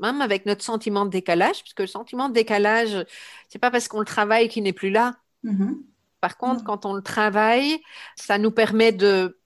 même 0.01 0.21
avec 0.21 0.47
notre 0.47 0.65
sentiment 0.65 1.05
de 1.05 1.11
décalage, 1.11 1.63
parce 1.63 1.75
que 1.75 1.83
le 1.83 1.89
sentiment 1.89 2.29
de 2.29 2.35
décalage, 2.35 3.05
c'est 3.49 3.59
pas 3.59 3.71
parce 3.71 3.89
qu'on 3.89 4.01
le 4.01 4.05
travaille 4.05 4.49
qu'il 4.49 4.63
n'est 4.63 4.73
plus 4.73 4.91
là. 4.91 5.17
Mm-hmm. 5.45 5.77
Par 6.21 6.37
contre, 6.37 6.63
mm. 6.63 6.65
quand 6.65 6.87
on 6.87 6.95
le 6.95 7.03
travaille, 7.03 7.81
ça 8.17 8.39
nous 8.39 8.51
permet 8.51 8.93
de 8.93 9.39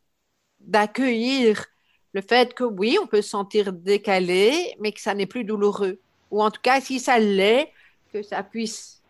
d'accueillir 0.61 1.67
le 2.13 2.21
fait 2.21 2.55
que 2.55 2.63
oui, 2.63 2.99
on 3.03 3.07
peut 3.07 3.23
se 3.23 3.31
sentir 3.31 3.73
décalé, 3.73 4.77
mais 4.81 4.93
que 4.93 5.01
ça 5.01 5.15
n'est 5.15 5.27
plus 5.27 5.45
douloureux. 5.45 5.99
Ou 6.31 6.43
en 6.43 6.51
tout 6.51 6.61
cas, 6.61 6.81
si 6.81 7.01
ça 7.01 7.19
l'est, 7.19 7.73
que 8.13 8.23
ça 8.23 8.43
puisse 8.43 9.03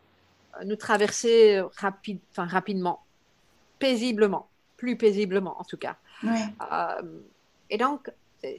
nous 0.65 0.77
traverser 0.77 1.63
rapide, 1.77 2.21
enfin, 2.31 2.47
rapidement, 2.47 3.05
paisiblement, 3.79 4.49
plus 4.77 4.97
paisiblement 4.97 5.61
en 5.61 5.65
tout 5.65 5.77
cas. 5.77 5.97
Euh, 6.25 7.21
et 7.71 7.79
donc, 7.79 8.11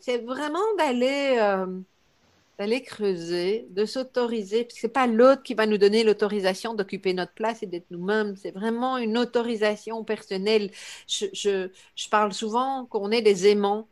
c'est 0.01 0.17
vraiment 0.19 0.59
d'aller 0.77 1.37
euh, 1.39 1.79
d'aller 2.59 2.83
creuser, 2.83 3.67
de 3.71 3.85
s'autoriser, 3.85 4.63
parce 4.63 4.75
que 4.75 4.81
c'est 4.81 4.87
pas 4.87 5.07
l'autre 5.07 5.41
qui 5.43 5.55
va 5.55 5.65
nous 5.65 5.77
donner 5.77 6.03
l'autorisation 6.03 6.73
d'occuper 6.73 7.13
notre 7.13 7.33
place 7.33 7.63
et 7.63 7.65
d'être 7.65 7.89
nous-mêmes. 7.89 8.35
C'est 8.35 8.51
vraiment 8.51 8.97
une 8.97 9.17
autorisation 9.17 10.03
personnelle. 10.03 10.69
Je, 11.07 11.25
je, 11.33 11.69
je 11.95 12.09
parle 12.09 12.33
souvent 12.33 12.85
qu'on 12.85 13.11
est 13.11 13.23
des 13.23 13.47
aimants. 13.47 13.87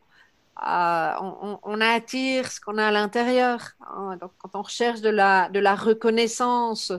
Euh, 0.64 1.12
on, 1.20 1.58
on, 1.62 1.80
attire 1.80 2.52
ce 2.52 2.60
qu'on 2.60 2.78
a 2.78 2.86
à 2.86 2.90
l'intérieur. 2.92 3.72
Hein. 3.80 4.16
Donc, 4.20 4.30
quand 4.38 4.50
on 4.54 4.62
recherche 4.62 5.00
de 5.00 5.08
la, 5.08 5.48
de 5.48 5.58
la 5.58 5.74
reconnaissance, 5.74 6.92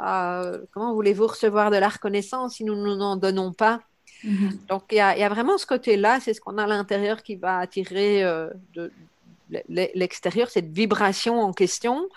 euh, 0.00 0.64
comment 0.72 0.94
voulez-vous 0.94 1.26
recevoir 1.26 1.70
de 1.70 1.76
la 1.76 1.88
reconnaissance 1.88 2.54
si 2.54 2.64
nous 2.64 2.74
ne 2.74 2.82
nous 2.82 3.00
en 3.02 3.16
donnons 3.16 3.52
pas? 3.52 3.80
Mm-hmm. 4.24 4.66
Donc, 4.68 4.84
il 4.92 4.96
y, 4.96 5.00
a 5.00 5.28
vraiment 5.28 5.58
ce 5.58 5.66
côté-là, 5.66 6.20
c'est 6.20 6.32
ce 6.32 6.40
qu'on 6.40 6.56
a 6.56 6.64
à 6.64 6.66
l'intérieur 6.66 7.22
qui 7.22 7.36
va 7.36 7.58
attirer 7.58 8.24
euh, 8.24 8.48
de, 8.74 8.90
l'extérieur, 9.68 10.50
cette 10.50 10.70
vibration 10.70 11.40
en 11.40 11.52
question. 11.52 12.08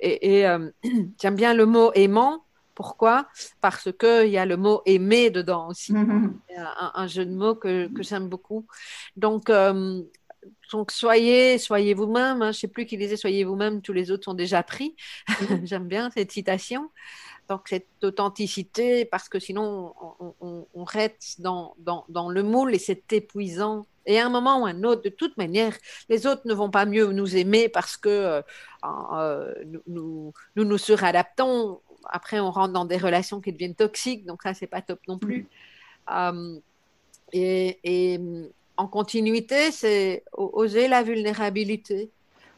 Et, 0.00 0.46
euh, 0.46 0.70
j'aime 1.20 1.36
bien 1.36 1.54
le 1.54 1.66
mot 1.66 1.92
aimant. 1.94 2.44
Pourquoi? 2.74 3.26
Parce 3.62 3.88
qu'il 3.98 4.28
y 4.28 4.36
a 4.36 4.44
le 4.44 4.58
mot 4.58 4.82
aimer 4.84 5.30
dedans 5.30 5.68
aussi. 5.68 5.94
Mm-hmm. 5.94 6.32
un, 6.94 7.06
jeu 7.06 7.24
de 7.24 7.34
mots 7.34 7.54
que, 7.54 7.88
que 7.88 8.02
j'aime 8.02 8.28
beaucoup. 8.28 8.66
Donc, 9.16 9.50
donc 10.72 10.90
soyez, 10.90 11.58
soyez 11.58 11.94
vous-même. 11.94 12.42
Hein. 12.42 12.52
Je 12.52 12.58
ne 12.58 12.60
sais 12.60 12.68
plus 12.68 12.86
qui 12.86 12.96
disait 12.96 13.16
soyez 13.16 13.44
vous-même, 13.44 13.82
tous 13.82 13.92
les 13.92 14.10
autres 14.10 14.24
sont 14.24 14.34
déjà 14.34 14.62
pris. 14.62 14.94
Mm-hmm. 15.28 15.64
J'aime 15.66 15.88
bien 15.88 16.10
cette 16.10 16.32
citation. 16.32 16.90
Donc 17.48 17.68
cette 17.68 17.88
authenticité, 18.02 19.04
parce 19.04 19.28
que 19.28 19.38
sinon 19.38 19.94
on, 20.40 20.84
reste 20.84 21.40
dans, 21.40 21.76
dans, 21.78 22.28
le 22.28 22.42
moule 22.42 22.74
et 22.74 22.78
c'est 22.78 23.12
épuisant. 23.12 23.86
Et 24.06 24.20
à 24.20 24.26
un 24.26 24.28
moment 24.28 24.62
ou 24.62 24.66
à 24.66 24.70
un 24.70 24.84
autre, 24.84 25.02
de 25.02 25.08
toute 25.08 25.36
manière, 25.36 25.76
les 26.08 26.26
autres 26.26 26.42
ne 26.46 26.54
vont 26.54 26.70
pas 26.70 26.86
mieux 26.86 27.12
nous 27.12 27.36
aimer 27.36 27.68
parce 27.68 27.96
que 27.96 28.08
euh, 28.08 28.42
euh, 28.84 29.52
nous, 29.86 30.32
nous, 30.54 30.64
nous 30.64 30.78
suradaptons. 30.78 31.80
Après, 32.04 32.38
on 32.38 32.52
rentre 32.52 32.72
dans 32.72 32.84
des 32.84 32.98
relations 32.98 33.40
qui 33.40 33.52
deviennent 33.52 33.74
toxiques, 33.74 34.24
donc 34.24 34.42
ça, 34.42 34.54
c'est 34.54 34.68
pas 34.68 34.80
top 34.80 35.00
non 35.08 35.18
plus. 35.18 35.48
Euh, 36.12 36.58
et, 37.32 37.80
et, 37.82 38.20
en 38.76 38.86
continuité, 38.86 39.72
c'est 39.72 40.22
oser 40.32 40.86
la 40.86 41.02
vulnérabilité. 41.02 42.10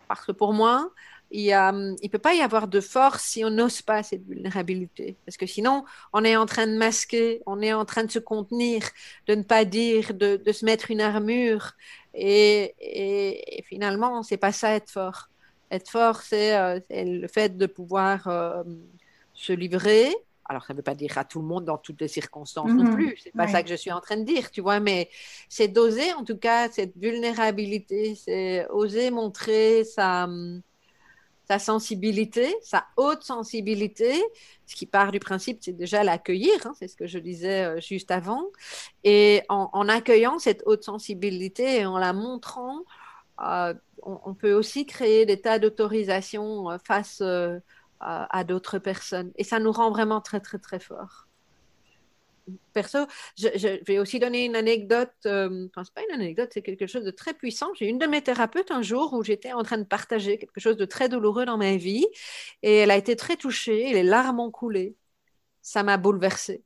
Parce 0.08 0.26
que 0.26 0.32
pour 0.32 0.52
moi, 0.52 0.90
il 1.30 1.50
ne 1.50 2.08
peut 2.08 2.18
pas 2.18 2.34
y 2.34 2.40
avoir 2.40 2.68
de 2.68 2.80
force 2.80 3.22
si 3.24 3.44
on 3.44 3.50
n'ose 3.50 3.82
pas 3.82 4.02
cette 4.02 4.24
vulnérabilité. 4.26 5.16
Parce 5.26 5.36
que 5.36 5.46
sinon, 5.46 5.84
on 6.12 6.24
est 6.24 6.36
en 6.36 6.46
train 6.46 6.66
de 6.66 6.76
masquer, 6.76 7.42
on 7.46 7.60
est 7.60 7.72
en 7.72 7.84
train 7.84 8.04
de 8.04 8.10
se 8.10 8.18
contenir, 8.18 8.82
de 9.26 9.34
ne 9.34 9.42
pas 9.42 9.64
dire, 9.64 10.14
de, 10.14 10.40
se 10.52 10.64
mettre 10.64 10.90
une 10.90 11.00
armure. 11.00 11.72
Et, 12.14 12.74
et, 12.80 13.62
finalement, 13.64 14.22
c'est 14.22 14.38
pas 14.38 14.52
ça 14.52 14.74
être 14.74 14.90
fort. 14.90 15.28
Être 15.70 15.90
fort, 15.90 16.22
c'est 16.22 16.56
euh, 16.56 16.80
le 16.90 17.28
fait 17.28 17.56
de 17.56 17.66
pouvoir 17.66 18.26
euh, 18.26 18.64
se 19.34 19.52
livrer, 19.52 20.14
alors 20.48 20.64
ça 20.64 20.72
ne 20.72 20.78
veut 20.78 20.82
pas 20.82 20.94
dire 20.94 21.18
à 21.18 21.24
tout 21.24 21.40
le 21.40 21.46
monde 21.46 21.66
dans 21.66 21.76
toutes 21.76 22.00
les 22.00 22.08
circonstances 22.08 22.70
non 22.70 22.84
mhm. 22.84 22.94
plus, 22.94 23.16
c'est 23.22 23.34
pas 23.34 23.46
ça 23.48 23.62
que 23.62 23.68
je 23.68 23.74
suis 23.74 23.92
en 23.92 24.00
train 24.00 24.16
de 24.16 24.24
dire, 24.24 24.50
tu 24.50 24.62
vois, 24.62 24.80
mais 24.80 25.10
c'est 25.50 25.68
d'oser 25.68 26.12
en 26.14 26.24
tout 26.24 26.38
cas 26.38 26.70
cette 26.70 26.96
vulnérabilité, 26.96 28.14
c'est 28.14 28.66
oser 28.70 29.10
montrer 29.10 29.84
sa, 29.84 30.26
sa 31.48 31.58
sensibilité, 31.58 32.54
sa 32.62 32.86
haute 32.96 33.22
sensibilité, 33.22 34.12
ce 34.66 34.76
qui 34.76 34.86
part 34.86 35.12
du 35.12 35.18
principe, 35.18 35.58
c'est 35.62 35.72
déjà 35.72 36.04
l'accueillir, 36.04 36.66
hein, 36.66 36.74
c'est 36.78 36.88
ce 36.88 36.96
que 36.96 37.06
je 37.06 37.18
disais 37.18 37.64
euh, 37.64 37.80
juste 37.80 38.10
avant, 38.10 38.44
et 39.02 39.42
en, 39.48 39.88
accueillant 39.88 40.38
cette 40.38 40.62
haute 40.66 40.84
sensibilité 40.84 41.80
et 41.80 41.86
en 41.86 41.98
la 41.98 42.12
montrant, 42.12 42.80
euh, 43.42 43.72
on, 44.02 44.34
peut 44.34 44.52
aussi 44.52 44.84
créer 44.84 45.24
des 45.26 45.40
tas 45.40 45.58
d'autorisations 45.58 46.70
euh, 46.70 46.78
face 46.84 47.22
à, 48.00 48.44
d'autres 48.44 48.78
personnes. 48.78 49.32
Et 49.36 49.44
ça 49.44 49.58
nous 49.58 49.72
rend 49.72 49.90
vraiment 49.90 50.20
très, 50.20 50.40
très, 50.40 50.58
très 50.58 50.80
fort. 50.80 51.27
Perso, 52.72 52.98
je, 53.36 53.84
vais 53.84 53.98
aussi 53.98 54.18
donner 54.18 54.44
une 54.44 54.56
anecdote. 54.56 55.12
Euh, 55.26 55.68
enfin, 55.68 55.84
ce 55.84 55.92
pas 55.92 56.02
une 56.08 56.14
anecdote, 56.14 56.50
c'est 56.52 56.62
quelque 56.62 56.86
chose 56.86 57.04
de 57.04 57.10
très 57.10 57.34
puissant. 57.34 57.68
J'ai 57.74 57.86
une 57.86 57.98
de 57.98 58.06
mes 58.06 58.22
thérapeutes 58.22 58.70
un 58.70 58.82
jour 58.82 59.12
où 59.14 59.22
j'étais 59.22 59.52
en 59.52 59.62
train 59.62 59.78
de 59.78 59.84
partager 59.84 60.38
quelque 60.38 60.60
chose 60.60 60.76
de 60.76 60.84
très 60.84 61.08
douloureux 61.08 61.44
dans 61.44 61.58
ma 61.58 61.76
vie 61.76 62.06
et 62.62 62.76
elle 62.76 62.90
a 62.90 62.96
été 62.96 63.16
très 63.16 63.36
touchée 63.36 63.90
et 63.90 63.92
les 63.92 64.02
larmes 64.02 64.40
ont 64.40 64.50
coulé. 64.50 64.96
Ça 65.62 65.82
m'a 65.82 65.96
bouleversée. 65.96 66.64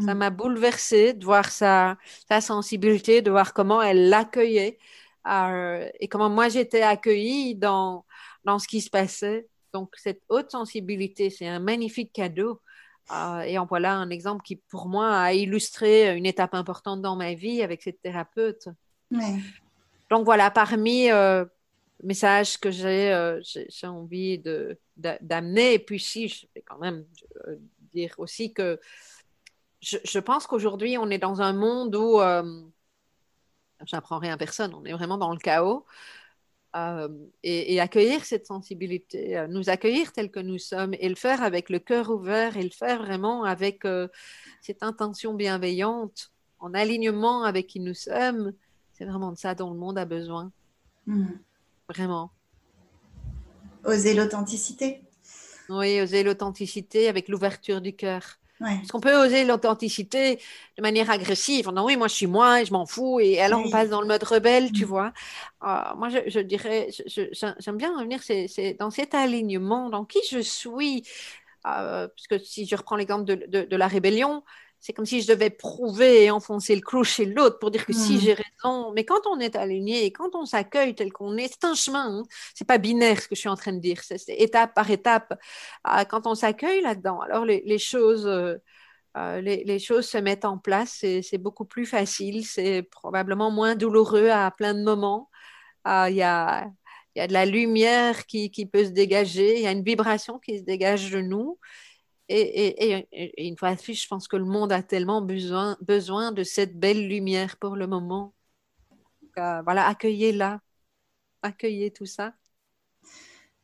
Ça 0.00 0.14
mm. 0.14 0.18
m'a 0.18 0.30
bouleversée 0.30 1.14
de 1.14 1.24
voir 1.24 1.50
sa, 1.50 1.98
sa 2.28 2.40
sensibilité, 2.40 3.22
de 3.22 3.30
voir 3.30 3.54
comment 3.54 3.80
elle 3.82 4.08
l'accueillait 4.08 4.78
euh, 5.26 5.88
et 6.00 6.08
comment 6.08 6.30
moi 6.30 6.48
j'étais 6.48 6.82
accueillie 6.82 7.54
dans, 7.54 8.04
dans 8.44 8.58
ce 8.58 8.68
qui 8.68 8.80
se 8.80 8.90
passait. 8.90 9.48
Donc, 9.72 9.94
cette 9.96 10.22
haute 10.28 10.50
sensibilité, 10.52 11.30
c'est 11.30 11.48
un 11.48 11.58
magnifique 11.58 12.12
cadeau. 12.12 12.60
Euh, 13.12 13.40
et 13.40 13.58
en 13.58 13.66
voilà 13.66 13.94
un 13.94 14.10
exemple 14.10 14.42
qui, 14.42 14.56
pour 14.56 14.88
moi, 14.88 15.14
a 15.16 15.32
illustré 15.32 16.16
une 16.16 16.26
étape 16.26 16.54
importante 16.54 17.02
dans 17.02 17.16
ma 17.16 17.34
vie 17.34 17.62
avec 17.62 17.82
cette 17.82 18.00
thérapeute. 18.00 18.68
Donc, 20.10 20.24
voilà, 20.24 20.50
parmi 20.50 21.10
euh, 21.10 21.44
messages 22.02 22.58
que 22.58 22.70
j'ai 22.70 23.12
euh, 23.12 23.40
j'ai 23.42 23.86
envie 23.86 24.42
d'amener, 24.96 25.74
et 25.74 25.78
puis 25.78 26.00
si, 26.00 26.28
je 26.28 26.46
vais 26.54 26.62
quand 26.62 26.78
même 26.78 27.04
euh, 27.46 27.56
dire 27.92 28.14
aussi 28.18 28.52
que 28.52 28.80
je, 29.80 29.98
je 30.04 30.18
pense 30.18 30.46
qu'aujourd'hui, 30.46 30.96
on 30.98 31.10
est 31.10 31.18
dans 31.18 31.42
un 31.42 31.52
monde 31.52 31.94
où, 31.94 32.20
j'apprends 33.86 34.18
rien 34.18 34.34
à 34.34 34.36
personne, 34.38 34.74
on 34.74 34.84
est 34.84 34.92
vraiment 34.92 35.18
dans 35.18 35.32
le 35.32 35.38
chaos. 35.38 35.84
Euh, 36.74 37.08
et, 37.44 37.78
accueillir 37.78 38.24
cette 38.24 38.46
sensibilité, 38.46 39.38
euh, 39.38 39.46
nous 39.46 39.70
accueillir 39.70 40.12
tel 40.12 40.28
que 40.28 40.40
nous 40.40 40.58
sommes 40.58 40.92
et 40.94 41.08
le 41.08 41.14
faire 41.14 41.40
avec 41.44 41.70
le 41.70 41.78
cœur 41.78 42.10
ouvert 42.10 42.56
et 42.56 42.64
le 42.64 42.70
faire 42.70 42.98
vraiment 42.98 43.44
avec 43.44 43.84
euh, 43.84 44.08
cette 44.60 44.82
intention 44.82 45.34
bienveillante, 45.34 46.32
en 46.58 46.74
alignement 46.74 47.44
avec 47.44 47.68
qui 47.68 47.78
nous 47.78 47.94
sommes. 47.94 48.52
C'est 48.92 49.04
vraiment 49.04 49.30
de 49.30 49.38
ça 49.38 49.54
dont 49.54 49.72
le 49.72 49.78
monde 49.78 49.98
a 49.98 50.04
besoin. 50.04 50.50
Hmm. 51.06 51.26
Vraiment. 51.88 52.32
Oser 53.84 54.14
l'authenticité. 54.14 55.00
Oui, 55.68 56.00
oser 56.00 56.24
l'authenticité 56.24 57.08
avec 57.08 57.28
l'ouverture 57.28 57.80
du 57.80 57.94
cœur. 57.94 58.40
Parce 58.60 58.92
qu'on 58.92 59.00
peut 59.00 59.16
oser 59.16 59.44
l'authenticité 59.44 60.38
de 60.76 60.82
manière 60.82 61.10
agressive. 61.10 61.68
Non, 61.70 61.84
oui, 61.84 61.96
moi 61.96 62.08
je 62.08 62.14
suis 62.14 62.26
moi 62.26 62.62
et 62.62 62.64
je 62.64 62.72
m'en 62.72 62.86
fous. 62.86 63.20
Et 63.20 63.40
alors 63.40 63.62
on 63.64 63.70
passe 63.70 63.90
dans 63.90 64.00
le 64.00 64.06
mode 64.06 64.22
rebelle, 64.22 64.72
tu 64.72 64.84
mm. 64.84 64.88
vois. 64.88 65.12
Ah, 65.60 65.94
moi, 65.96 66.08
je, 66.08 66.40
dirais, 66.40 66.88
j'aime 67.06 67.76
bien 67.76 67.96
revenir 67.96 68.22
c'est, 68.22 68.76
dans 68.78 68.90
cet 68.90 69.14
alignement, 69.14 69.90
dans 69.90 70.04
qui 70.04 70.20
je 70.30 70.40
suis. 70.40 71.02
Euh, 71.66 72.08
parce 72.08 72.26
que 72.28 72.38
si 72.38 72.66
je 72.66 72.76
reprends 72.76 72.96
l'exemple 72.96 73.24
de, 73.24 73.76
la 73.76 73.88
rébellion, 73.88 74.44
c'est 74.84 74.92
comme 74.92 75.06
si 75.06 75.22
je 75.22 75.28
devais 75.28 75.48
prouver 75.48 76.24
et 76.24 76.30
enfoncer 76.30 76.74
le 76.74 76.82
clou 76.82 77.04
chez 77.04 77.24
l'autre 77.24 77.58
pour 77.58 77.70
dire 77.70 77.86
que 77.86 77.94
si 77.94 78.16
hmm. 78.16 78.20
j'ai 78.20 78.34
raison. 78.34 78.92
Mais 78.92 79.06
quand 79.06 79.26
on 79.26 79.40
est 79.40 79.56
aligné 79.56 80.04
et 80.04 80.12
quand 80.12 80.34
on 80.34 80.44
s'accueille 80.44 80.94
tel 80.94 81.10
qu'on 81.10 81.38
est, 81.38 81.48
c'est 81.48 81.64
un 81.64 81.74
chemin. 81.74 82.18
Hein. 82.18 82.22
C'est 82.54 82.66
pas 82.66 82.76
binaire 82.76 83.18
ce 83.18 83.26
que 83.26 83.34
je 83.34 83.40
suis 83.40 83.48
en 83.48 83.56
train 83.56 83.72
de 83.72 83.78
dire. 83.78 84.02
C'est 84.02 84.20
étape 84.28 84.74
par 84.74 84.90
étape. 84.90 85.40
Ah, 85.84 86.04
quand 86.04 86.26
on 86.26 86.34
s'accueille 86.34 86.82
là-dedans, 86.82 87.22
alors 87.22 87.46
les, 87.46 87.78
choses. 87.78 88.26
Euh, 88.26 88.56
euh, 89.16 89.40
les, 89.40 89.78
choses 89.78 90.06
se 90.06 90.18
mettent 90.18 90.44
en 90.44 90.58
place, 90.58 91.02
c'est 91.22 91.38
beaucoup 91.38 91.64
plus 91.64 91.86
facile, 91.86 92.44
c'est 92.44 92.82
probablement 92.82 93.50
moins 93.50 93.76
douloureux 93.76 94.28
à 94.28 94.50
plein 94.50 94.74
de 94.74 94.82
moments. 94.82 95.30
Ah, 95.84 96.10
il 96.10 96.16
y, 96.16 96.22
a, 96.22 96.66
y, 97.16 97.20
a, 97.20 97.26
de 97.26 97.32
la 97.32 97.46
lumière 97.46 98.26
qui, 98.26 98.50
qui 98.50 98.66
peut 98.66 98.84
se 98.84 98.90
dégager, 98.90 99.56
il 99.56 99.62
y 99.62 99.66
a 99.66 99.72
une 99.72 99.84
vibration 99.84 100.38
qui 100.38 100.58
se 100.58 100.64
dégage 100.64 101.10
de 101.10 101.22
nous. 101.22 101.58
Et, 102.28 103.06
une 103.38 103.56
fois 103.56 103.74
de 103.74 103.80
plus, 103.80 104.00
je 104.00 104.08
pense 104.08 104.28
que 104.28 104.36
le 104.36 104.44
monde 104.44 104.72
a 104.72 104.82
tellement 104.82 105.20
besoin, 105.20 105.76
besoin 105.80 106.32
de 106.32 106.42
cette 106.42 106.78
belle 106.78 107.06
lumière 107.08 107.56
pour 107.58 107.76
le 107.76 107.86
moment. 107.86 108.34
voilà, 109.36 109.86
accueillez-la, 109.86 110.60
accueillez 111.42 111.90
tout 111.90 112.06
ça. 112.06 112.34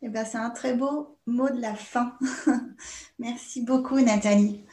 Eh 0.02 0.08
ben, 0.08 0.24
c'est 0.24 0.38
un 0.38 0.50
très 0.50 0.74
beau 0.74 1.18
mot 1.26 1.50
de 1.50 1.60
la 1.60 1.74
fin. 1.74 2.16
Merci 3.18 3.62
beaucoup, 3.62 4.00
Nathalie. 4.00 4.64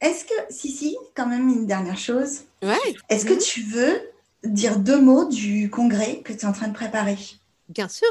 Est-ce 0.00 0.24
que, 0.24 0.34
si, 0.50 0.70
si, 0.70 0.96
quand 1.14 1.26
même 1.26 1.48
une 1.48 1.66
dernière 1.66 1.98
chose. 1.98 2.44
Ouais. 2.62 2.76
Est-ce 3.08 3.24
que 3.24 3.34
mhm. 3.34 3.38
tu 3.38 3.62
veux 3.62 4.00
dire 4.44 4.78
deux 4.78 5.00
mots 5.00 5.26
du 5.26 5.70
congrès 5.70 6.20
que 6.20 6.32
tu 6.32 6.40
es 6.40 6.44
en 6.46 6.52
train 6.52 6.68
de 6.68 6.74
préparer? 6.74 7.18
Bien 7.68 7.88
sûr. 7.88 8.10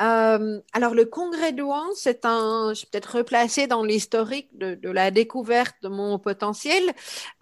Euh, 0.00 0.60
alors, 0.72 0.94
le 0.94 1.04
congrès 1.04 1.52
de 1.52 1.62
Rouen, 1.62 1.84
c'est 1.94 2.24
un, 2.24 2.72
je 2.74 2.82
vais 2.82 2.88
peut-être 2.90 3.18
replacer 3.18 3.66
dans 3.66 3.82
l'historique 3.82 4.48
de, 4.56 4.90
la 4.90 5.10
découverte 5.10 5.76
de 5.82 5.88
mon 5.88 6.18
potentiel. 6.18 6.82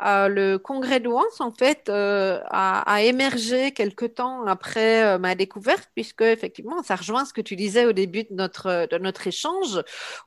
Euh, 0.05 0.29
le 0.29 0.59
congrès 0.59 0.99
de 0.99 1.09
Rouen, 1.09 1.25
en 1.39 1.53
fait, 1.53 1.89
euh, 1.89 2.41
a, 2.51 3.03
émergé 3.03 3.71
quelque 3.71 4.07
temps 4.07 4.45
après 4.47 5.19
ma 5.19 5.35
découverte, 5.35 5.89
puisque 5.95 6.23
effectivement, 6.23 6.83
ça 6.83 6.97
rejoint 6.97 7.25
ce 7.25 7.33
que 7.33 7.41
tu 7.41 7.55
disais 7.55 7.87
au 7.87 7.93
début 7.93 8.25
de 8.25 8.35
notre, 8.35 9.27
échange, 9.27 9.81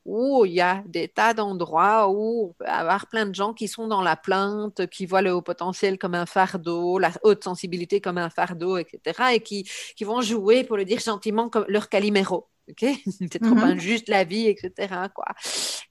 où 0.05 0.45
il 0.45 0.53
y 0.53 0.61
a 0.61 0.83
des 0.85 1.07
tas 1.09 1.33
d'endroits 1.33 2.09
où 2.09 2.49
on 2.49 2.53
peut 2.53 2.69
avoir 2.69 3.07
plein 3.07 3.25
de 3.25 3.35
gens 3.35 3.53
qui 3.53 3.67
sont 3.67 3.87
dans 3.87 4.01
la 4.01 4.15
plainte, 4.15 4.87
qui 4.87 5.05
voient 5.05 5.21
le 5.21 5.33
haut 5.33 5.41
potentiel 5.41 5.97
comme 5.97 6.15
un 6.15 6.25
fardeau, 6.25 6.97
la 6.97 7.11
haute 7.23 7.43
sensibilité 7.43 7.99
comme 7.99 8.17
un 8.17 8.29
fardeau, 8.29 8.77
etc., 8.77 9.01
et 9.33 9.39
qui, 9.41 9.65
vont 10.01 10.21
jouer, 10.21 10.63
pour 10.63 10.77
le 10.77 10.85
dire 10.85 10.99
gentiment, 10.99 11.49
leur 11.67 11.89
calimètre 12.23 12.51
ok? 12.69 12.85
C'est 13.31 13.39
trop 13.39 13.55
mm-hmm. 13.55 13.77
injuste 13.77 14.09
la 14.09 14.23
vie, 14.23 14.47
etc. 14.47 14.95
Quoi. 15.13 15.25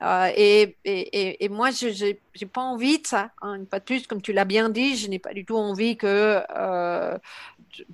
Euh, 0.02 0.30
et, 0.36 0.76
et, 0.84 1.44
et, 1.44 1.48
moi, 1.48 1.70
je 1.70 2.04
n'ai 2.04 2.46
pas 2.46 2.62
envie 2.62 2.98
de 2.98 3.06
ça. 3.06 3.30
Hein. 3.42 3.64
Pas 3.64 3.78
de 3.78 3.84
plus, 3.84 4.06
comme 4.06 4.22
tu 4.22 4.32
l'as 4.32 4.44
bien 4.44 4.68
dit, 4.68 4.96
je 4.96 5.08
n'ai 5.08 5.18
pas 5.18 5.32
du 5.32 5.44
tout 5.44 5.56
envie 5.56 5.96
que 5.96 6.42
euh, 6.56 7.18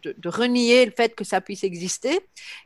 de, 0.03 0.29
renier 0.29 0.85
le 0.85 0.93
fait 0.93 1.15
que 1.15 1.25
ça 1.25 1.41
puisse 1.41 1.65
exister. 1.65 2.21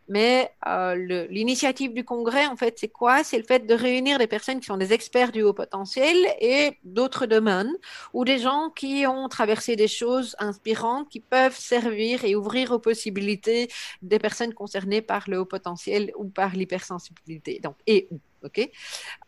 Mais 0.08 0.50
euh, 0.66 1.26
l'initiative 1.30 1.92
du 1.92 2.04
Congrès, 2.04 2.46
en 2.46 2.56
fait, 2.56 2.78
c'est 2.78 2.88
quoi? 2.88 3.24
C'est 3.24 3.38
le 3.38 3.44
fait 3.44 3.66
de 3.66 3.74
réunir 3.74 4.18
des 4.18 4.26
personnes 4.26 4.60
qui 4.60 4.66
sont 4.66 4.76
des 4.76 4.92
experts 4.92 5.32
du 5.32 5.42
haut 5.42 5.52
potentiel 5.52 6.16
et 6.40 6.78
d'autres 6.84 7.26
domaines, 7.26 7.72
ou 8.12 8.24
des 8.24 8.38
gens 8.38 8.70
qui 8.70 9.06
ont 9.06 9.28
traversé 9.28 9.76
des 9.76 9.88
choses 9.88 10.36
inspirantes 10.38 11.08
qui 11.08 11.20
peuvent 11.20 11.56
servir 11.56 12.24
et 12.24 12.34
ouvrir 12.34 12.72
aux 12.72 12.78
possibilités 12.78 13.68
des 14.02 14.18
personnes 14.18 14.54
concernées 14.54 15.02
par 15.02 15.28
le 15.28 15.38
haut 15.38 15.44
potentiel 15.44 16.12
ou 16.16 16.28
par 16.28 16.54
l'hypersensibilité. 16.54 17.60
Donc, 17.62 17.76
et 17.86 18.08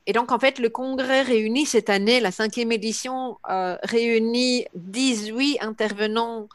Et 0.07 0.13
donc, 0.13 0.33
en 0.33 0.39
fait, 0.39 0.59
le 0.59 0.71
congrès 0.71 1.23
réunit 1.23 1.67
cette 1.67 1.91
année, 1.91 2.21
la 2.21 2.31
cinquième 2.31 2.73
édition, 2.73 3.39
euh, 3.51 3.77
réunit 3.83 4.67
18 4.75 5.59
intervenants 5.61 6.49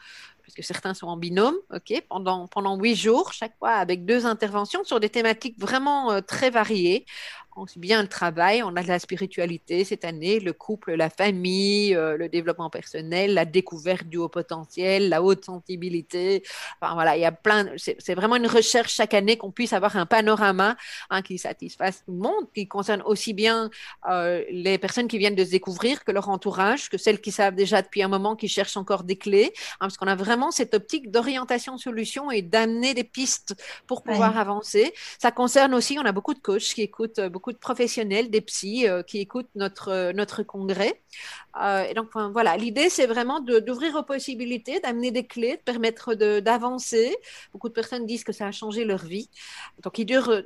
parce 0.48 0.56
que 0.56 0.62
certains 0.62 0.94
sont 0.94 1.08
en 1.08 1.18
binôme, 1.18 1.56
ok, 1.74 2.02
pendant 2.08 2.76
huit 2.78 2.96
jours 2.96 3.34
chaque 3.34 3.54
fois 3.58 3.72
avec 3.72 4.06
deux 4.06 4.24
interventions 4.24 4.82
sur 4.82 4.98
des 4.98 5.10
thématiques 5.10 5.60
vraiment 5.60 6.10
euh, 6.10 6.20
très 6.22 6.48
variées, 6.48 7.04
aussi 7.58 7.78
bien 7.78 8.02
le 8.02 8.08
travail, 8.08 8.62
on 8.62 8.74
a 8.76 8.82
de 8.82 8.88
la 8.88 8.98
spiritualité 8.98 9.84
cette 9.84 10.04
année, 10.04 10.40
le 10.40 10.52
couple, 10.52 10.94
la 10.94 11.10
famille, 11.10 11.94
euh, 11.94 12.16
le 12.16 12.28
développement 12.28 12.70
personnel, 12.70 13.34
la 13.34 13.44
découverte 13.44 14.06
du 14.06 14.16
haut 14.16 14.28
potentiel, 14.28 15.08
la 15.08 15.22
haute 15.22 15.44
sensibilité. 15.44 16.42
Enfin 16.80 16.94
voilà, 16.94 17.16
il 17.16 17.20
y 17.20 17.24
a 17.24 17.32
plein. 17.32 17.66
C'est 17.76 18.14
vraiment 18.14 18.36
une 18.36 18.46
recherche 18.46 18.94
chaque 18.94 19.14
année 19.14 19.36
qu'on 19.36 19.50
puisse 19.50 19.72
avoir 19.72 19.96
un 19.96 20.06
panorama 20.06 20.76
hein, 21.10 21.22
qui 21.22 21.38
satisfasse 21.38 22.04
tout 22.04 22.12
le 22.12 22.18
monde, 22.18 22.46
qui 22.54 22.68
concerne 22.68 23.02
aussi 23.04 23.34
bien 23.34 23.70
euh, 24.08 24.44
les 24.50 24.78
personnes 24.78 25.08
qui 25.08 25.18
viennent 25.18 25.34
de 25.34 25.44
se 25.44 25.50
découvrir 25.50 26.04
que 26.04 26.12
leur 26.12 26.28
entourage, 26.28 26.88
que 26.88 26.98
celles 26.98 27.20
qui 27.20 27.32
savent 27.32 27.54
déjà 27.54 27.82
depuis 27.82 28.02
un 28.02 28.08
moment, 28.08 28.36
qui 28.36 28.48
cherchent 28.48 28.76
encore 28.76 29.04
des 29.04 29.16
clés, 29.16 29.52
hein, 29.74 29.76
parce 29.80 29.96
qu'on 29.96 30.06
a 30.06 30.16
vraiment 30.16 30.50
cette 30.50 30.74
optique 30.74 31.10
d'orientation 31.10 31.78
solution 31.78 32.30
et 32.30 32.42
d'amener 32.42 32.94
des 32.94 33.04
pistes 33.04 33.54
pour 33.86 34.02
pouvoir 34.02 34.38
avancer. 34.38 34.92
Ça 35.18 35.30
concerne 35.30 35.74
aussi, 35.74 35.98
on 35.98 36.04
a 36.04 36.12
beaucoup 36.12 36.34
de 36.34 36.40
coachs 36.40 36.60
qui 36.74 36.82
écoutent 36.82 37.20
beaucoup 37.20 37.47
beaucoup 37.48 37.54
de 37.54 37.60
professionnels, 37.60 38.30
des 38.30 38.42
psys 38.42 38.86
qui 39.06 39.20
écoutent 39.20 39.48
notre, 39.54 40.12
notre 40.12 40.42
congrès. 40.42 41.00
et 41.88 41.94
donc, 41.94 42.10
voilà, 42.32 42.58
l'idée, 42.58 42.90
c'est 42.90 43.06
vraiment 43.06 43.40
d'ouvrir 43.40 43.94
aux 43.96 44.02
possibilités, 44.02 44.80
d'amener 44.80 45.10
des 45.10 45.26
clés, 45.26 45.56
de 45.56 45.62
permettre 45.62 46.14
d'avancer. 46.14 47.16
Beaucoup 47.52 47.70
de 47.70 47.72
personnes 47.72 48.04
disent 48.04 48.22
que 48.22 48.32
ça 48.32 48.46
a 48.46 48.52
changé 48.52 48.84
leur 48.84 49.02
vie. 49.02 49.30
Donc, 49.82 49.98
il 49.98 50.04
dure 50.04 50.42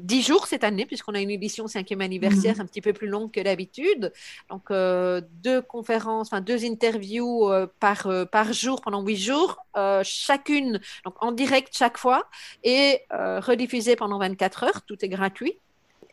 dix 0.00 0.22
jours 0.22 0.48
cette 0.48 0.64
année, 0.64 0.84
puisqu'on 0.84 1.14
a 1.14 1.20
une 1.20 1.30
édition 1.30 1.68
cinquième 1.68 2.00
anniversaire 2.00 2.56
mmh. 2.56 2.60
un 2.62 2.66
petit 2.66 2.80
peu 2.80 2.92
plus 2.92 3.06
longue 3.06 3.30
que 3.30 3.40
d'habitude. 3.40 4.12
Donc, 4.50 4.64
deux 4.70 5.62
conférences, 5.62 6.28
enfin, 6.28 6.40
deux 6.40 6.64
interviews 6.64 7.48
par, 7.78 8.08
par 8.32 8.52
jour 8.52 8.80
pendant 8.80 9.02
huit 9.02 9.16
jours, 9.16 9.58
chacune, 10.02 10.80
donc 11.04 11.14
en 11.20 11.30
direct 11.30 11.72
chaque 11.76 11.98
fois, 11.98 12.28
et 12.64 13.02
rediffusée 13.12 13.94
pendant 13.94 14.18
24 14.18 14.64
heures. 14.64 14.82
Tout 14.82 15.04
est 15.04 15.08
gratuit. 15.08 15.60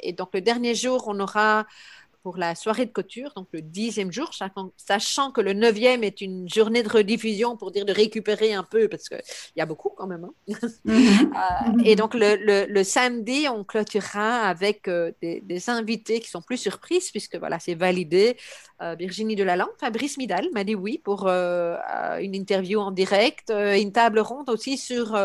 Et 0.01 0.13
donc, 0.13 0.29
le 0.33 0.41
dernier 0.41 0.75
jour, 0.75 1.05
on 1.07 1.19
aura 1.19 1.65
pour 2.23 2.37
la 2.37 2.55
soirée 2.55 2.85
de 2.85 2.91
couture, 2.91 3.31
donc 3.35 3.47
le 3.53 3.61
dixième 3.61 4.11
jour, 4.11 4.31
sachant 4.77 5.31
que 5.31 5.41
le 5.41 5.53
neuvième 5.53 6.03
est 6.03 6.21
une 6.21 6.49
journée 6.49 6.83
de 6.83 6.89
rediffusion 6.89 7.55
pour 7.55 7.71
dire 7.71 7.85
de 7.85 7.93
récupérer 7.93 8.53
un 8.53 8.63
peu, 8.63 8.87
parce 8.87 9.07
qu'il 9.07 9.21
y 9.55 9.61
a 9.61 9.65
beaucoup 9.65 9.89
quand 9.89 10.07
même. 10.07 10.25
Hein. 10.25 10.33
Mhm. 10.85 11.33
Euh, 11.35 11.83
et 11.83 11.95
donc 11.95 12.13
le, 12.15 12.83
samedi, 12.83 13.47
on 13.49 13.63
clôturera 13.63 14.41
avec 14.41 14.87
euh, 14.87 15.11
des, 15.21 15.69
invités 15.69 16.19
qui 16.19 16.29
sont 16.29 16.41
plus 16.41 16.57
surprises, 16.57 17.11
puisque 17.11 17.35
voilà, 17.35 17.59
c'est 17.59 17.75
validé. 17.75 18.37
Euh, 18.81 18.95
Virginie 18.97 19.35
Delalande, 19.35 19.69
Fabrice 19.79 20.17
Midal 20.17 20.47
m'a 20.53 20.63
dit 20.63 20.75
oui 20.75 20.99
pour 21.03 21.27
une 21.27 22.35
interview 22.35 22.79
en 22.79 22.91
direct, 22.91 23.51
une 23.51 23.91
table 23.91 24.19
ronde 24.19 24.49
aussi 24.49 24.77
sur 24.77 25.17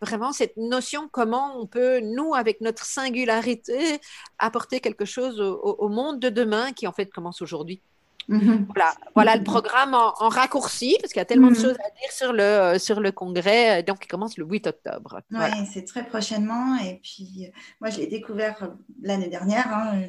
vraiment 0.00 0.32
cette 0.32 0.56
notion 0.56 1.08
comment 1.12 1.60
on 1.60 1.66
peut, 1.66 2.00
nous, 2.00 2.34
avec 2.34 2.60
notre 2.60 2.84
singularité, 2.84 4.00
apporter 4.38 4.80
quelque 4.80 5.04
chose 5.04 5.40
au, 5.40 5.58
au 5.60 5.88
monde 5.88 6.18
de 6.18 6.33
demain 6.34 6.72
qui 6.72 6.86
en 6.86 6.92
fait 6.92 7.06
commence 7.06 7.40
aujourd'hui. 7.40 7.80
Mhm. 8.28 8.66
Voilà, 8.74 8.94
voilà 9.14 9.36
le 9.36 9.44
programme 9.44 9.94
en, 9.94 10.28
raccourci, 10.28 10.96
parce 11.00 11.12
qu'il 11.12 11.20
y 11.20 11.22
a 11.22 11.26
tellement 11.26 11.50
de 11.50 11.56
mhm. 11.56 11.62
choses 11.62 11.76
à 11.84 11.90
dire 12.00 12.10
sur 12.10 12.32
le, 12.32 12.42
euh, 12.42 12.78
sur 12.78 13.00
le 13.00 13.12
congrès, 13.12 13.80
euh, 13.80 13.82
donc 13.82 14.00
qui 14.00 14.08
commence 14.08 14.38
le 14.38 14.44
8 14.46 14.66
octobre. 14.66 15.20
Oui, 15.30 15.66
c'est 15.72 15.84
très 15.84 16.06
prochainement. 16.06 16.76
Et 16.76 17.00
puis, 17.02 17.46
euh, 17.46 17.58
moi, 17.80 17.90
je 17.90 17.98
l'ai 17.98 18.06
découvert 18.06 18.70
l'année 19.02 19.28
dernière, 19.28 19.68
hein, 19.68 20.02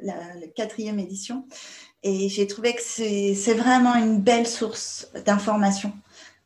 la, 0.00 0.14
quatrième 0.56 0.98
édition. 0.98 1.46
Et 2.02 2.28
j'ai 2.28 2.46
trouvé 2.46 2.74
que 2.74 2.82
c'est 2.82 3.54
vraiment 3.54 3.94
une 3.94 4.20
belle 4.20 4.46
source 4.46 5.08
d'information. 5.26 5.92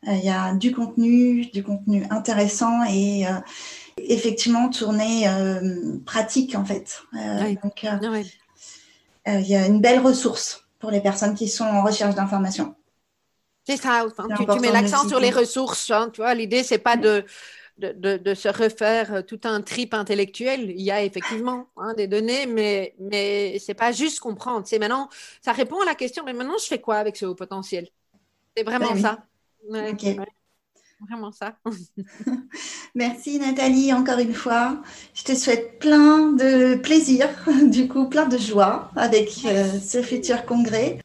Il 0.06 0.22
y 0.22 0.28
a 0.28 0.52
du 0.54 0.72
contenu, 0.72 1.46
du 1.46 1.62
contenu 1.62 2.04
intéressant 2.10 2.84
et 2.84 3.24
effectivement 3.96 4.68
tourné 4.68 5.26
pratique, 6.04 6.56
en 6.56 6.64
fait. 6.64 7.02
Donc, 7.62 7.84
euh, 7.84 8.22
il 9.26 9.46
y 9.46 9.56
a 9.56 9.66
une 9.66 9.80
belle 9.80 10.00
ressource 10.00 10.66
pour 10.78 10.90
les 10.90 11.00
personnes 11.00 11.34
qui 11.34 11.48
sont 11.48 11.64
en 11.64 11.82
recherche 11.82 12.14
d'informations. 12.14 12.74
C'est 13.64 13.78
ça. 13.78 14.06
tu, 14.36 14.60
mets 14.60 14.70
l'accent 14.70 15.08
sur 15.08 15.18
les 15.18 15.30
ressources. 15.30 15.90
Hein, 15.90 16.10
tu 16.12 16.20
vois, 16.20 16.34
l'idée, 16.34 16.62
c'est 16.62 16.78
pas 16.78 16.96
de, 16.98 17.24
de, 17.78 18.18
de, 18.18 18.34
se 18.34 18.48
refaire 18.48 19.14
euh, 19.14 19.22
tout 19.22 19.40
un 19.44 19.62
trip 19.62 19.94
intellectuel. 19.94 20.70
Il 20.70 20.82
y 20.82 20.90
a 20.90 21.02
effectivement 21.02 21.68
hein, 21.76 21.94
des 21.94 22.06
données, 22.06 22.46
mais, 22.46 22.94
mais 22.98 23.58
c'est 23.58 23.74
pas 23.74 23.92
juste 23.92 24.20
comprendre. 24.20 24.66
C'est 24.66 24.78
maintenant, 24.78 25.08
ça 25.40 25.52
répond 25.52 25.80
à 25.80 25.86
la 25.86 25.94
question, 25.94 26.24
mais 26.24 26.34
maintenant, 26.34 26.58
je 26.60 26.66
fais 26.66 26.80
quoi 26.80 26.96
avec 26.96 27.16
ce 27.16 27.24
haut 27.24 27.34
potentiel? 27.34 27.88
C'est 28.56 28.64
vraiment 28.64 28.92
ben 28.92 29.00
ça. 29.00 29.24
Vraiment 31.00 31.32
ça. 31.32 31.56
Merci 32.94 33.38
Nathalie, 33.38 33.92
encore 33.92 34.18
une 34.18 34.34
fois. 34.34 34.82
Je 35.14 35.24
te 35.24 35.34
souhaite 35.34 35.78
plein 35.78 36.32
de 36.32 36.76
plaisir, 36.76 37.28
du 37.64 37.88
coup, 37.88 38.08
plein 38.08 38.26
de 38.26 38.38
joie 38.38 38.90
avec 38.96 39.44
euh, 39.46 39.78
ce 39.80 40.02
futur 40.02 40.44
congrès. 40.44 40.98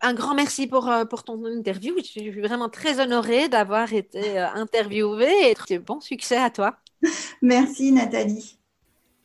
Un 0.00 0.14
grand 0.14 0.34
merci 0.34 0.66
pour, 0.66 0.88
euh, 0.88 1.04
pour 1.04 1.24
ton 1.24 1.44
interview. 1.46 1.94
Je 1.98 2.04
suis 2.04 2.40
vraiment 2.40 2.68
très 2.68 3.00
honorée 3.00 3.48
d'avoir 3.48 3.92
été 3.92 4.38
euh, 4.38 4.48
interviewée 4.54 5.50
et 5.50 5.78
bon 5.78 6.00
succès 6.00 6.36
à 6.36 6.50
toi. 6.50 6.76
Merci 7.42 7.92
Nathalie. 7.92 8.58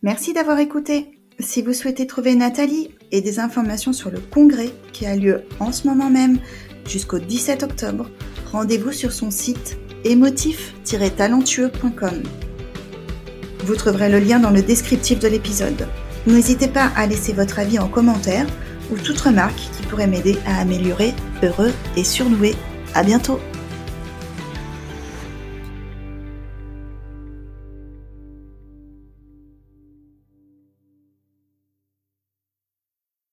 Merci 0.02 0.34
d'avoir 0.34 0.60
écouté. 0.60 1.20
Si 1.40 1.62
vous 1.62 1.74
souhaitez 1.74 2.08
trouver 2.08 2.36
Nathalie 2.36 2.92
et 3.12 3.22
des 3.22 3.40
informations 3.40 3.92
sur 3.92 4.10
le 4.10 4.20
congrès 4.20 4.72
qui 4.94 5.06
a 5.06 5.16
lieu 5.16 5.44
en 5.60 5.72
ce 5.72 5.88
moment 5.88 6.10
même 6.10 6.40
jusqu'au 6.88 7.20
17 7.20 7.64
octobre, 7.64 8.10
rendez-vous 8.52 8.94
sur 8.94 9.12
son 9.12 9.32
site 9.32 9.78
émotif-talentueux.com. 10.06 12.24
Vous 13.66 13.76
trouverez 13.76 14.10
le 14.10 14.20
lien 14.20 14.40
dans 14.40 14.52
le 14.52 14.62
descriptif 14.62 15.20
de 15.20 15.28
l'épisode. 15.28 15.88
N'hésitez 16.28 16.68
pas 16.68 16.92
à 16.96 17.08
laisser 17.08 17.34
votre 17.34 17.60
avis 17.60 17.80
en 17.80 17.88
commentaire 17.88 18.46
ou 18.92 18.98
toute 18.98 19.20
remarque 19.20 19.58
qui 19.58 19.84
pourrait 19.88 20.08
m'aider 20.08 20.38
à 20.46 20.62
améliorer 20.62 21.14
Heureux 21.44 21.72
et 21.98 22.04
Surdoué. 22.04 22.54
À 22.94 23.04
bientôt! 23.04 23.40